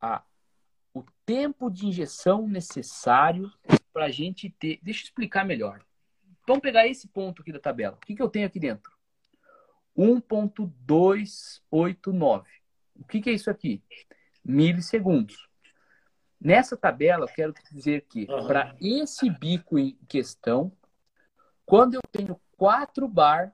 [0.01, 0.25] a,
[0.95, 3.53] o tempo de injeção necessário
[3.93, 4.81] para a gente ter.
[4.83, 5.85] Deixa eu explicar melhor.
[6.47, 7.97] Vamos pegar esse ponto aqui da tabela.
[7.97, 8.91] O que, que eu tenho aqui dentro?
[9.97, 12.45] 1.289.
[12.95, 13.83] O que, que é isso aqui?
[14.45, 15.49] Milissegundos.
[16.41, 18.47] Nessa tabela, eu quero dizer que uhum.
[18.47, 20.73] para esse bico em questão,
[21.67, 23.53] quando eu tenho 4 bar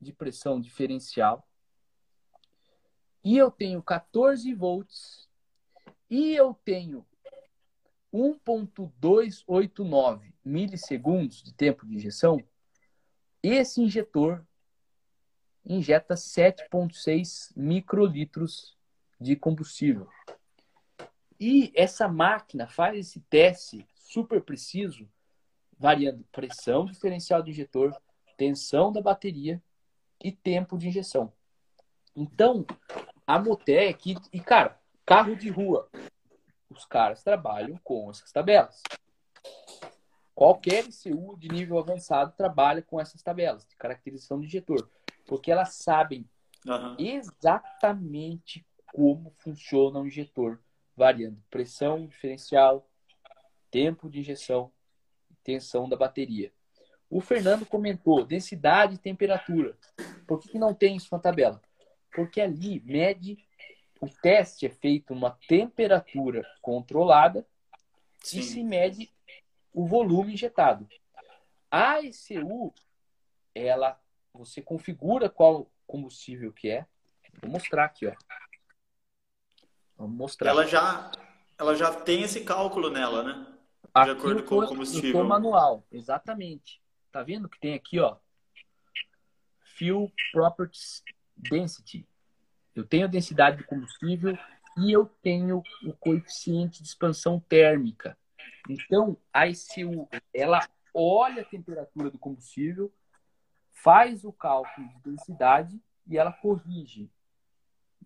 [0.00, 1.48] de pressão diferencial
[3.22, 5.28] e eu tenho 14 volts
[6.14, 7.04] e eu tenho
[8.12, 12.40] 1.289 milissegundos de tempo de injeção,
[13.42, 14.46] esse injetor
[15.66, 18.78] injeta 7,6 microlitros
[19.20, 20.08] de combustível.
[21.40, 25.10] E essa máquina faz esse teste super preciso,
[25.76, 27.92] variando pressão diferencial do injetor,
[28.36, 29.60] tensão da bateria
[30.22, 31.32] e tempo de injeção.
[32.14, 32.64] Então,
[33.26, 35.88] a Motec, e cara, carro de rua,
[36.70, 38.82] os caras trabalham com essas tabelas.
[40.34, 44.90] Qualquer ICU de nível avançado trabalha com essas tabelas de caracterização do injetor,
[45.26, 46.28] porque elas sabem
[46.66, 46.96] uhum.
[46.98, 50.60] exatamente como funciona o injetor,
[50.96, 52.88] variando pressão diferencial,
[53.70, 54.72] tempo de injeção,
[55.42, 56.52] tensão da bateria.
[57.08, 59.76] O Fernando comentou densidade e temperatura.
[60.26, 61.60] Por que, que não tem isso na tabela?
[62.12, 63.38] Porque ali mede,
[64.00, 67.46] o teste é feito numa temperatura controlada
[68.18, 68.40] Sim.
[68.40, 69.12] e se mede
[69.72, 70.88] o volume injetado.
[71.70, 72.72] A ECU,
[73.54, 74.00] ela,
[74.32, 76.86] você configura qual combustível que é.
[77.42, 78.14] Vou mostrar aqui, ó.
[79.96, 80.50] Vamos mostrar.
[80.50, 81.10] Ela já,
[81.58, 83.46] ela já tem esse cálculo nela, né?
[84.04, 85.24] De aqui acordo com o combustível.
[85.24, 86.82] manual, exatamente.
[87.12, 88.16] Tá vendo que tem aqui, ó?
[89.60, 91.02] Fuel Properties
[91.36, 92.06] Density.
[92.74, 94.36] Eu tenho a densidade do combustível
[94.76, 98.18] e eu tenho o coeficiente de expansão térmica.
[98.68, 102.92] Então, a ICU, ela olha a temperatura do combustível,
[103.72, 107.10] faz o cálculo de densidade e ela corrige.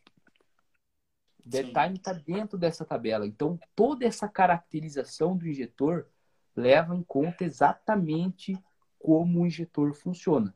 [1.46, 1.74] O dead Sim.
[1.74, 3.28] time está dentro dessa tabela.
[3.28, 6.08] Então, toda essa caracterização do injetor
[6.56, 8.58] leva em conta exatamente
[9.00, 10.54] como o injetor funciona.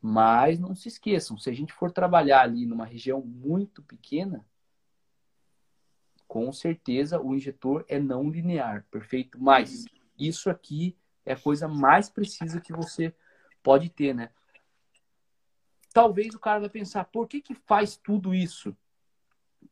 [0.00, 4.44] Mas não se esqueçam, se a gente for trabalhar ali numa região muito pequena,
[6.32, 9.38] com certeza o injetor é não linear, perfeito?
[9.38, 9.84] Mas
[10.18, 10.96] isso aqui
[11.26, 13.14] é a coisa mais precisa que você
[13.62, 14.30] pode ter, né?
[15.92, 18.74] Talvez o cara vai pensar, por que que faz tudo isso?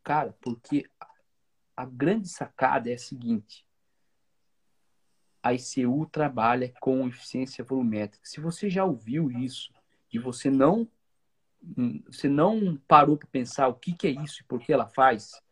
[0.05, 0.85] Cara, porque
[1.75, 3.67] a grande sacada é a seguinte.
[5.43, 8.27] A ICU trabalha com eficiência volumétrica.
[8.27, 9.73] Se você já ouviu isso
[10.13, 10.87] e você não
[12.07, 15.43] você não parou para pensar o que, que é isso e por que ela faz,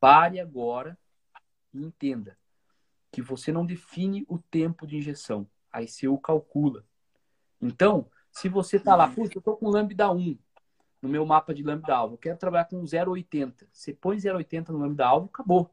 [0.00, 0.98] pare agora
[1.72, 2.36] e entenda
[3.10, 5.48] que você não define o tempo de injeção.
[5.72, 6.84] A ICU calcula.
[7.60, 10.38] Então, se você está lá, puxa, eu estou com lambda 1
[11.00, 13.66] no meu mapa de lambda alvo, eu quero trabalhar com 0,80.
[13.72, 15.70] Você põe 0,80 no lambda alvo, acabou.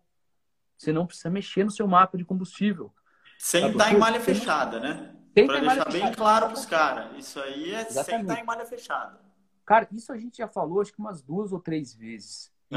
[0.78, 2.94] Você não precisa mexer no seu mapa de combustível.
[3.40, 5.16] Sem estar em malha fechada, né?
[5.34, 7.18] Para deixar bem claro para os caras.
[7.18, 8.06] Isso aí é Exatamente.
[8.06, 9.20] sem estar em malha fechada.
[9.66, 12.54] Cara, isso a gente já falou acho que umas duas ou três vezes.
[12.70, 12.76] E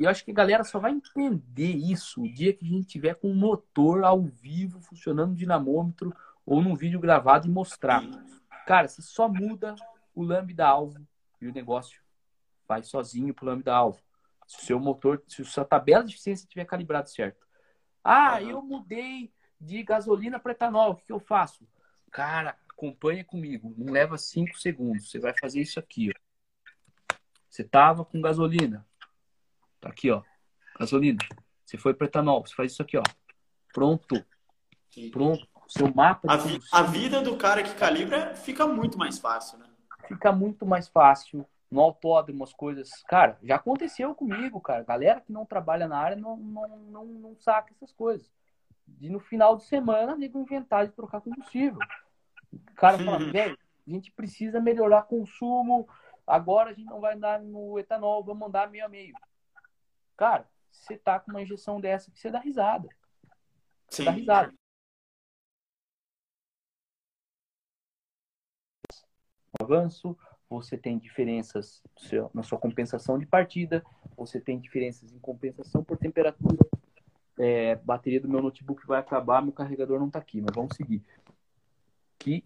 [0.00, 0.04] Aham.
[0.04, 3.14] eu acho que a galera só vai entender isso o dia que a gente tiver
[3.14, 6.14] com o motor ao vivo funcionando dinamômetro
[6.44, 8.02] ou num vídeo gravado e mostrar.
[8.66, 9.74] Cara, você só muda
[10.14, 11.06] o lambda alvo
[11.40, 12.00] e o negócio
[12.66, 14.00] vai sozinho pro lambda alvo.
[14.46, 17.46] Se o seu motor, se a sua tabela de eficiência estiver calibrado certo.
[18.02, 21.68] Ah, eu mudei de gasolina para etanol, o que que eu faço?
[22.10, 25.10] Cara, acompanha comigo, não leva cinco segundos.
[25.10, 27.16] Você vai fazer isso aqui, ó.
[27.48, 28.86] Você tava com gasolina.
[29.80, 30.22] Tá aqui, ó.
[30.78, 31.18] Gasolina.
[31.64, 33.02] Você foi para etanol, você faz isso aqui, ó.
[33.72, 34.24] Pronto,
[35.12, 35.46] pronto.
[35.68, 39.66] Seu mapa A, vi- a vida do cara que calibra fica muito mais fácil, né?
[40.08, 41.46] fica muito mais fácil.
[41.70, 42.90] No autódromo, as coisas.
[43.04, 44.82] Cara, já aconteceu comigo, cara.
[44.82, 48.28] Galera que não trabalha na área não, não, não, não saca essas coisas.
[48.88, 51.78] De no final de semana, nego inventar de trocar combustível.
[52.52, 53.30] O cara fala, Uhum.
[53.30, 55.88] velho, a gente precisa melhorar consumo.
[56.26, 59.14] Agora a gente não vai andar no etanol, vamos andar meio a meio.
[60.20, 62.90] Cara, você tá com uma injeção dessa que você dá risada.
[63.88, 64.04] Você Sim.
[64.04, 64.54] dá risada.
[69.58, 70.14] avanço,
[70.46, 71.82] você tem diferenças
[72.34, 73.82] na sua compensação de partida,
[74.14, 76.68] você tem diferenças em compensação por temperatura.
[77.38, 81.02] É, bateria do meu notebook vai acabar, meu carregador não tá aqui, mas vamos seguir.
[82.18, 82.44] Que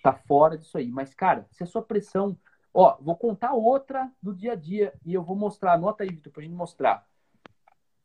[0.00, 0.92] tá fora disso aí.
[0.92, 2.38] Mas, cara, se a sua pressão.
[2.72, 5.72] Ó, vou contar outra do dia a dia e eu vou mostrar.
[5.72, 7.04] Anota aí, Vitor, pra gente mostrar.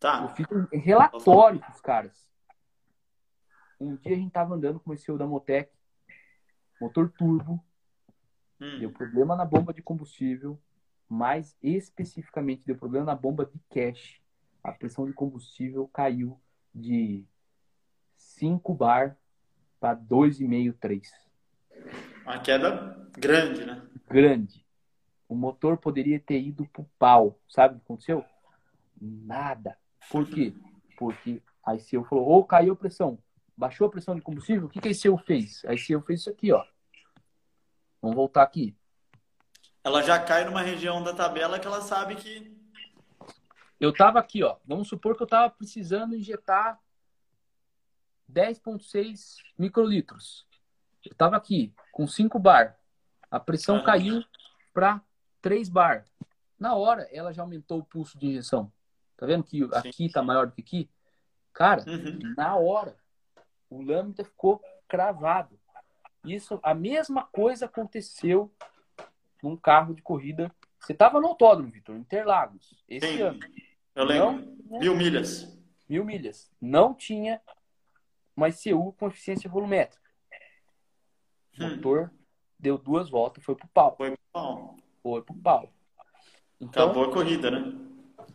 [0.01, 0.27] Eu Tá.
[0.29, 2.27] fiz um relatório pros caras.
[3.79, 5.71] Um dia a gente tava andando com esse da Motec,
[6.79, 7.63] motor turbo,
[8.61, 8.77] Hum.
[8.77, 10.61] Deu problema na bomba de combustível,
[11.09, 14.21] mais especificamente deu problema na bomba de cache.
[14.63, 16.39] A pressão de combustível caiu
[16.73, 17.25] de
[18.15, 19.17] 5 bar
[19.79, 21.11] para 2,5, 3.
[22.23, 23.81] Uma queda grande, né?
[24.07, 24.63] Grande.
[25.27, 27.39] O motor poderia ter ido pro pau.
[27.49, 28.23] Sabe o que aconteceu?
[29.01, 29.75] Nada.
[30.09, 30.53] Por quê?
[30.97, 33.17] Porque a ICU falou, ou caiu a pressão,
[33.55, 35.63] baixou a pressão de combustível, o que, que a ICU fez?
[35.65, 36.65] A ICU fez isso aqui, ó.
[38.01, 38.75] Vamos voltar aqui.
[39.83, 42.55] Ela já cai numa região da tabela que ela sabe que.
[43.79, 44.57] Eu tava aqui, ó.
[44.65, 46.79] Vamos supor que eu tava precisando injetar
[48.31, 50.47] 10,6 microlitros.
[51.03, 52.77] Eu tava aqui com 5 bar.
[53.29, 53.85] A pressão Aham.
[53.85, 54.23] caiu
[54.73, 55.01] para
[55.41, 56.05] 3 bar.
[56.59, 58.71] Na hora, ela já aumentou o pulso de injeção.
[59.21, 60.89] Tá vendo que aqui tá maior do que aqui?
[61.53, 62.33] Cara, Uhum.
[62.35, 62.97] na hora,
[63.69, 65.59] o lambda ficou cravado.
[66.25, 68.51] Isso, a mesma coisa aconteceu
[69.43, 70.51] num carro de corrida.
[70.79, 73.21] Você tava no autódromo, Vitor, Interlagos, esse Sim.
[73.21, 73.39] ano.
[73.93, 74.57] Eu lembro.
[74.79, 75.55] Mil milhas.
[75.87, 76.51] mil milhas.
[76.59, 77.39] Não tinha
[78.35, 80.09] uma ICU com eficiência volumétrica.
[81.59, 81.75] O Hum.
[81.75, 82.11] motor
[82.57, 83.95] deu duas voltas, foi pro pau.
[83.97, 84.77] Foi bom.
[85.03, 85.71] Foi pro pau.
[86.59, 87.90] Então, Acabou a corrida, né?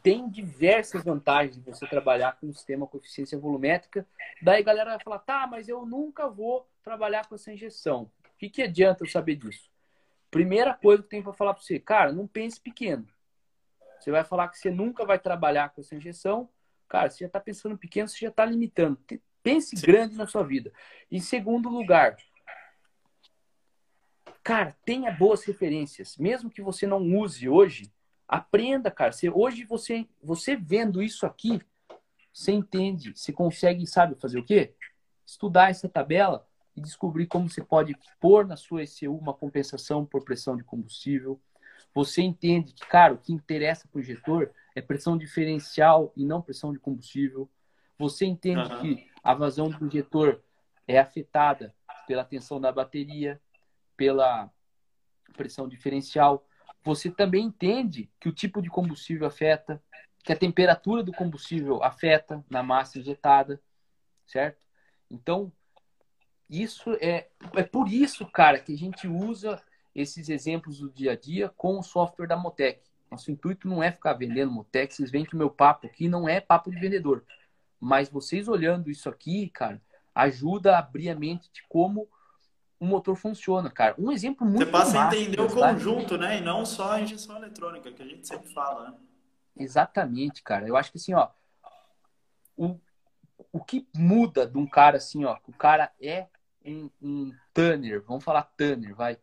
[0.06, 4.06] Tem diversas vantagens de você trabalhar com um sistema com eficiência volumétrica.
[4.40, 8.02] Daí a galera vai falar, tá, mas eu nunca vou trabalhar com essa injeção.
[8.24, 9.68] O que, que adianta eu saber disso?
[10.30, 13.04] Primeira coisa que tem para falar para você, cara, não pense pequeno.
[13.98, 16.48] Você vai falar que você nunca vai trabalhar com essa injeção,
[16.88, 19.00] cara, você já está pensando pequeno, você já está limitando.
[19.42, 19.84] Pense Sim.
[19.84, 20.72] grande na sua vida.
[21.10, 22.16] Em segundo lugar,
[24.40, 26.16] cara, tenha boas referências.
[26.16, 27.92] Mesmo que você não use hoje,
[28.28, 29.12] aprenda, cara.
[29.12, 31.60] Você, hoje você, você vendo isso aqui,
[32.32, 34.74] você entende, você consegue, sabe fazer o quê?
[35.24, 36.46] Estudar essa tabela
[36.76, 41.40] e descobrir como você pode pôr na sua ECU uma compensação por pressão de combustível.
[41.94, 46.42] Você entende que, cara, o que interessa para o injetor é pressão diferencial e não
[46.42, 47.48] pressão de combustível.
[47.98, 48.80] Você entende Aham.
[48.82, 50.42] que a vazão do injetor
[50.86, 51.74] é afetada
[52.06, 53.40] pela tensão da bateria,
[53.96, 54.50] pela
[55.34, 56.46] pressão diferencial.
[56.86, 59.82] Você também entende que o tipo de combustível afeta,
[60.22, 63.60] que a temperatura do combustível afeta na massa injetada,
[64.24, 64.64] certo?
[65.10, 65.50] Então,
[66.48, 67.26] isso é,
[67.56, 69.60] é por isso, cara, que a gente usa
[69.92, 72.80] esses exemplos do dia a dia com o software da Motec.
[73.10, 76.28] Nosso intuito não é ficar vendendo Motec, vocês veem que o meu papo aqui não
[76.28, 77.24] é papo de vendedor.
[77.80, 79.82] Mas vocês olhando isso aqui, cara,
[80.14, 82.08] ajuda a abrir a mente de como
[82.78, 83.94] o motor funciona, cara.
[83.98, 86.38] Um exemplo muito Você passa a entender o conjunto, né?
[86.38, 88.96] E não só a injeção eletrônica, que a gente sempre fala, né?
[89.56, 90.68] Exatamente, cara.
[90.68, 91.28] Eu acho que assim, ó,
[92.56, 92.78] o,
[93.52, 96.26] o que muda de um cara assim, ó, que o cara é
[96.64, 99.18] um, um tanner, vamos falar tanner, vai,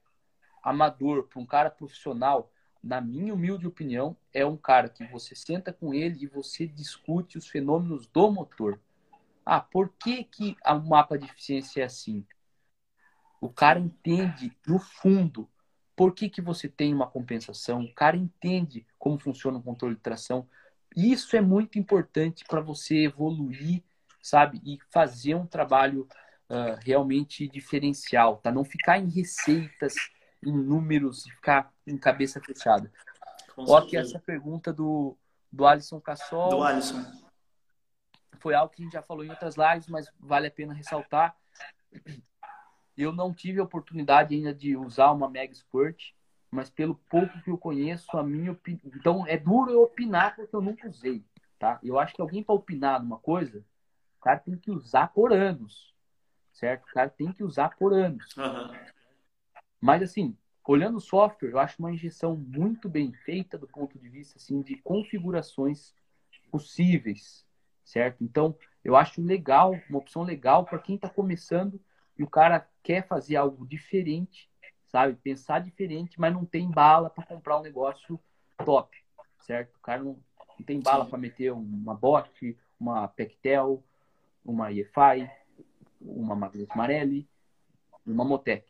[0.63, 2.51] amador, para um cara profissional,
[2.83, 7.37] na minha humilde opinião, é um cara que você senta com ele e você discute
[7.37, 8.79] os fenômenos do motor.
[9.45, 12.25] Ah, por que, que o mapa de eficiência é assim?
[13.43, 15.49] O cara entende no fundo
[15.97, 20.01] por que, que você tem uma compensação, o cara entende como funciona o controle de
[20.01, 20.47] tração.
[20.95, 23.83] Isso é muito importante para você evoluir,
[24.21, 24.61] sabe?
[24.63, 26.07] E fazer um trabalho
[26.49, 28.49] uh, realmente diferencial, tá?
[28.49, 29.93] Não ficar em receitas,
[30.41, 32.89] em números, ficar em cabeça fechada.
[33.57, 35.17] Olha que essa pergunta do,
[35.51, 36.49] do Alisson Cassol.
[36.49, 37.03] Do Alisson.
[38.39, 41.35] Foi algo que a gente já falou em outras lives, mas vale a pena ressaltar.
[42.97, 46.11] Eu não tive a oportunidade ainda de usar uma Mega Squirt,
[46.51, 48.81] mas pelo pouco que eu conheço, a minha opinião.
[48.95, 51.23] Então é duro eu opinar porque eu nunca usei,
[51.57, 51.79] tá?
[51.83, 53.65] Eu acho que alguém para opinar numa coisa,
[54.19, 55.93] o cara tem que usar por anos,
[56.53, 56.83] certo?
[56.83, 58.37] O cara tem que usar por anos.
[58.37, 58.71] Uhum.
[59.81, 64.07] Mas assim, olhando o software, eu acho uma injeção muito bem feita do ponto de
[64.07, 65.93] vista assim de configurações
[66.51, 67.45] possíveis,
[67.83, 68.23] certo?
[68.23, 71.81] Então, eu acho legal, uma opção legal para quem está começando
[72.17, 74.49] e o cara quer fazer algo diferente,
[74.87, 75.15] sabe?
[75.15, 78.19] Pensar diferente, mas não tem bala para comprar um negócio
[78.63, 78.95] top,
[79.39, 79.75] certo?
[79.77, 80.17] O cara não,
[80.57, 83.83] não tem bala para meter uma bot, uma Pectel,
[84.45, 85.29] uma EFI,
[85.99, 87.27] uma Magnus Marelli,
[88.05, 88.67] uma Motec,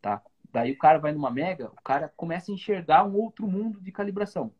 [0.00, 0.22] tá?
[0.52, 3.92] Daí o cara vai numa Mega, o cara começa a enxergar um outro mundo de
[3.92, 4.52] calibração.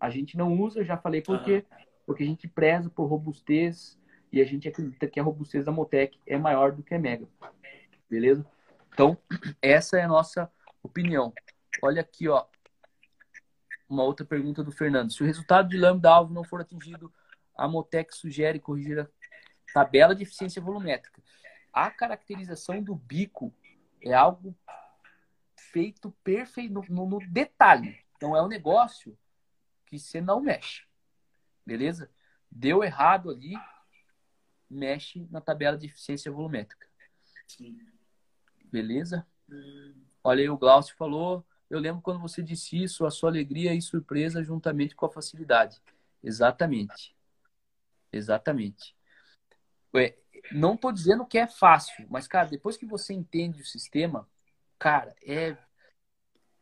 [0.00, 1.64] A gente não usa, já falei por quê?
[2.06, 3.99] Porque a gente preza por robustez
[4.32, 7.26] e a gente acredita que a robustez da Motec é maior do que a Mega.
[8.08, 8.46] Beleza?
[8.92, 9.18] Então,
[9.60, 10.50] essa é a nossa
[10.82, 11.32] opinião.
[11.82, 12.46] Olha aqui, ó.
[13.88, 15.12] Uma outra pergunta do Fernando.
[15.12, 17.12] Se o resultado de lambda alvo não for atingido,
[17.56, 19.08] a Motec sugere corrigir a
[19.72, 21.20] tabela de eficiência volumétrica.
[21.72, 23.52] A caracterização do bico
[24.02, 24.56] é algo
[25.56, 27.98] feito perfeito no, no detalhe.
[28.16, 29.16] Então é um negócio
[29.86, 30.84] que você não mexe.
[31.66, 32.10] Beleza?
[32.50, 33.54] Deu errado ali,
[34.70, 36.86] mexe na tabela de eficiência volumétrica.
[37.46, 37.80] Sim.
[38.64, 39.26] Beleza?
[39.48, 39.94] Hum.
[40.22, 41.44] Olha aí, o Glaucio falou.
[41.68, 45.80] Eu lembro quando você disse isso, a sua alegria e surpresa juntamente com a facilidade.
[46.22, 47.14] Exatamente.
[48.12, 48.94] Exatamente.
[49.94, 50.16] Ué,
[50.52, 54.28] não estou dizendo que é fácil, mas, cara, depois que você entende o sistema,
[54.78, 55.50] cara, é.
[55.50, 55.56] É,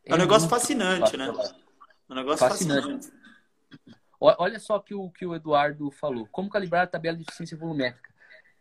[0.05, 1.25] é um negócio fascinante, né?
[1.27, 2.81] É um negócio fascinante.
[2.81, 3.18] fascinante.
[4.19, 6.27] Olha só que o que o Eduardo falou.
[6.27, 8.13] Como calibrar a tabela de eficiência volumétrica?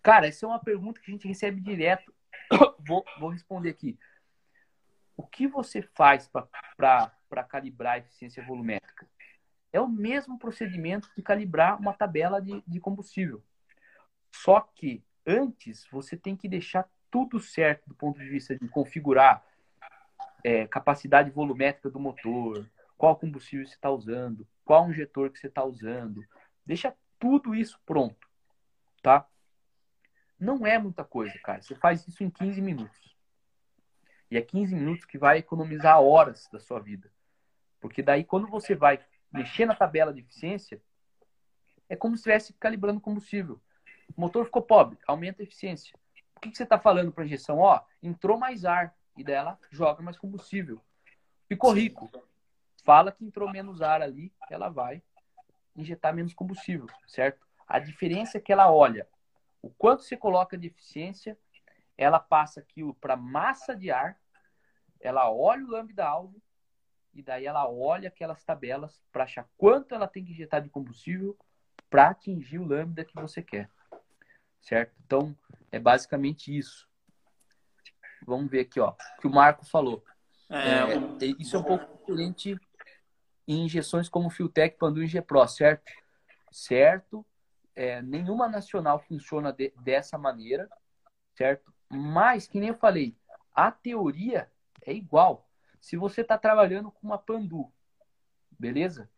[0.02, 2.14] Cara, essa é uma pergunta que a gente recebe direto.
[2.86, 3.98] vou, vou responder aqui.
[5.16, 9.08] O que você faz para calibrar a eficiência volumétrica?
[9.72, 13.42] É o mesmo procedimento de calibrar uma tabela de, de combustível.
[14.32, 19.44] Só que antes você tem que deixar tudo certo do ponto de vista de configurar
[20.44, 25.64] é, capacidade volumétrica do motor, qual combustível você está usando, qual injetor que você está
[25.64, 26.22] usando.
[26.66, 28.28] Deixa tudo isso pronto,
[29.02, 29.26] tá?
[30.38, 31.62] Não é muita coisa, cara.
[31.62, 33.16] Você faz isso em 15 minutos.
[34.30, 37.10] E é 15 minutos que vai economizar horas da sua vida.
[37.80, 40.82] Porque daí, quando você vai mexer na tabela de eficiência,
[41.88, 43.58] é como se estivesse calibrando combustível.
[44.14, 45.98] O motor ficou pobre, aumenta a eficiência.
[46.36, 47.56] O que, que você está falando para a injeção?
[47.60, 50.78] Ó, entrou mais ar, e daí ela joga mais combustível.
[51.48, 52.10] Ficou rico,
[52.84, 55.02] fala que entrou menos ar ali, ela vai
[55.76, 57.46] injetar menos combustível, certo?
[57.66, 59.06] A diferença é que ela olha
[59.62, 61.38] o quanto você coloca de eficiência,
[61.96, 64.18] ela passa aquilo para massa de ar,
[65.00, 66.40] ela olha o lambda-alvo
[67.12, 71.36] e daí ela olha aquelas tabelas para achar quanto ela tem que injetar de combustível
[71.90, 73.70] para atingir o lambda que você quer,
[74.60, 74.94] certo?
[75.04, 75.36] Então,
[75.72, 76.88] é basicamente isso.
[78.24, 80.04] Vamos ver aqui, ó, o que o Marco falou.
[80.50, 82.58] É, é, isso é um pouco diferente
[83.48, 85.90] em injeções como Filtec, Pandu e G-Pro, certo?
[86.52, 87.24] Certo.
[87.74, 90.68] É, nenhuma nacional funciona de, dessa maneira,
[91.34, 91.72] certo?
[91.88, 93.16] Mas, que nem eu falei,
[93.54, 94.50] a teoria
[94.82, 95.48] é igual.
[95.80, 97.72] Se você está trabalhando com uma Pandu,
[98.58, 99.08] beleza?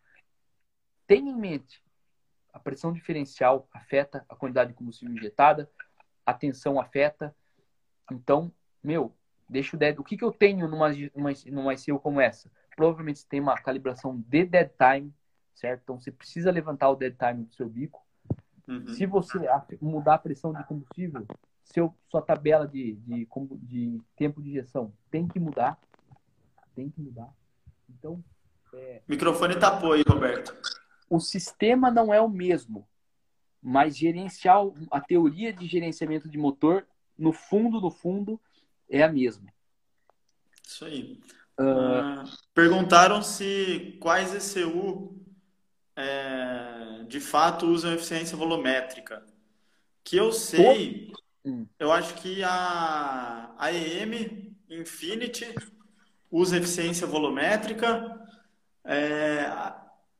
[1.07, 1.82] Tenha em mente,
[2.52, 5.69] a pressão diferencial afeta a quantidade de combustível injetada,
[6.24, 7.35] a tensão afeta.
[8.12, 8.52] Então,
[8.82, 9.12] meu,
[9.48, 9.98] deixa o dead.
[9.98, 12.51] O que, que eu tenho numa, numa, numa ICU como essa?
[12.81, 15.12] Provavelmente tem uma calibração de dead time,
[15.55, 15.82] certo?
[15.82, 18.02] Então você precisa levantar o dead time do seu bico.
[18.66, 18.89] Uhum.
[18.94, 19.39] Se você
[19.82, 21.27] mudar a pressão de combustível,
[21.62, 23.28] seu, sua tabela de, de,
[23.65, 25.78] de tempo de injeção tem que mudar.
[26.74, 27.28] Tem que mudar.
[27.86, 28.24] Então.
[28.73, 29.02] É...
[29.07, 30.57] Microfone tapou aí, Roberto.
[31.11, 32.89] O sistema não é o mesmo,
[33.61, 36.86] mas gerencial, a teoria de gerenciamento de motor,
[37.19, 38.40] no fundo, no fundo,
[38.89, 39.52] é a mesma.
[40.65, 41.20] Isso aí.
[41.60, 42.24] Uh...
[42.54, 45.20] Perguntaram se quais ECU
[45.94, 49.22] é, de fato usam eficiência volumétrica.
[50.02, 51.12] Que eu sei,
[51.44, 51.66] hum.
[51.78, 55.54] eu acho que a, a EM Infinity
[56.30, 58.18] usa eficiência volumétrica.
[58.84, 59.44] É,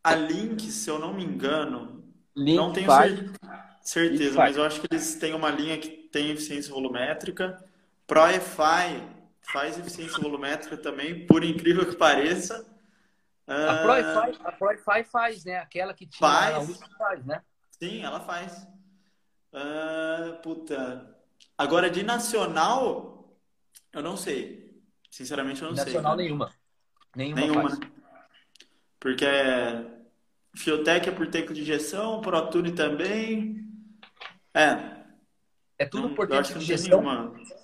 [0.05, 2.05] a Link, se eu não me engano,
[2.37, 3.33] Link não tenho cer
[3.81, 7.65] certeza, mas eu acho que eles têm uma linha que tem eficiência volumétrica.
[8.07, 12.67] ProEFI faz eficiência volumétrica também, por incrível que pareça.
[13.47, 15.59] A ProEFI, a ProEFI faz, né?
[15.59, 17.43] Aquela que tinha faz, faz, né?
[17.79, 18.67] Sim, ela faz.
[19.53, 21.17] Uh, puta.
[21.59, 23.37] Agora, de nacional,
[23.93, 24.81] eu não sei.
[25.11, 25.95] Sinceramente, eu não nacional, sei.
[25.95, 26.53] Nacional, nenhuma.
[27.17, 27.41] Nenhuma.
[27.41, 27.71] Nenhuma.
[27.71, 27.81] Faz.
[29.01, 29.85] Porque é...
[30.55, 33.65] Fiotec é por tempo de injeção, ProTune também.
[34.55, 35.01] É.
[35.79, 37.35] É tudo não, por tempo de injeção.
[37.37, 37.60] É,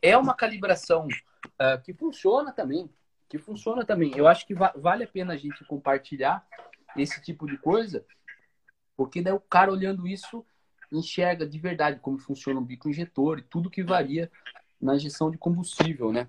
[0.00, 2.90] é uma calibração uh, que funciona também.
[3.28, 4.12] Que funciona também.
[4.16, 6.46] Eu acho que va vale a pena a gente compartilhar
[6.96, 8.04] esse tipo de coisa,
[8.96, 10.44] porque daí o cara olhando isso
[10.92, 14.30] enxerga de verdade como funciona o bico injetor e tudo que varia
[14.80, 16.28] na injeção de combustível, né?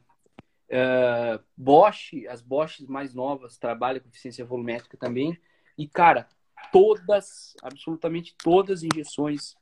[0.67, 5.39] Uh, Bosch, as Boschs mais novas trabalham com eficiência volumétrica também.
[5.77, 6.27] E, cara,
[6.71, 9.55] todas, absolutamente todas as injeções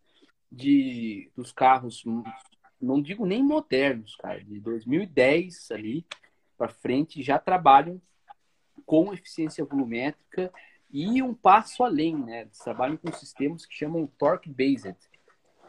[0.52, 2.04] de, dos carros,
[2.84, 6.06] não digo nem modernos, cara, de 2010 ali
[6.58, 8.02] para frente, já trabalham
[8.86, 10.52] com eficiência volumétrica
[10.92, 12.42] e um passo além, né?
[12.42, 14.96] Eles trabalham com sistemas que chamam torque based.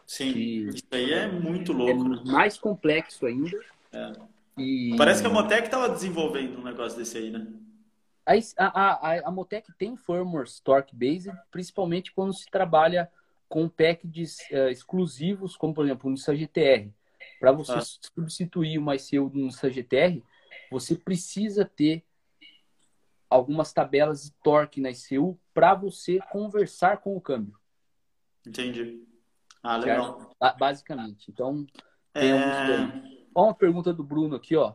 [0.07, 2.29] Sim, isso aí é muito louco.
[2.29, 3.59] É mais complexo ainda.
[3.93, 4.13] É.
[4.59, 4.95] E...
[4.97, 7.47] Parece que a Motec estava desenvolvendo um negócio desse aí, né?
[8.27, 13.11] A, a, a, a Motec tem firmwares torque-based, principalmente quando se trabalha
[13.49, 16.91] com packages uh, exclusivos, como por exemplo o Nissan GTR.
[17.45, 17.83] Para você ah.
[18.17, 20.23] substituir uma ICU do Nissan GTR,
[20.71, 22.03] você precisa ter
[23.29, 27.55] algumas tabelas de torque na ICU para você conversar com o câmbio.
[28.47, 29.07] Entendi.
[29.63, 30.35] Ah, legal.
[30.59, 31.31] Basicamente.
[31.31, 31.67] Então,
[32.15, 32.79] tem é...
[32.79, 34.73] alguns Ó, uma pergunta do Bruno aqui, ó.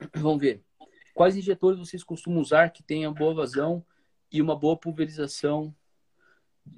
[0.16, 0.64] Vamos ver.
[1.12, 3.84] Quais injetores vocês costumam usar que tenham boa vazão
[4.32, 5.76] e uma boa pulverização,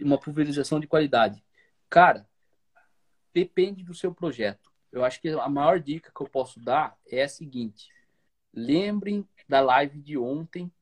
[0.02, 1.40] uma pulverização de qualidade?
[1.88, 2.28] Cara,
[3.32, 4.73] depende do seu projeto.
[4.94, 7.90] Eu acho que a maior dica que eu posso dar é a seguinte:
[8.52, 10.72] lembrem da live de ontem.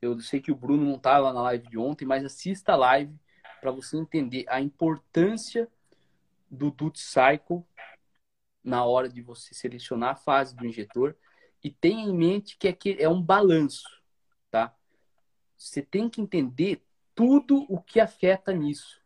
[0.00, 3.18] Eu sei que o Bruno não estava na live de ontem, mas assista a live
[3.60, 5.68] para você entender a importância
[6.48, 7.64] do Duty Cycle
[8.62, 11.16] na hora de você selecionar a fase do injetor
[11.62, 13.88] e tenha em mente que é, é um balanço,
[14.48, 14.76] tá?
[15.56, 16.84] Você tem que entender
[17.16, 19.02] tudo o que afeta nisso.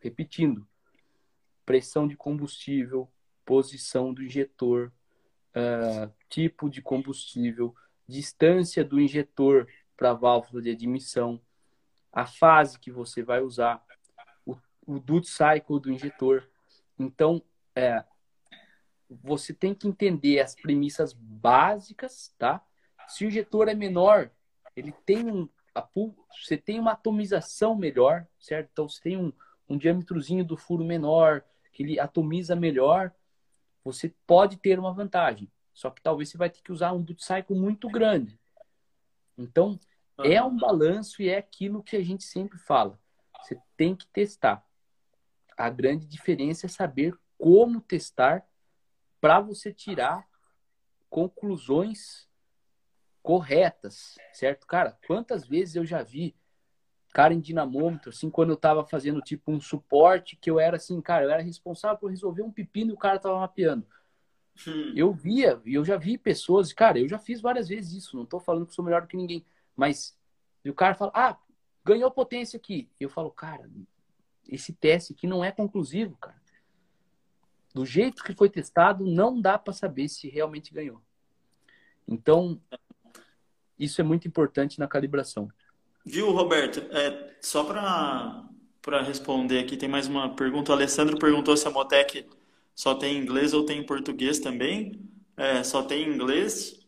[0.00, 0.68] Repetindo,
[1.64, 3.10] pressão de combustível,
[3.52, 4.90] posição do injetor,
[5.54, 7.74] uh, tipo de combustível,
[8.08, 11.38] distância do injetor para a válvula de admissão,
[12.10, 13.84] a fase que você vai usar,
[14.46, 14.56] o,
[14.86, 16.48] o duty cycle do injetor.
[16.98, 17.42] Então,
[17.76, 18.02] é,
[19.22, 22.64] você tem que entender as premissas básicas, tá?
[23.06, 24.30] Se o injetor é menor,
[24.74, 25.86] ele tem um, a,
[26.42, 28.70] você tem uma atomização melhor, certo?
[28.72, 29.30] Então você tem um,
[29.68, 33.12] um diâmetrozinho do furo menor, que ele atomiza melhor,
[33.84, 35.50] você pode ter uma vantagem.
[35.72, 38.38] Só que talvez você vai ter que usar um duty cycle muito grande.
[39.36, 39.78] Então,
[40.22, 42.98] é um balanço e é aquilo que a gente sempre fala.
[43.40, 44.64] Você tem que testar.
[45.56, 48.46] A grande diferença é saber como testar
[49.20, 50.26] para você tirar
[51.08, 52.28] conclusões
[53.22, 54.66] corretas, certo?
[54.66, 56.34] Cara, quantas vezes eu já vi
[57.12, 61.00] cara em dinamômetro, assim, quando eu tava fazendo tipo um suporte, que eu era assim,
[61.00, 63.86] cara, eu era responsável por resolver um pepino e o cara tava mapeando.
[64.66, 64.92] Hum.
[64.96, 68.26] Eu via, e eu já vi pessoas, cara, eu já fiz várias vezes isso, não
[68.26, 69.44] tô falando que sou melhor do que ninguém,
[69.76, 70.16] mas
[70.64, 71.36] e o cara fala, ah,
[71.84, 72.88] ganhou potência aqui.
[73.00, 73.68] Eu falo, cara,
[74.48, 76.42] esse teste aqui não é conclusivo, cara
[77.74, 81.00] do jeito que foi testado, não dá para saber se realmente ganhou.
[82.06, 82.60] Então,
[83.78, 85.48] isso é muito importante na calibração.
[86.04, 86.80] Viu, Roberto?
[86.90, 90.72] É, só para responder aqui, tem mais uma pergunta.
[90.72, 92.28] O Alessandro perguntou se a Motec
[92.74, 95.00] só tem inglês ou tem português também.
[95.36, 96.84] É, só tem inglês.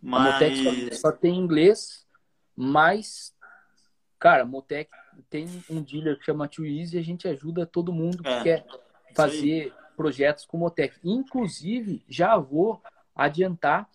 [0.00, 0.26] Mas...
[0.26, 2.06] A Motec só, só tem inglês,
[2.54, 3.34] mas,
[4.18, 4.90] cara, a Motec
[5.30, 8.42] tem um dealer que chama Too Easy e a gente ajuda todo mundo que é.
[8.42, 8.66] quer
[9.14, 10.98] fazer projetos com Motec.
[11.02, 12.82] Inclusive, já vou
[13.14, 13.88] adiantar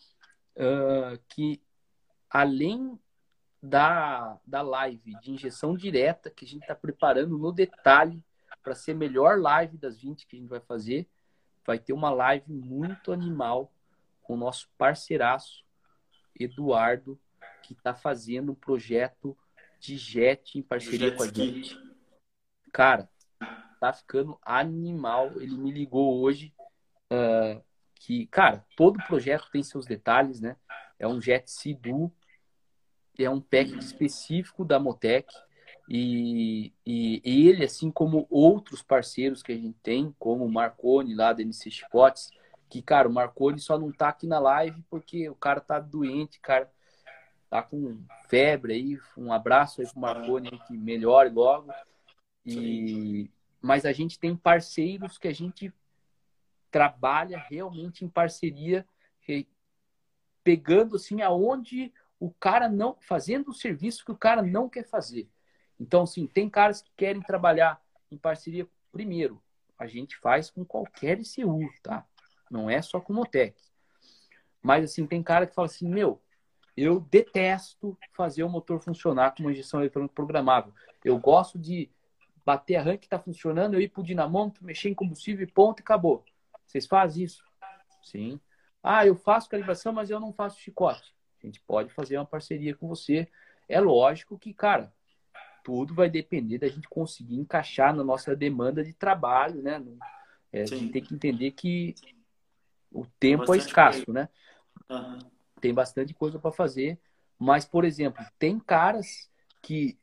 [0.55, 1.61] uh, que
[2.29, 2.97] além
[3.61, 8.23] da, da live de injeção direta que a gente está preparando no detalhe
[8.63, 11.07] para ser melhor live das 20 que a gente vai fazer,
[11.65, 13.71] vai ter uma live muito animal
[14.21, 15.65] com o nosso parceiraço
[16.39, 17.19] Eduardo,
[17.63, 19.37] que está fazendo um projeto
[19.79, 21.77] de jet em parceria jet com a gente.
[22.71, 23.09] Cara,
[23.79, 25.41] tá ficando animal.
[25.41, 26.53] Ele me ligou hoje
[27.11, 27.63] uh,
[27.95, 30.55] que, cara, todo projeto tem seus detalhes, né?
[30.97, 32.11] É um Jet Sidu,
[33.19, 35.33] é um package específico da Motec.
[35.87, 41.33] E, e, ele, assim como outros parceiros que a gente tem, como o Marconi lá
[41.33, 42.29] da NC Spots,
[42.69, 46.39] que, cara, o Marconi só não tá aqui na live porque o cara tá doente,
[46.39, 46.71] cara
[47.49, 48.99] tá com febre aí.
[49.17, 51.73] Um abraço aí pro Marconi que melhore logo.
[52.45, 53.29] E
[53.61, 55.73] mas a gente tem parceiros que a gente
[56.71, 58.87] trabalha realmente em parceria,
[60.43, 65.29] pegando assim aonde o cara não fazendo o serviço que o cara não quer fazer.
[65.79, 67.81] Então, assim, tem caras que querem trabalhar
[68.11, 69.41] em parceria primeiro.
[69.77, 72.05] A gente faz com qualquer ICU, tá?
[72.51, 73.55] Não é só com o Motec.
[74.61, 76.21] Mas assim, tem cara que fala assim, meu,
[76.75, 80.73] eu detesto fazer o motor funcionar com uma injeção eletrônica programável.
[81.03, 81.89] Eu gosto de
[82.45, 85.51] bater a RAM que está funcionando, eu ir para o dinamômetro, mexer em combustível e
[85.51, 86.25] ponto e acabou.
[86.65, 87.43] Vocês fazem isso?
[88.03, 88.39] Sim.
[88.83, 91.13] Ah, eu faço calibração, mas eu não faço chicote.
[91.41, 93.27] A gente pode fazer uma parceria com você.
[93.67, 94.91] É lógico que, cara,
[95.63, 99.81] tudo vai depender da gente conseguir encaixar na nossa demanda de trabalho, né?
[100.51, 101.93] É, a gente tem que entender que
[102.91, 104.21] o tempo é escasso, coisa.
[104.21, 104.29] né?
[104.89, 105.19] Uhum.
[105.61, 106.99] Tem bastante coisa para fazer.
[107.37, 109.29] Mas, por exemplo, tem caras
[109.61, 109.97] que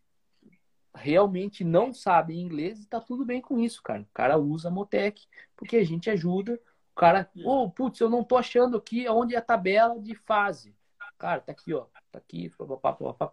[0.94, 4.02] realmente não sabem inglês e tá tudo bem com isso, cara.
[4.02, 5.26] O cara usa a Motec
[5.56, 6.60] porque a gente ajuda.
[6.92, 10.14] O cara, ô, oh, putz, eu não tô achando aqui onde é a tabela de
[10.14, 10.75] fase.
[11.18, 11.86] Cara, tá aqui, ó.
[12.10, 13.32] Tá aqui, papapá, papapá.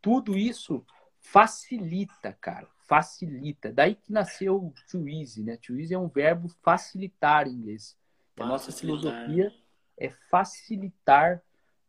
[0.00, 0.84] Tudo isso
[1.20, 2.66] facilita, cara.
[2.86, 3.72] Facilita.
[3.72, 5.56] Daí que nasceu o to easy, né?
[5.58, 7.96] To easy é um verbo facilitar em inglês.
[8.38, 9.52] A nossa filosofia
[9.98, 11.42] é facilitar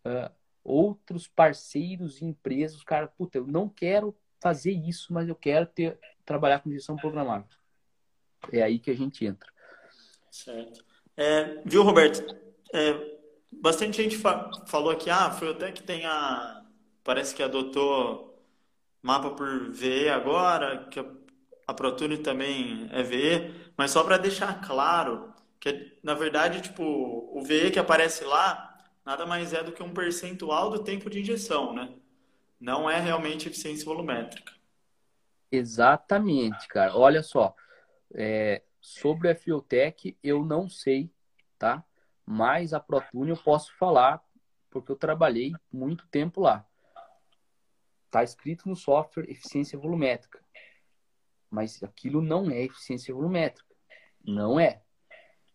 [0.05, 0.31] uh,
[0.63, 2.83] outros parceiros e empresas.
[2.83, 7.47] Cara, puta, eu não quero fazer isso, mas eu quero ter trabalhar com gestão programável.
[8.51, 9.49] É aí que a gente entra.
[10.29, 10.83] Certo.
[11.15, 12.35] É, viu, Roberto?
[12.73, 13.20] É,
[13.51, 16.63] bastante gente fa falou aqui, ah, foi até que tem a.
[17.03, 18.39] Parece que adotou
[19.01, 20.99] mapa por VE agora, que
[21.67, 27.41] a, ProTune também é VE, mas só para deixar claro que, na verdade, tipo, o
[27.43, 28.67] VE que aparece lá
[29.05, 31.89] nada mais é do que um percentual do tempo de injeção, né?
[32.61, 34.53] não é realmente eficiência volumétrica.
[35.51, 36.95] Exatamente, cara.
[36.95, 37.55] Olha só,
[38.13, 41.11] é, sobre a Fiotech eu não sei,
[41.57, 41.83] tá?
[42.33, 44.23] Mas a ProTune eu posso falar
[44.69, 46.65] porque eu trabalhei muito tempo lá.
[48.09, 50.41] Tá escrito no software eficiência volumétrica.
[51.49, 53.75] Mas aquilo não é eficiência volumétrica.
[54.23, 54.81] Não é.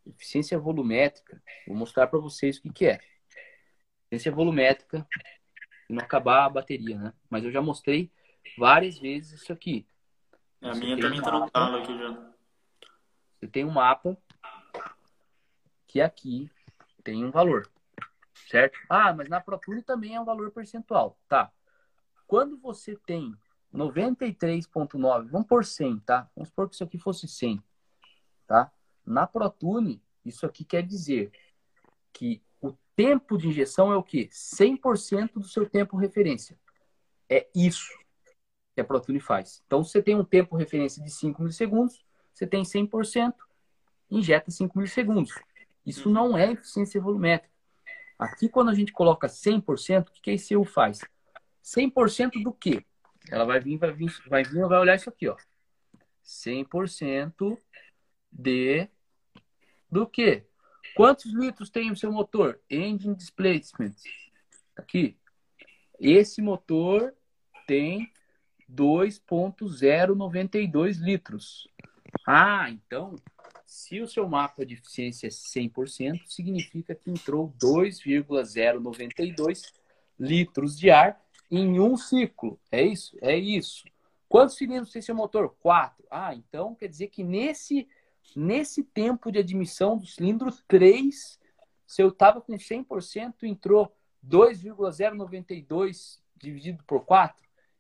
[0.05, 3.01] Eficiência volumétrica, vou mostrar para vocês o que, que é.
[4.11, 5.09] Eficiência volumétrica
[5.89, 7.15] não acabar a bateria, né?
[7.31, 8.13] Mas eu já mostrei
[8.59, 9.89] várias vezes isso aqui.
[10.61, 12.35] A você minha também tá no talo aqui já.
[13.41, 14.15] Você tem um mapa
[15.87, 16.51] que aqui
[17.07, 17.71] tem um valor,
[18.49, 18.79] certo?
[18.89, 21.53] Ah, mas na ProTune também é um valor percentual, tá?
[22.27, 23.33] Quando você tem
[23.73, 26.29] 93.9, vamos por 100, tá?
[26.35, 27.63] Vamos supor que isso aqui fosse 100,
[28.47, 28.73] tá?
[29.05, 31.31] Na ProTune, isso aqui quer dizer
[32.13, 32.43] que
[32.97, 34.29] tempo de injeção é o quê?
[34.33, 36.59] 100% do seu tempo referência.
[37.29, 37.93] É isso
[38.75, 39.63] que a Protune faz.
[39.67, 43.35] Então, você tem um tempo referência de 5 milissegundos, você tem 100%,
[44.11, 45.33] injeta 5 milissegundos.
[45.87, 47.55] Isso não é eficiência volumétrica.
[48.19, 51.01] Aqui, quando a gente coloca 100%, o que a ICU faz?
[51.63, 52.85] 100% do quê?
[53.31, 55.37] Ela vai vir, vai vir, vai vir, vai olhar isso aqui, ó.
[56.25, 57.57] 100%
[58.33, 58.89] de
[59.91, 60.45] do quê?
[60.95, 62.61] Quantos litros tem o seu motor?
[62.71, 63.95] Engine displacement.
[64.77, 65.17] Aqui.
[65.99, 67.15] Esse motor
[67.67, 68.13] tem
[68.71, 71.67] 2.092 litros.
[72.27, 73.17] Ah, então,
[73.67, 79.73] se o seu mapa de eficiência é 100%, significa que entrou 2,092
[80.19, 81.21] litros de ar
[81.51, 82.59] em um ciclo.
[82.71, 83.17] É isso?
[83.21, 83.85] É isso.
[84.29, 85.55] Quantos cilindros tem seu motor?
[85.61, 86.05] Quatro.
[86.11, 87.87] Ah, então quer dizer que nesse
[88.35, 91.39] Nesse tempo de admissão do cilindro 3,
[91.87, 97.37] se eu estava com 100%, entrou 2,092 dividido por 4.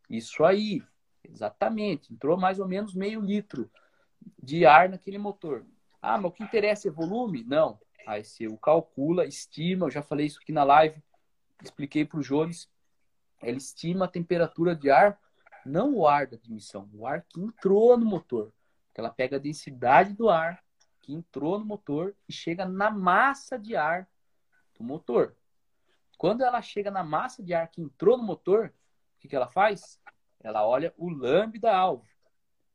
[0.08, 0.82] Isso aí,
[1.24, 2.12] exatamente.
[2.12, 3.70] Entrou mais ou menos meio litro
[4.42, 5.66] de ar naquele motor.
[6.01, 7.44] Ah, mas o que interessa é volume?
[7.44, 7.78] Não.
[8.06, 11.02] Aí eu calcula, estima, eu já falei isso aqui na live,
[11.62, 12.68] expliquei para o Jones,
[13.43, 15.18] ela estima a temperatura de ar,
[15.64, 18.52] não o ar da admissão, o ar que entrou no motor
[18.97, 20.64] que ela pega a densidade do ar
[21.02, 24.09] que entrou no motor e chega na massa de ar
[24.74, 25.36] do motor.
[26.16, 29.48] Quando ela chega na massa de ar que entrou no motor, o que, que ela
[29.48, 30.01] faz?
[30.40, 32.09] Ela olha o lambda alvo.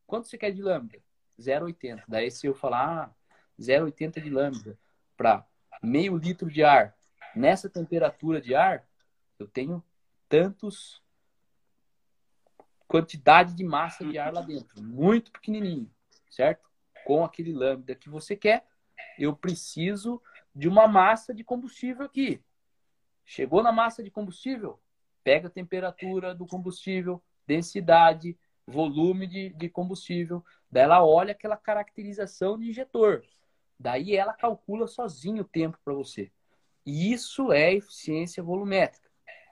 [0.05, 1.01] Quanto você quer de lambda?
[1.41, 2.03] 0,80.
[2.07, 3.15] Daí se eu falar ah,
[3.59, 4.77] 0,80 de lambda
[5.17, 5.45] para
[5.81, 6.95] meio litro de ar
[7.35, 8.85] nessa temperatura de ar,
[9.39, 9.83] eu tenho
[10.27, 11.01] tantos
[12.87, 15.89] quantidade de massa de ar lá dentro, muito pequenininho,
[16.29, 16.69] certo?
[17.05, 18.67] Com aquele lambda que você quer,
[19.17, 20.21] eu preciso
[20.53, 22.41] de uma massa de combustível aqui.
[23.25, 24.77] Chegou na massa de combustível,
[25.23, 28.37] pega a temperatura do combustível, densidade,
[28.71, 33.23] volume de, de combustível, daí ela olha aquela caracterização de injetor.
[33.79, 36.31] Daí ela calcula sozinho o tempo para você.
[36.85, 39.09] E isso é eficiência volumétrica.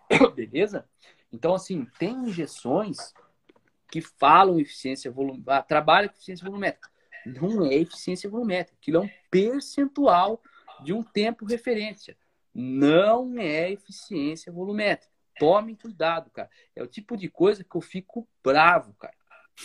[0.35, 0.87] Beleza?
[1.31, 3.13] Então, assim, tem injeções
[3.87, 6.89] que falam eficiência volumétrica, ah, trabalham com eficiência volumétrica.
[7.25, 8.77] Não é eficiência volumétrica.
[8.79, 10.41] Aquilo é um percentual
[10.83, 12.17] de um tempo referência.
[12.53, 15.08] Não é eficiência volumétrica.
[15.39, 16.49] Tomem cuidado, cara.
[16.75, 19.15] É o tipo de coisa que eu fico bravo, cara.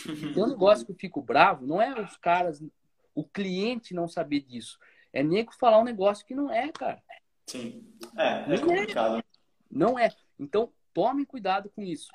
[0.03, 2.63] Tem um negócio que eu fico bravo, não é os caras,
[3.13, 4.77] o cliente não saber disso.
[5.13, 7.01] É nego falar um negócio que não é, cara.
[7.47, 7.85] Sim.
[8.17, 9.19] É, é complicado.
[9.19, 9.23] É.
[9.71, 10.09] Não é.
[10.37, 12.11] Então, tomem cuidado com isso.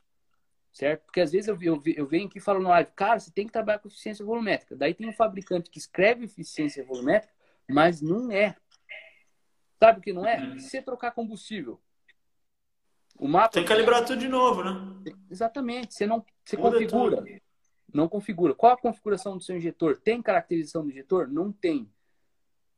[0.72, 1.04] Certo?
[1.04, 3.52] Porque às vezes eu, eu, eu venho aqui falando no live, cara, você tem que
[3.52, 4.76] trabalhar com eficiência volumétrica.
[4.76, 7.34] Daí tem um fabricante que escreve eficiência volumétrica,
[7.68, 8.54] mas não é.
[9.78, 10.38] Sabe o que não é?
[10.38, 10.58] Uhum.
[10.58, 11.80] Se você trocar combustível,
[13.20, 13.50] o mapa.
[13.50, 15.14] Tem que calibrar tudo de novo, né?
[15.30, 15.94] Exatamente.
[15.94, 17.18] Você não você configura.
[17.18, 17.40] Tudo.
[17.92, 18.54] Não configura.
[18.54, 19.98] Qual a configuração do seu injetor?
[19.98, 21.28] Tem caracterização do injetor?
[21.28, 21.88] Não tem.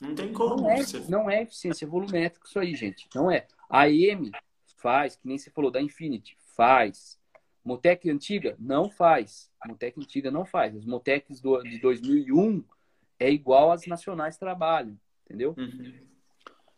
[0.01, 0.62] Não tem como.
[0.62, 3.09] Não é, não é eficiência volumétrica isso aí, gente.
[3.14, 3.47] Não é.
[3.70, 4.32] A AM
[4.78, 7.20] faz, que nem você falou, da Infinity, faz.
[7.64, 9.48] Motec antiga não faz.
[9.64, 10.74] Motec antiga não faz.
[10.74, 12.64] As Motecs do, de 2001
[13.20, 15.55] é igual às nacionais trabalham, entendeu?
[15.56, 15.94] Uhum.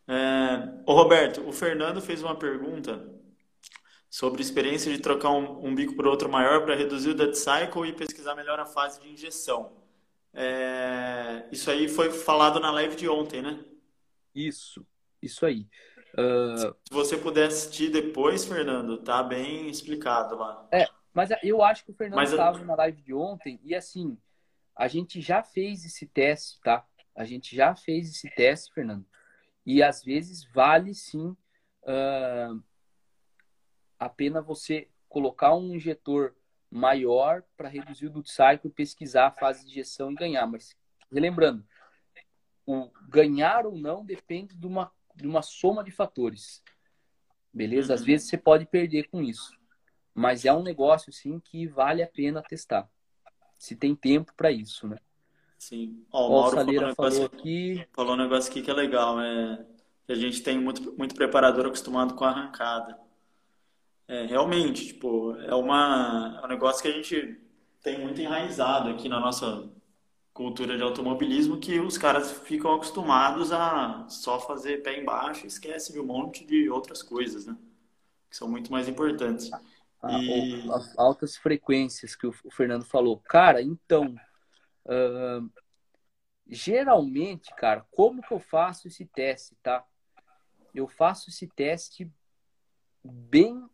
[0.06, 3.10] É, ô Roberto, o Fernando fez uma pergunta
[4.14, 7.84] sobre experiência de trocar um, um bico por outro maior para reduzir o dead cycle
[7.84, 9.72] e pesquisar melhor a fase de injeção.
[10.32, 13.64] É, isso aí foi falado na live de ontem, né?
[14.32, 14.86] Isso,
[15.20, 15.66] isso aí.
[16.16, 16.56] Uh...
[16.56, 20.64] Se você puder assistir depois, Fernando, tá bem explicado lá.
[20.70, 24.16] É, mas eu acho que o Fernando estava na live de ontem e assim,
[24.76, 26.86] a gente já fez esse teste, tá?
[27.16, 29.04] A gente já fez esse teste, Fernando.
[29.66, 31.36] E às vezes vale sim
[31.82, 32.62] uh,
[34.04, 36.34] a pena você colocar um injetor
[36.70, 40.46] maior para reduzir o duty cycle, pesquisar a fase de injeção e ganhar.
[40.46, 40.76] Mas,
[41.10, 41.64] relembrando,
[42.66, 46.62] o ganhar ou não depende de uma, de uma soma de fatores.
[47.52, 47.94] Beleza?
[47.94, 48.06] Às uhum.
[48.06, 49.56] vezes você pode perder com isso.
[50.12, 52.88] Mas é um negócio, sim, que vale a pena testar.
[53.58, 54.98] Se tem tempo para isso, né?
[55.58, 56.04] Sim.
[56.12, 57.88] Ó, o Mauro falou, um negócio, aqui...
[57.92, 59.20] falou um negócio aqui que é legal.
[59.20, 59.64] É...
[60.08, 63.03] A gente tem muito, muito preparador acostumado com a arrancada.
[64.06, 67.40] É, realmente, tipo, é, uma, é um negócio que a gente
[67.82, 69.70] tem muito enraizado aqui na nossa
[70.32, 75.94] cultura de automobilismo que os caras ficam acostumados a só fazer pé embaixo e esquecem
[75.94, 77.56] de um monte de outras coisas, né?
[78.28, 79.50] Que são muito mais importantes.
[80.02, 80.68] Ah, e...
[80.70, 83.20] As altas frequências que o Fernando falou.
[83.20, 84.14] Cara, então,
[84.86, 85.50] uh,
[86.46, 89.84] geralmente, cara, como que eu faço esse teste, tá?
[90.74, 92.10] Eu faço esse teste
[93.04, 93.68] bem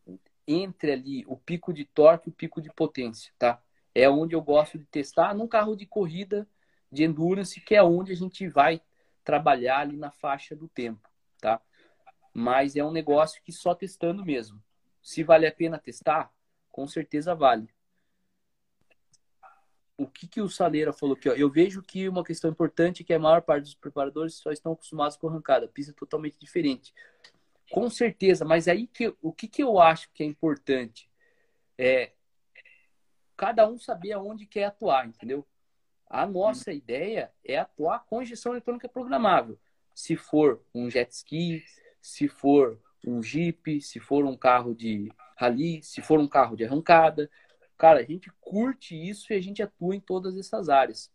[0.46, 3.62] entre ali o pico de torque e o pico de potência, tá?
[3.94, 6.48] É onde eu gosto de testar num carro de corrida
[6.90, 8.82] de endurance, que é onde a gente vai
[9.22, 11.08] trabalhar ali na faixa do tempo,
[11.40, 11.60] tá?
[12.34, 14.60] Mas é um negócio que só testando mesmo.
[15.02, 16.32] Se vale a pena testar,
[16.70, 17.68] com certeza vale.
[19.96, 21.28] O que, que o Saleira falou aqui?
[21.28, 21.32] Ó?
[21.34, 24.72] Eu vejo que uma questão importante é que a maior parte dos preparadores só estão
[24.72, 25.68] acostumados com arrancada.
[25.68, 26.94] Pista totalmente diferente.
[27.70, 31.08] Com certeza, mas aí que, o que, que eu acho que é importante
[31.78, 32.12] é
[33.36, 35.46] cada um saber aonde quer atuar, entendeu?
[36.06, 39.58] A nossa ideia é atuar com injeção eletrônica programável.
[39.94, 41.64] Se for um jet ski,
[42.02, 46.64] se for um jeep, se for um carro de rally, se for um carro de
[46.64, 47.30] arrancada.
[47.78, 51.10] Cara, a gente curte isso e a gente atua em todas essas áreas.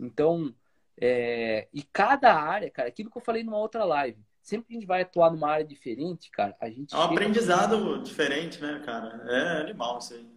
[0.00, 0.54] Então,
[1.00, 1.68] é...
[1.72, 4.20] e cada área, cara, aquilo que eu falei numa outra live,
[4.50, 6.92] sempre que a gente vai atuar numa área diferente, cara, a gente.
[6.92, 9.22] É um aprendizado diferente, né, cara?
[9.28, 10.28] É animal isso aí.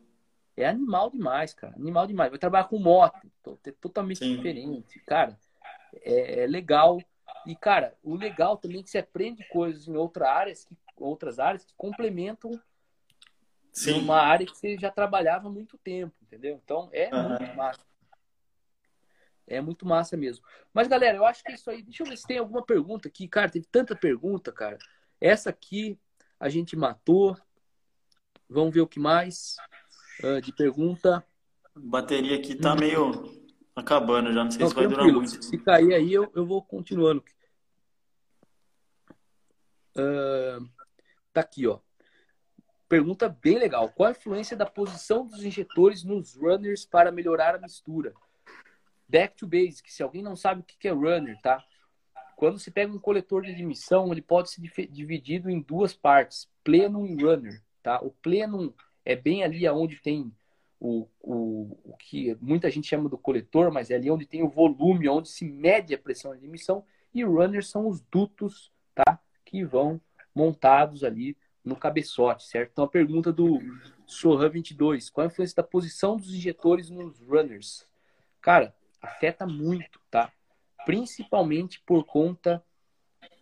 [0.56, 1.74] É animal demais, cara.
[1.76, 2.30] Animal demais.
[2.30, 3.28] Vai trabalhar com moto,
[3.66, 4.36] é totalmente Sim.
[4.36, 5.00] diferente.
[5.00, 5.36] Cara,
[5.96, 7.02] é, é, legal.
[7.48, 11.40] E, cara, o legal também é que você aprende coisas em outras áreas que, outras
[11.40, 12.52] áreas que complementam
[13.72, 14.02] Sim.
[14.02, 16.62] uma área que você já trabalhava há muito tempo, entendeu?
[16.64, 17.30] Então, é uhum.
[17.30, 17.84] muito massa.
[19.48, 20.46] É muito massa mesmo.
[20.74, 21.82] Mas, galera, eu acho que é isso aí.
[21.82, 23.28] Deixa eu ver se tem alguma pergunta aqui.
[23.28, 24.78] Cara, teve tanta pergunta, cara.
[25.20, 26.00] Essa aqui
[26.40, 27.38] a gente matou.
[28.50, 29.56] Vamos ver o que mais
[30.24, 31.26] uh, de pergunta.
[31.76, 33.44] A bateria aqui tá meio
[33.76, 34.44] acabando já.
[34.44, 35.44] Não sei não, se vai durar muito.
[35.44, 37.24] Se cair aí, eu, eu vou continuando.
[39.96, 40.70] Uh,
[41.32, 41.80] tá aqui, ó.
[42.88, 43.90] Pergunta bem legal.
[43.90, 48.14] Qual a influência da posição dos injetores nos runners para melhorar a mistura?
[49.14, 49.94] Back to basic.
[49.94, 51.64] Se alguém não sabe o que é runner, tá?
[52.36, 57.06] Quando você pega um coletor de admissão, ele pode ser dividido em duas partes, plenum
[57.06, 58.02] e runner, tá?
[58.02, 58.74] O plenum
[59.06, 60.34] é bem ali aonde tem
[60.80, 64.50] o, o, o que muita gente chama do coletor, mas é ali onde tem o
[64.50, 66.84] volume, onde se mede a pressão de admissão,
[67.14, 69.20] e runners são os dutos, tá?
[69.46, 70.02] Que vão
[70.34, 72.72] montados ali no cabeçote, certo?
[72.72, 73.60] Então a pergunta do
[74.08, 77.86] Sohan 22, qual a influência da posição dos injetores nos runners?
[78.42, 80.32] Cara, afeta muito, tá?
[80.86, 82.64] Principalmente por conta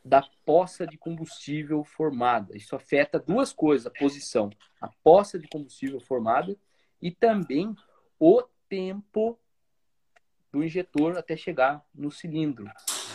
[0.03, 2.57] da poça de combustível formada.
[2.57, 4.49] Isso afeta duas coisas, a posição,
[4.81, 6.57] a poça de combustível formada
[7.01, 7.75] e também
[8.19, 9.37] o tempo
[10.51, 12.69] do injetor até chegar no cilindro,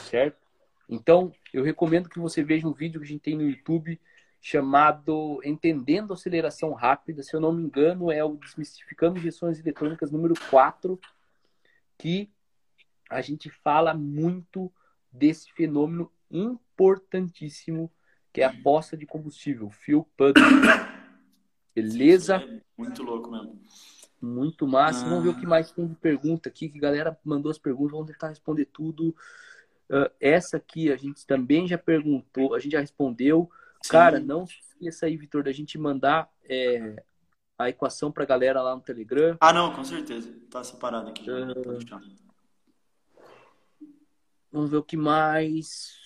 [0.09, 0.47] certo?
[0.89, 4.01] Então, eu recomendo que você veja um vídeo que a gente tem no YouTube
[4.40, 10.35] chamado Entendendo Aceleração Rápida, se eu não me engano, é o Desmistificando Injeções Eletrônicas número
[10.48, 10.98] 4,
[11.98, 12.31] que
[13.10, 14.72] a gente fala muito
[15.10, 17.90] desse fenômeno importantíssimo
[18.32, 20.42] que é a poça de combustível, fuel pudding.
[21.74, 22.36] Beleza?
[22.36, 23.58] É muito louco mesmo.
[24.20, 25.06] Muito massa.
[25.06, 25.08] Ah.
[25.08, 27.92] Vamos ver o que mais tem de pergunta aqui, que a galera mandou as perguntas,
[27.92, 29.16] vamos tentar responder tudo.
[29.88, 33.50] Uh, essa aqui a gente também já perguntou, a gente já respondeu.
[33.82, 33.92] Sim.
[33.92, 37.02] Cara, não se esqueça aí, Vitor, da gente mandar é,
[37.58, 39.36] a equação para a galera lá no Telegram.
[39.40, 40.30] Ah, não, com certeza.
[40.50, 41.30] Tá separado aqui.
[41.30, 42.26] Uh,
[44.56, 46.00] vamos ver o que mais.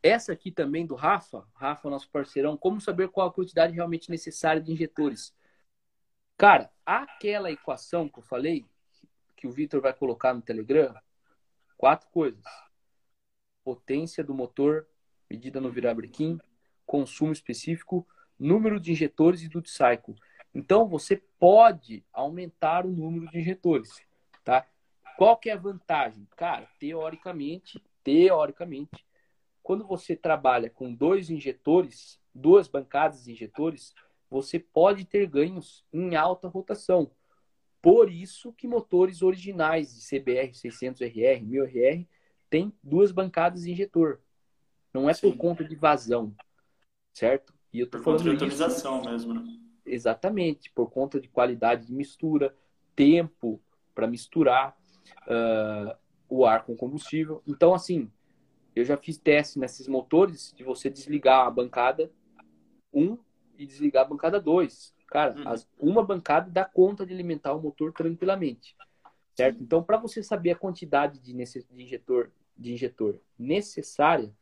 [0.00, 4.62] Essa aqui também do Rafa, Rafa, nosso parceirão, como saber qual a quantidade realmente necessária
[4.62, 5.34] de injetores?
[6.38, 8.64] Cara, aquela equação que eu falei,
[9.36, 10.94] que o Vitor vai colocar no Telegram,
[11.76, 12.44] quatro coisas.
[13.64, 14.86] Potência do motor
[15.28, 16.38] medida no virabrequim,
[16.86, 18.06] consumo específico,
[18.38, 20.14] número de injetores e do cycle.
[20.54, 24.04] Então, você pode aumentar o número de injetores,
[24.44, 24.66] tá?
[25.16, 26.26] Qual que é a vantagem?
[26.36, 29.04] Cara, teoricamente, teoricamente,
[29.62, 33.94] quando você trabalha com dois injetores, duas bancadas de injetores,
[34.28, 37.10] você pode ter ganhos em alta rotação.
[37.82, 42.06] Por isso que motores originais de CBR 600RR, 1000RR,
[42.48, 44.20] têm duas bancadas de injetor.
[44.92, 45.30] Não é Sim.
[45.30, 46.34] por conta de vazão,
[47.12, 47.54] certo?
[47.72, 49.42] E eu tô por falando conta de atualização isso, mesmo, né?
[49.86, 52.54] Exatamente, por conta de qualidade de mistura,
[52.94, 53.62] tempo
[53.94, 54.76] para misturar
[55.26, 55.96] uh,
[56.28, 57.42] o ar com combustível.
[57.46, 58.10] Então, assim,
[58.74, 62.10] eu já fiz teste nesses motores de você desligar a bancada
[62.92, 63.18] 1
[63.58, 64.94] e desligar a bancada 2.
[65.08, 65.48] Cara, uhum.
[65.48, 68.76] as, uma bancada dá conta de alimentar o motor tranquilamente.
[69.36, 69.62] Certo?
[69.62, 74.32] Então, para você saber a quantidade de, de, injetor, de injetor necessária,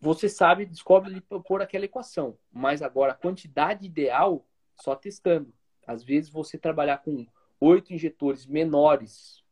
[0.00, 2.36] você sabe, descobre por aquela equação.
[2.52, 5.52] Mas agora, a quantidade ideal, só testando.
[5.86, 7.26] Às vezes, você trabalhar com
[7.60, 9.42] oito injetores menores,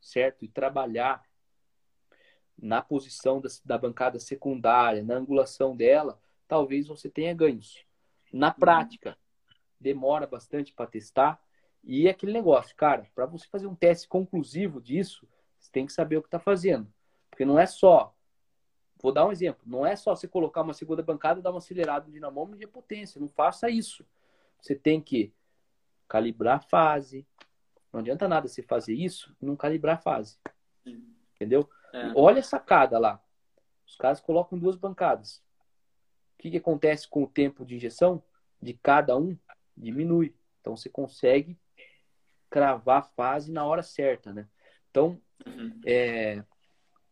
[0.00, 0.44] certo?
[0.44, 1.24] E trabalhar
[2.58, 7.84] na posição da, da, bancada secundária, na angulação dela, talvez você tenha ganhos.
[8.32, 9.16] Na prática,
[9.80, 11.40] demora bastante para testar.
[11.84, 15.28] E é aquele negócio, cara, para você fazer um teste conclusivo disso,
[15.58, 16.92] você tem que saber o que está fazendo.
[17.30, 18.16] Porque não é só
[19.06, 19.62] Vou dar um exemplo.
[19.66, 22.66] Não é só você colocar uma segunda bancada e dar uma acelerada no dinamômetro de
[22.66, 23.20] potência.
[23.20, 24.04] Não faça isso.
[24.60, 25.32] Você tem que
[26.08, 27.26] calibrar a fase.
[27.96, 30.38] Não adianta nada você fazer isso e não calibrar a fase.
[31.34, 31.66] Entendeu?
[31.94, 32.12] É.
[32.14, 33.24] Olha a sacada lá.
[33.86, 35.38] Os caras colocam duas bancadas.
[36.34, 38.22] O que, que acontece com o tempo de injeção
[38.60, 39.34] de cada um?
[39.74, 40.36] Diminui.
[40.60, 41.58] Então você consegue
[42.50, 44.46] cravar a fase na hora certa, né?
[44.90, 45.80] Então, uhum.
[45.86, 46.44] é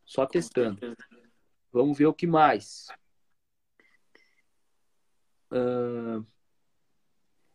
[0.05, 0.95] só testando.
[1.73, 2.89] Vamos ver o que mais.
[5.51, 6.27] Uh,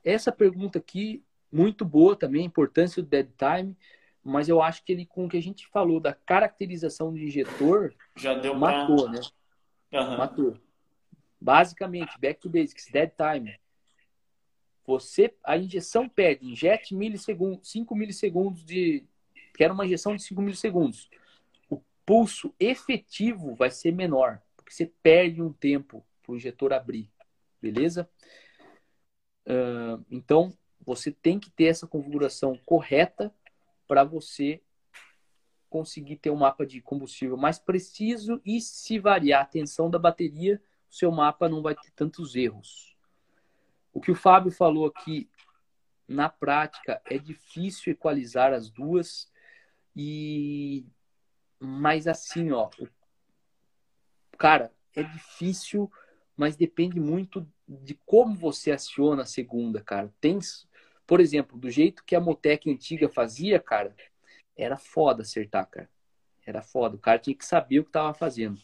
[0.03, 3.75] essa pergunta aqui, muito boa também, a importância do dead time,
[4.23, 7.93] mas eu acho que ele, com o que a gente falou da caracterização do injetor,
[8.15, 9.11] já deu matou, pra...
[9.11, 9.21] né?
[9.91, 10.17] Uhum.
[10.17, 10.57] Matou.
[11.41, 13.57] Basicamente, back to basics, dead time.
[14.85, 19.05] Você, a injeção pede, injete milissegundos, 5 milissegundos de.
[19.55, 21.09] Quero uma injeção de 5 milissegundos
[22.09, 27.07] pulso efetivo vai ser menor, porque você perde um tempo para o injetor abrir,
[27.61, 28.09] beleza?
[29.45, 30.51] Uh, então,
[30.89, 33.31] você tem que ter essa configuração correta
[33.87, 34.59] para você
[35.69, 40.59] conseguir ter um mapa de combustível mais preciso e se variar a tensão da bateria,
[40.89, 42.97] o seu mapa não vai ter tantos erros.
[43.93, 45.29] O que o Fábio falou aqui,
[46.07, 49.31] na prática, é difícil equalizar as duas
[49.95, 50.87] e
[51.59, 52.67] mas assim, ó,
[54.39, 55.91] cara, é difícil,
[56.35, 60.11] mas depende muito de como você aciona a segunda, cara.
[60.19, 60.39] Tem,
[61.09, 63.95] por exemplo, do jeito que a Motec antiga fazia, cara,
[64.55, 65.89] era foda acertar, cara.
[66.45, 66.97] Era foda.
[66.97, 68.61] O cara tinha que saber o que tava fazendo.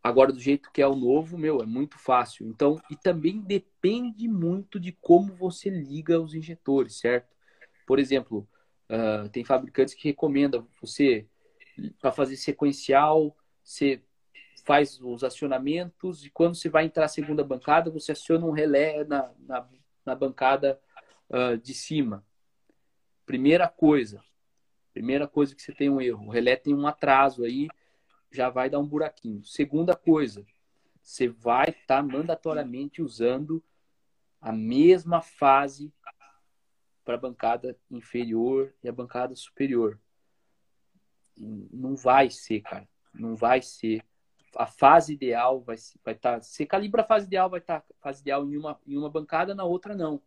[0.00, 2.46] Agora, do jeito que é o novo, meu, é muito fácil.
[2.46, 7.34] Então, e também depende muito de como você liga os injetores, certo?
[7.88, 8.48] Por exemplo,
[8.88, 11.26] uh, tem fabricantes que recomendam você,
[12.00, 14.00] para fazer sequencial, você
[14.68, 19.02] faz os acionamentos e quando você vai entrar a segunda bancada, você aciona um relé
[19.02, 19.66] na, na,
[20.04, 20.78] na bancada
[21.30, 22.22] uh, de cima.
[23.24, 24.22] Primeira coisa,
[24.92, 27.66] primeira coisa que você tem um erro, o relé tem um atraso aí,
[28.30, 29.42] já vai dar um buraquinho.
[29.42, 30.44] Segunda coisa,
[31.00, 33.64] você vai estar tá mandatoriamente usando
[34.38, 35.90] a mesma fase
[37.06, 39.98] para a bancada inferior e a bancada superior.
[41.38, 42.86] Não vai ser, cara.
[43.14, 44.04] Não vai ser.
[44.58, 46.00] A fase ideal vai estar.
[46.04, 48.96] Vai tá, você calibra a fase ideal, vai estar tá, fase ideal em uma, em
[48.96, 50.20] uma bancada, na outra não.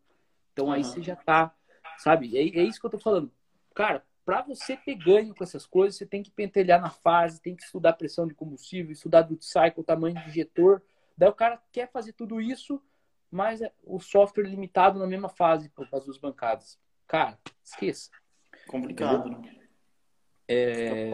[0.53, 0.71] Então uhum.
[0.71, 1.53] aí você já tá,
[1.97, 2.37] sabe?
[2.37, 3.31] É, é isso que eu tô falando.
[3.75, 7.55] Cara, para você ter ganho com essas coisas, você tem que pentelhar na fase, tem
[7.55, 10.81] que estudar pressão de combustível, estudar do cycle, tamanho de injetor.
[11.17, 12.81] Daí o cara quer fazer tudo isso,
[13.29, 16.79] mas é o software limitado na mesma fase para as duas bancadas.
[17.07, 18.09] Cara, esqueça.
[18.67, 19.55] Complicado, né?
[20.47, 21.09] É...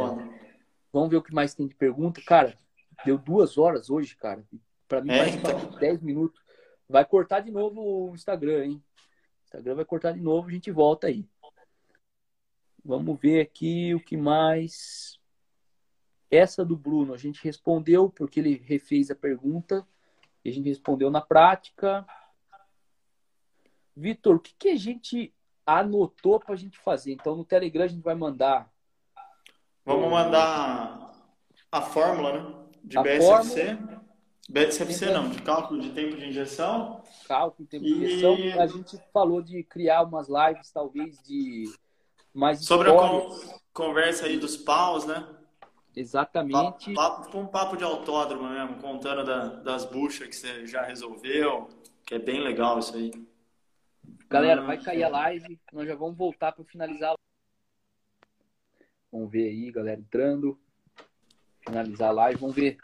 [0.91, 2.21] Vamos ver o que mais tem de pergunta.
[2.25, 2.57] Cara,
[3.05, 4.43] deu duas horas hoje, cara.
[4.87, 5.71] Para mim, é, mais então...
[5.79, 6.41] 10 minutos.
[6.87, 8.83] Vai cortar de novo o Instagram, hein?
[9.01, 11.27] O Instagram vai cortar de novo, a gente volta aí.
[12.83, 15.19] Vamos ver aqui o que mais.
[16.31, 19.87] Essa do Bruno, a gente respondeu porque ele refez a pergunta
[20.43, 22.05] e a gente respondeu na prática.
[23.95, 25.33] Vitor, o que, que a gente
[25.65, 27.13] anotou para a gente fazer?
[27.13, 28.71] Então, no Telegram a gente vai mandar.
[29.85, 31.13] Vamos mandar
[31.71, 32.66] a fórmula, né?
[32.87, 33.65] De a BSFC.
[33.65, 34.07] Fórmula...
[34.49, 37.03] BSFC não, de cálculo de tempo de injeção.
[37.27, 38.61] Cálculo de tempo de injeção.
[38.61, 41.65] A gente falou de criar umas lives, talvez, de
[42.33, 43.51] mais Sobre histórias.
[43.51, 45.27] a conversa aí dos paus, né?
[45.93, 46.93] Exatamente.
[46.93, 51.67] Papo, um papo de autódromo mesmo, contando da, das buchas que você já resolveu,
[52.05, 53.11] que é bem legal isso aí.
[54.29, 57.15] Galera, vai cair a live, nós já vamos voltar para finalizar.
[59.11, 60.57] Vamos ver aí, galera entrando.
[61.67, 62.77] Finalizar a live, vamos ver.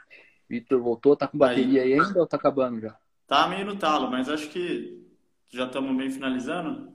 [0.50, 2.96] Vitor voltou, tá com bateria aí, aí ainda ou tá acabando já?
[3.26, 5.02] Tá meio no talo, mas acho que
[5.50, 6.94] já estamos meio finalizando.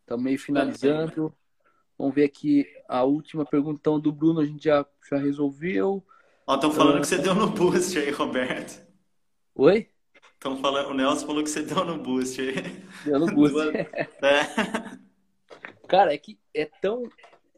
[0.00, 1.34] Estamos meio finalizando.
[1.98, 6.04] Vamos ver aqui a última pergunta então, do Bruno, a gente já, já resolveu.
[6.46, 7.00] Ó, estão falando uh...
[7.00, 8.86] que você deu no boost aí, Roberto.
[9.56, 9.88] Oi?
[10.34, 12.54] Estão falando, o Nelson falou que você deu no boost aí.
[13.04, 13.56] Deu no boost.
[14.22, 14.98] é.
[15.88, 17.08] Cara, é que é tão,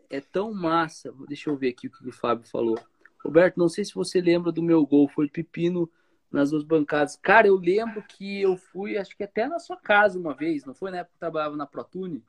[0.09, 1.12] é tão massa.
[1.28, 2.78] Deixa eu ver aqui o que o Fábio falou.
[3.27, 5.90] Roberto, não sei se você lembra do meu gol, foi pepino
[6.31, 7.16] nas duas bancadas.
[7.16, 10.74] Cara, eu lembro que eu fui, acho que até na sua casa uma vez, não
[10.74, 12.23] foi na época que eu trabalhava na Protune?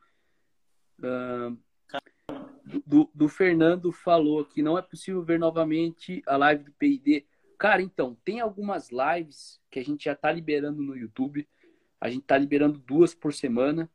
[0.99, 1.57] Uh,
[2.85, 7.25] do, do Fernando falou que não é possível ver novamente a live do PID.
[7.57, 11.47] Cara, então, tem algumas lives que a gente já tá liberando no YouTube.
[11.99, 13.89] A gente tá liberando duas por semana.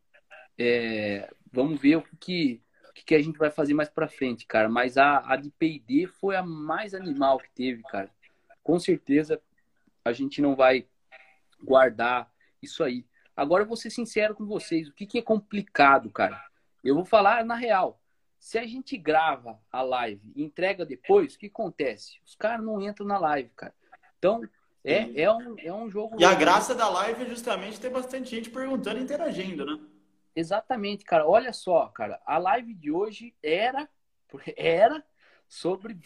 [0.59, 2.61] É, vamos ver o que,
[2.93, 4.69] o que a gente vai fazer mais pra frente, cara.
[4.69, 8.10] Mas a, a de PID foi a mais animal que teve, cara.
[8.62, 9.40] Com certeza
[10.05, 10.86] a gente não vai
[11.62, 13.05] guardar isso aí.
[13.35, 14.89] Agora eu vou ser sincero com vocês.
[14.89, 16.40] O que, que é complicado, cara?
[16.85, 17.98] Eu vou falar na real.
[18.39, 22.20] Se a gente grava a live e entrega depois, o que acontece?
[22.27, 23.74] Os caras não entram na live, cara.
[24.19, 24.43] Então,
[24.85, 26.16] é, é, um, é um jogo.
[26.20, 29.78] E a graça da live é justamente ter bastante gente perguntando e interagindo, né?
[30.34, 31.26] Exatamente, cara.
[31.26, 32.20] Olha só, cara.
[32.24, 33.88] A live de hoje era,
[34.56, 35.04] era
[35.48, 35.98] sobre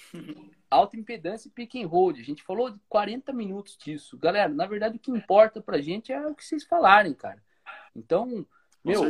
[0.70, 2.10] alta impedância e pick and roll.
[2.10, 4.18] A gente falou de 40 minutos disso.
[4.18, 7.42] Galera, na verdade, o que importa pra gente é o que vocês falarem, cara.
[7.94, 8.46] Então,
[8.84, 9.02] meu,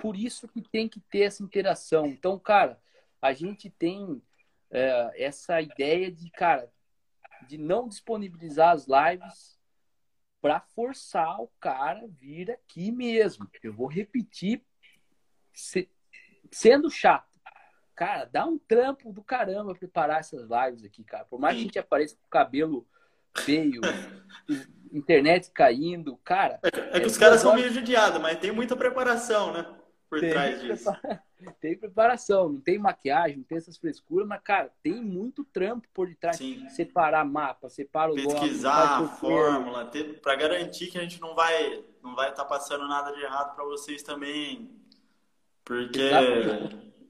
[0.00, 2.06] por isso que tem que ter essa interação.
[2.06, 2.80] Então, cara,
[3.20, 4.20] a gente tem
[4.70, 6.70] é, essa ideia de, cara,
[7.48, 9.55] de não disponibilizar as lives
[10.46, 13.50] para forçar o cara vir aqui mesmo.
[13.64, 14.62] Eu vou repetir,
[15.52, 15.90] se,
[16.52, 17.36] sendo chato.
[17.96, 21.24] Cara, dá um trampo do caramba preparar essas lives aqui, cara.
[21.24, 22.86] Por mais que a gente apareça com o cabelo
[23.38, 23.80] feio,
[24.92, 26.60] internet caindo, cara.
[26.62, 29.66] É, é que é os caras são meio judiados, mas tem muita preparação, né?
[30.08, 30.92] Por tem trás disso.
[31.60, 36.08] Tem preparação, não tem maquiagem, não tem essas frescuras, mas, cara, tem muito trampo por
[36.08, 36.36] detrás.
[36.36, 36.68] Sim.
[36.70, 39.90] Separar mapa, separa o Pesquisar a fórmula,
[40.22, 43.54] para garantir que a gente não vai não vai estar tá passando nada de errado
[43.54, 44.70] para vocês também.
[45.64, 46.10] Porque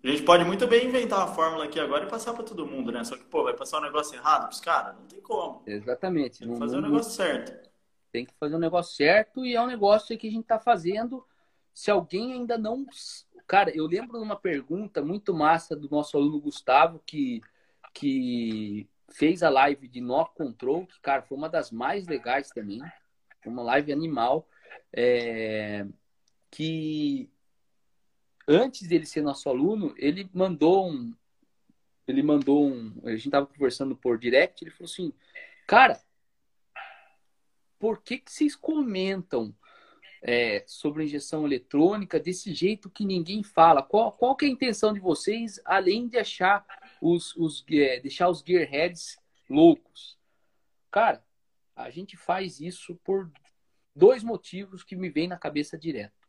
[0.03, 2.91] A gente pode muito bem inventar uma fórmula aqui agora e passar para todo mundo,
[2.91, 3.05] né?
[3.05, 4.95] Só que, pô, vai passar um negócio errado pros caras?
[4.97, 5.63] Não tem como.
[5.67, 6.39] Exatamente.
[6.39, 7.71] Tem que fazer o um negócio certo.
[8.11, 10.59] Tem que fazer o um negócio certo e é um negócio que a gente está
[10.59, 11.27] fazendo.
[11.75, 12.87] Se alguém ainda não.
[13.47, 17.41] Cara, eu lembro de uma pergunta muito massa do nosso aluno Gustavo, que,
[17.95, 22.81] que fez a live de Knock Control, que, cara, foi uma das mais legais também.
[23.45, 24.49] Uma live animal.
[24.93, 25.87] É,
[26.51, 27.31] que
[28.49, 31.15] antes dele ser nosso aluno, ele mandou um.
[32.09, 33.01] Ele mandou um.
[33.05, 35.13] A gente tava conversando por direct, ele falou assim,
[35.67, 36.01] cara,
[37.79, 39.55] por que, que vocês comentam
[40.23, 43.83] é, sobre injeção eletrônica desse jeito que ninguém fala?
[43.83, 46.65] Qual, qual que é a intenção de vocês, além de achar
[47.01, 49.17] os, os é, deixar os gearheads
[49.49, 50.19] loucos?
[50.91, 51.25] Cara,
[51.75, 53.31] a gente faz isso por
[53.95, 56.27] dois motivos que me vêm na cabeça direto.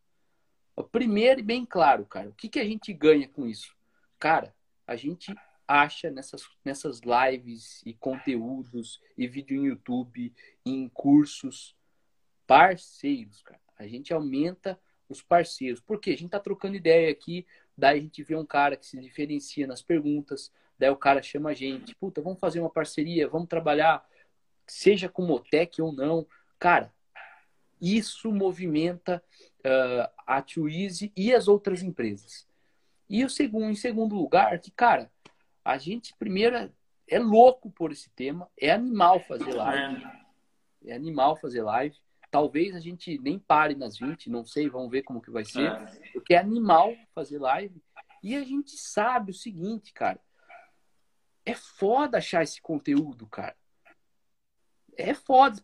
[0.76, 3.76] O primeiro e bem claro, cara, o que, que a gente ganha com isso?
[4.20, 4.56] Cara,
[4.86, 5.34] a gente
[5.68, 10.34] acha nessas, nessas lives e conteúdos e vídeo em YouTube,
[10.66, 11.76] em cursos,
[12.46, 13.67] parceiros, cara.
[13.78, 14.80] A gente aumenta
[15.10, 15.80] os parceiros.
[15.80, 17.46] Porque a gente tá trocando ideia aqui,
[17.78, 21.52] daí a gente vê um cara que se diferencia nas perguntas, daí o cara chama
[21.52, 24.08] a gente, puta, vamos fazer uma parceria, vamos trabalhar,
[24.66, 26.28] seja com Motec ou não.
[26.60, 26.94] Cara,
[27.82, 29.24] isso movimenta
[29.60, 32.48] uh, a Twizy e as outras empresas.
[33.10, 35.10] E o segundo, em segundo lugar, que, cara,
[35.64, 36.70] a gente primeiro é,
[37.08, 40.06] é louco por esse tema, é animal fazer live.
[40.86, 41.98] É animal fazer live.
[42.30, 45.72] Talvez a gente nem pare nas 20, não sei, vamos ver como que vai ser.
[45.72, 46.10] É.
[46.12, 47.82] Porque é animal fazer live.
[48.22, 50.20] E a gente sabe o seguinte, cara.
[51.46, 53.56] É foda achar esse conteúdo, cara.
[54.98, 55.64] É foda.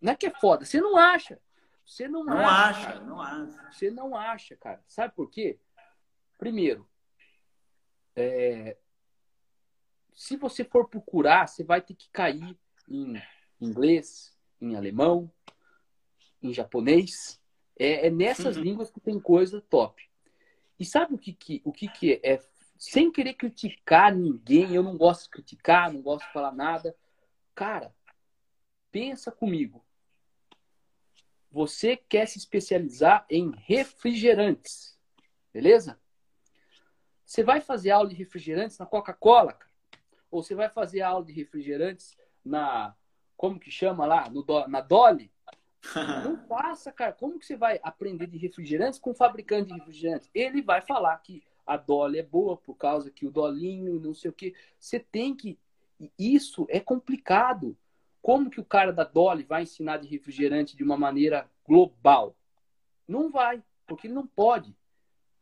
[0.00, 1.40] Não é que é foda, você não acha.
[1.86, 3.70] Você não, não acha, acha não acha.
[3.70, 4.82] Você não acha, cara.
[4.88, 5.58] Sabe por quê?
[6.38, 6.88] Primeiro,
[8.16, 8.76] é,
[10.14, 12.58] se você for procurar, você vai ter que cair
[12.88, 13.22] em
[13.60, 15.30] inglês, em alemão,
[16.42, 17.40] em japonês.
[17.78, 18.62] É, é nessas uhum.
[18.62, 20.02] línguas que tem coisa top.
[20.78, 22.40] E sabe o que, que, o que, que é?
[22.76, 26.96] Sem querer criticar ninguém, eu não gosto de criticar, não gosto de falar nada.
[27.54, 27.94] Cara,
[28.90, 29.84] pensa comigo.
[31.50, 34.98] Você quer se especializar em refrigerantes,
[35.52, 36.00] beleza?
[37.24, 39.58] Você vai fazer aula de refrigerantes na Coca-Cola,
[40.30, 42.94] ou você vai fazer aula de refrigerantes na
[43.36, 45.31] como que chama lá, no, na Dolly?
[46.24, 47.12] Não faça, cara.
[47.12, 50.30] Como que você vai aprender de refrigerantes com o fabricante de refrigerantes?
[50.34, 54.30] Ele vai falar que a Dolly é boa por causa que o Dolinho, não sei
[54.30, 54.54] o que.
[54.78, 55.58] Você tem que.
[56.18, 57.76] Isso é complicado.
[58.20, 62.36] Como que o cara da Dolly vai ensinar de refrigerante de uma maneira global?
[63.06, 64.76] Não vai, porque ele não pode.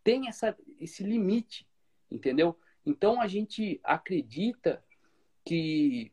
[0.03, 1.69] Tem essa, esse limite,
[2.11, 2.59] entendeu?
[2.85, 4.83] Então a gente acredita
[5.45, 6.11] que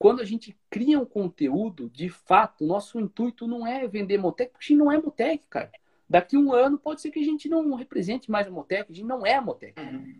[0.00, 4.64] quando a gente cria um conteúdo, de fato, nosso intuito não é vender Motec, porque
[4.64, 5.70] a gente não é Motec, cara.
[6.08, 9.06] Daqui um ano pode ser que a gente não represente mais a Motec, a gente
[9.06, 9.78] não é a Motec.
[9.78, 10.14] Uhum.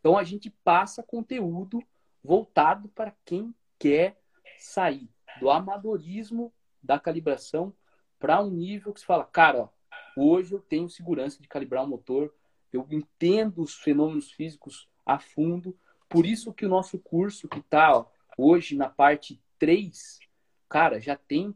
[0.00, 1.82] Então a gente passa conteúdo
[2.24, 4.18] voltado para quem quer
[4.56, 6.50] sair do amadorismo
[6.82, 7.74] da calibração
[8.18, 9.68] para um nível que se fala, cara, ó,
[10.16, 12.34] hoje eu tenho segurança de calibrar um motor,
[12.72, 15.78] eu entendo os fenômenos físicos a fundo,
[16.08, 18.06] por isso que o nosso curso que está
[18.38, 20.20] hoje na parte 3,
[20.68, 21.52] cara, já tem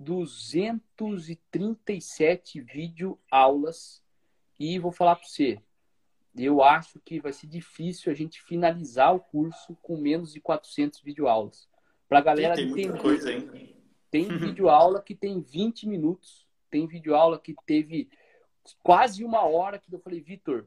[0.00, 4.02] 237 vídeo aulas
[4.58, 5.62] e vou falar para você,
[6.36, 11.00] eu acho que vai ser difícil a gente finalizar o curso com menos de 400
[11.00, 11.68] vídeo aulas.
[12.08, 13.76] Pra galera tem muita tem, coisa, hein?
[14.10, 16.46] Tem vídeo aula que tem 20 minutos.
[16.70, 18.10] Tem vídeo aula que teve
[18.82, 20.66] quase uma hora que eu falei, Vitor.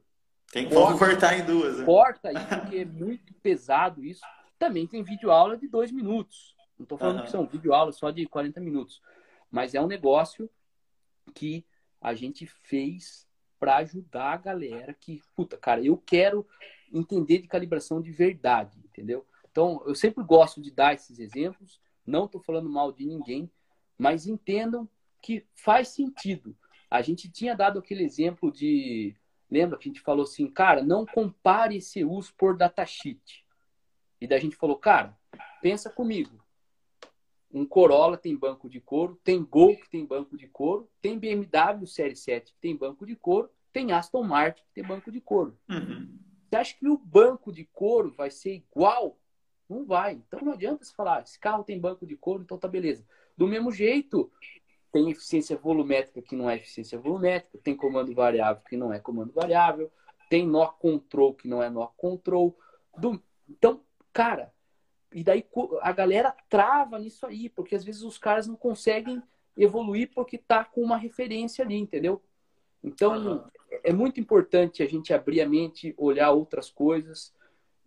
[0.51, 1.77] Tem que cortar em duas.
[1.79, 1.85] Né?
[1.85, 4.21] Corta aí, porque é muito pesado isso.
[4.61, 6.55] Também tem vídeo aula de dois minutos.
[6.77, 7.23] Não estou falando uhum.
[7.23, 9.01] que são vídeo aula só de 40 minutos.
[9.49, 10.47] Mas é um negócio
[11.33, 11.65] que
[11.99, 13.27] a gente fez
[13.59, 16.47] para ajudar a galera que, puta, cara, eu quero
[16.93, 19.25] entender de calibração de verdade, entendeu?
[19.49, 23.49] Então, eu sempre gosto de dar esses exemplos, não estou falando mal de ninguém,
[23.97, 24.87] mas entendam
[25.23, 26.55] que faz sentido.
[26.87, 29.15] A gente tinha dado aquele exemplo de.
[29.49, 33.40] Lembra que a gente falou assim, cara, não compare ECUs por datasheet.
[34.21, 35.17] E daí a gente falou, cara,
[35.61, 36.39] pensa comigo.
[37.53, 41.85] Um Corolla tem banco de couro, tem Gol que tem banco de couro, tem BMW
[41.85, 45.57] Série 7 que tem banco de couro, tem Aston Martin que tem banco de couro.
[45.69, 46.17] Uhum.
[46.47, 49.17] Você acha que o banco de couro vai ser igual
[49.71, 50.21] não vai.
[50.27, 53.05] Então não adianta você falar, esse carro tem banco de couro, então tá beleza.
[53.37, 54.29] Do mesmo jeito,
[54.91, 59.31] tem eficiência volumétrica que não é eficiência volumétrica, tem comando variável que não é comando
[59.31, 59.89] variável,
[60.29, 62.57] tem nó control que não é nó control.
[62.97, 63.21] Do...
[63.49, 63.81] Então,
[64.13, 64.53] cara,
[65.13, 65.45] e daí
[65.81, 69.21] a galera trava nisso aí, porque às vezes os caras não conseguem
[69.57, 72.21] evoluir porque tá com uma referência ali, entendeu?
[72.83, 73.43] Então, uhum.
[73.83, 77.33] é muito importante a gente abrir a mente, olhar outras coisas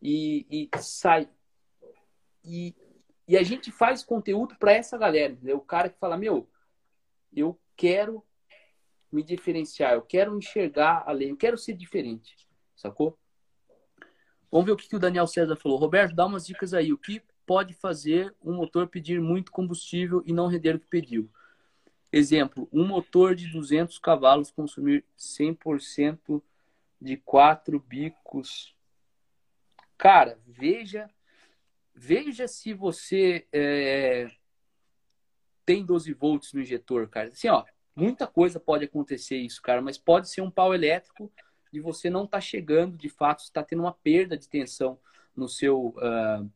[0.00, 1.28] e, e sair.
[2.44, 2.74] E,
[3.26, 5.56] e a gente faz conteúdo para essa galera, entendeu?
[5.56, 6.48] O cara que fala, meu,
[7.34, 8.22] eu quero
[9.10, 12.36] me diferenciar, eu quero enxergar além, eu quero ser diferente,
[12.76, 13.18] sacou?
[14.54, 15.76] Vamos ver o que o Daniel César falou.
[15.76, 16.92] Roberto, dá umas dicas aí.
[16.92, 21.28] O que pode fazer um motor pedir muito combustível e não render o que pediu?
[22.12, 26.40] Exemplo, um motor de 200 cavalos consumir 100%
[27.00, 28.72] de quatro bicos.
[29.98, 31.10] Cara, veja,
[31.92, 34.30] veja se você é,
[35.66, 37.30] tem 12 volts no injetor, cara.
[37.30, 37.64] Assim, ó,
[37.96, 41.32] muita coisa pode acontecer isso, cara, mas pode ser um pau elétrico
[41.74, 44.98] de você não estar tá chegando, de fato, está tendo uma perda de tensão
[45.36, 46.48] no seu uh,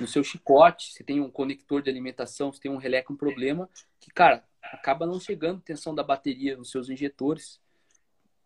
[0.00, 3.68] no seu chicote, você tem um conector de alimentação, você tem um relé com problema,
[4.00, 7.60] que, cara, acaba não chegando tensão da bateria nos seus injetores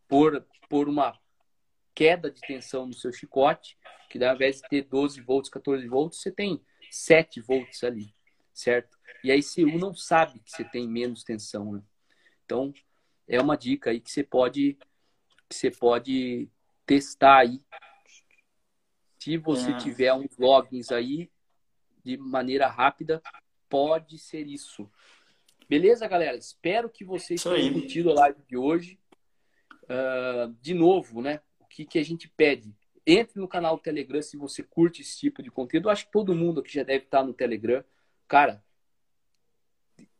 [0.06, 1.18] por, por uma
[1.94, 3.78] queda de tensão no seu chicote,
[4.08, 6.60] que ao invés de ter 12 volts, 14 volts, você tem
[6.90, 8.14] 7 volts ali,
[8.52, 8.96] certo?
[9.24, 11.82] E a ICU não sabe que você tem menos tensão, né?
[12.44, 12.72] Então,
[13.26, 14.76] é uma dica aí que você pode
[15.52, 16.48] você pode
[16.86, 17.60] testar aí.
[19.18, 19.76] Se você é.
[19.76, 21.30] tiver uns logins aí
[22.04, 23.22] de maneira rápida,
[23.68, 24.90] pode ser isso.
[25.68, 26.36] Beleza, galera?
[26.36, 28.98] Espero que vocês tenham curtido a live de hoje.
[29.84, 31.40] Uh, de novo, né?
[31.60, 32.74] O que, que a gente pede?
[33.06, 35.88] Entre no canal do Telegram se você curte esse tipo de conteúdo.
[35.88, 37.84] Eu acho que todo mundo aqui já deve estar no Telegram.
[38.28, 38.62] Cara,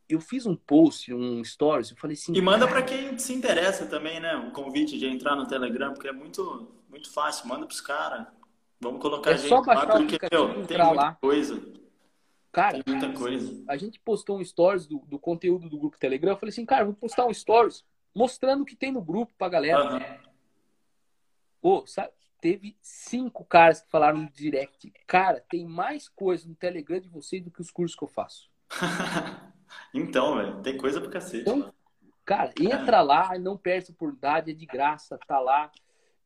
[0.09, 2.33] eu fiz um post, um stories, eu falei assim.
[2.35, 4.35] E manda para quem se interessa também, né?
[4.35, 7.47] Um convite de entrar no Telegram, porque é muito, muito fácil.
[7.47, 8.27] Manda pros caras.
[8.79, 11.13] Vamos colocar é a gente só baixar lá, porque, meu, tem muita lá.
[11.21, 11.63] coisa.
[12.51, 13.63] Cara, tem muita coisa.
[13.67, 16.33] a gente postou um stories do, do conteúdo do grupo Telegram.
[16.33, 19.49] Eu falei assim, cara, vou postar um stories mostrando o que tem no grupo pra
[19.49, 19.95] galera.
[21.61, 21.79] Uhum.
[21.79, 22.11] Ô, sabe,
[22.41, 24.91] teve cinco caras que falaram no direct.
[25.07, 28.51] Cara, tem mais coisa no Telegram de vocês do que os cursos que eu faço.
[29.93, 31.41] Então, velho, tem coisa pro cacete.
[31.41, 31.73] Então,
[32.25, 35.71] cara, entra lá, não perde oportunidade, é de graça, tá lá.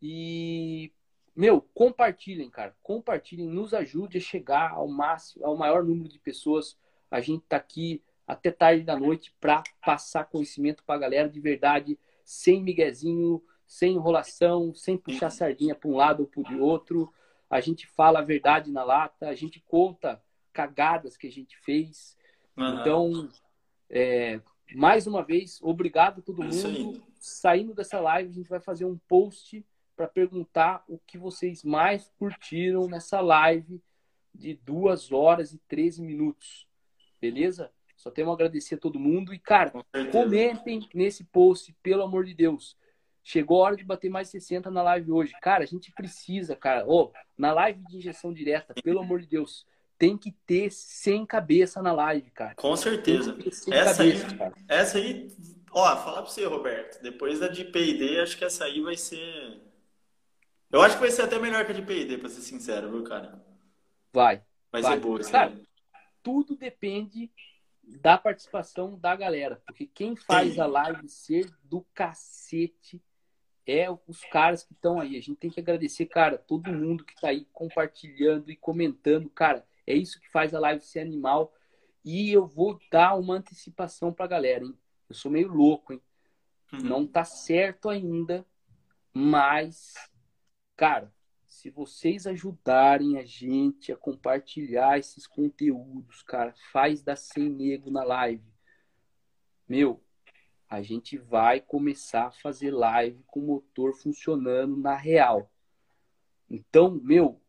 [0.02, 0.92] E,
[1.36, 2.76] meu, compartilhem, cara.
[2.82, 6.78] Compartilhem, nos ajude a chegar ao máximo, ao maior número de pessoas.
[7.10, 11.98] A gente tá aqui até tarde da noite para passar conhecimento pra galera de verdade,
[12.26, 17.12] sem miguezinho, sem enrolação, sem puxar sardinha para um lado ou para o outro.
[17.50, 20.22] A gente fala a verdade na lata, a gente conta
[20.52, 22.17] cagadas que a gente fez.
[22.58, 22.80] Uhum.
[22.80, 23.30] Então,
[23.90, 24.42] é,
[24.76, 27.04] mais uma vez, obrigado a todo é mundo.
[27.20, 29.66] Saindo dessa live, a gente vai fazer um post
[29.96, 33.82] para perguntar o que vocês mais curtiram nessa live
[34.34, 36.68] de 2 horas e 13 minutos.
[37.20, 37.72] Beleza?
[37.96, 39.34] Só tenho a agradecer a todo mundo.
[39.34, 39.72] E, cara,
[40.12, 42.78] comentem nesse post, pelo amor de Deus.
[43.24, 45.34] Chegou a hora de bater mais 60 na live hoje.
[45.42, 46.86] Cara, a gente precisa, cara.
[46.88, 49.66] Oh, na live de injeção direta, pelo amor de Deus
[49.98, 52.56] tem que ter sem cabeça na live, cara.
[52.56, 53.38] Com certeza.
[53.46, 54.54] Essa, cabeça, aí, cara.
[54.68, 55.32] essa aí,
[55.72, 59.62] ó, falar pra você, Roberto, depois da de P&D, acho que essa aí vai ser...
[60.70, 63.04] Eu acho que vai ser até melhor que a de P&D, pra ser sincero, viu,
[63.04, 63.44] cara?
[64.14, 64.44] Vai.
[64.72, 64.94] Vai, vai.
[64.94, 65.20] ser boa.
[65.24, 65.60] Cara,
[66.22, 67.32] tudo depende
[68.02, 70.62] da participação da galera, porque quem faz Sim.
[70.62, 73.02] a live ser do cacete
[73.66, 75.18] é os caras que estão aí.
[75.18, 79.66] A gente tem que agradecer, cara, todo mundo que tá aí compartilhando e comentando, cara
[79.88, 81.54] é isso que faz a live ser animal.
[82.04, 84.78] E eu vou dar uma antecipação pra galera, hein?
[85.10, 86.02] Eu sou meio louco, hein?
[86.74, 86.80] Uhum.
[86.82, 88.46] Não tá certo ainda,
[89.14, 89.94] mas,
[90.76, 91.12] cara,
[91.46, 98.04] se vocês ajudarem a gente a compartilhar esses conteúdos, cara, faz da sem nego na
[98.04, 98.44] live.
[99.68, 100.04] Meu,
[100.70, 105.50] a gente vai começar a fazer live com o motor funcionando na real.
[106.50, 107.42] Então, meu,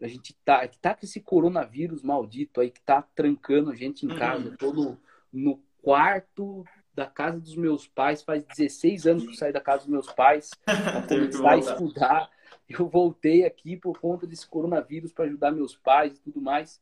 [0.00, 4.06] a gente tá, que tá com esse coronavírus maldito aí que tá trancando a gente
[4.06, 4.44] em casa.
[4.44, 4.50] Uhum.
[4.52, 5.00] Eu tô no,
[5.32, 6.64] no quarto
[6.94, 10.12] da casa dos meus pais, faz 16 anos que eu saí da casa dos meus
[10.12, 12.30] pais para começar a estudar.
[12.68, 16.80] Eu voltei aqui por conta desse coronavírus para ajudar meus pais e tudo mais.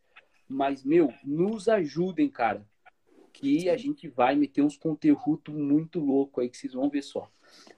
[0.49, 2.67] Mas, meu, nos ajudem, cara.
[3.33, 7.31] Que a gente vai meter uns conteúdos muito louco aí que vocês vão ver só.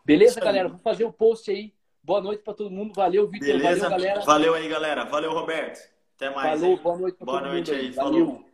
[0.05, 0.69] Beleza, galera?
[0.69, 1.73] Vou fazer o post aí
[2.09, 2.95] Boa noite para todo mundo.
[2.97, 3.61] Valeu, Vitor.
[3.61, 4.21] Valeu, galera.
[4.23, 5.05] Valeu aí, galera.
[5.05, 5.79] Valeu, Roberto.
[6.17, 6.59] Até mais.
[6.59, 7.81] Falou, boa noite para todo noite mundo.
[7.81, 7.93] Aí.
[7.93, 8.13] Falou.
[8.13, 8.48] Valeu.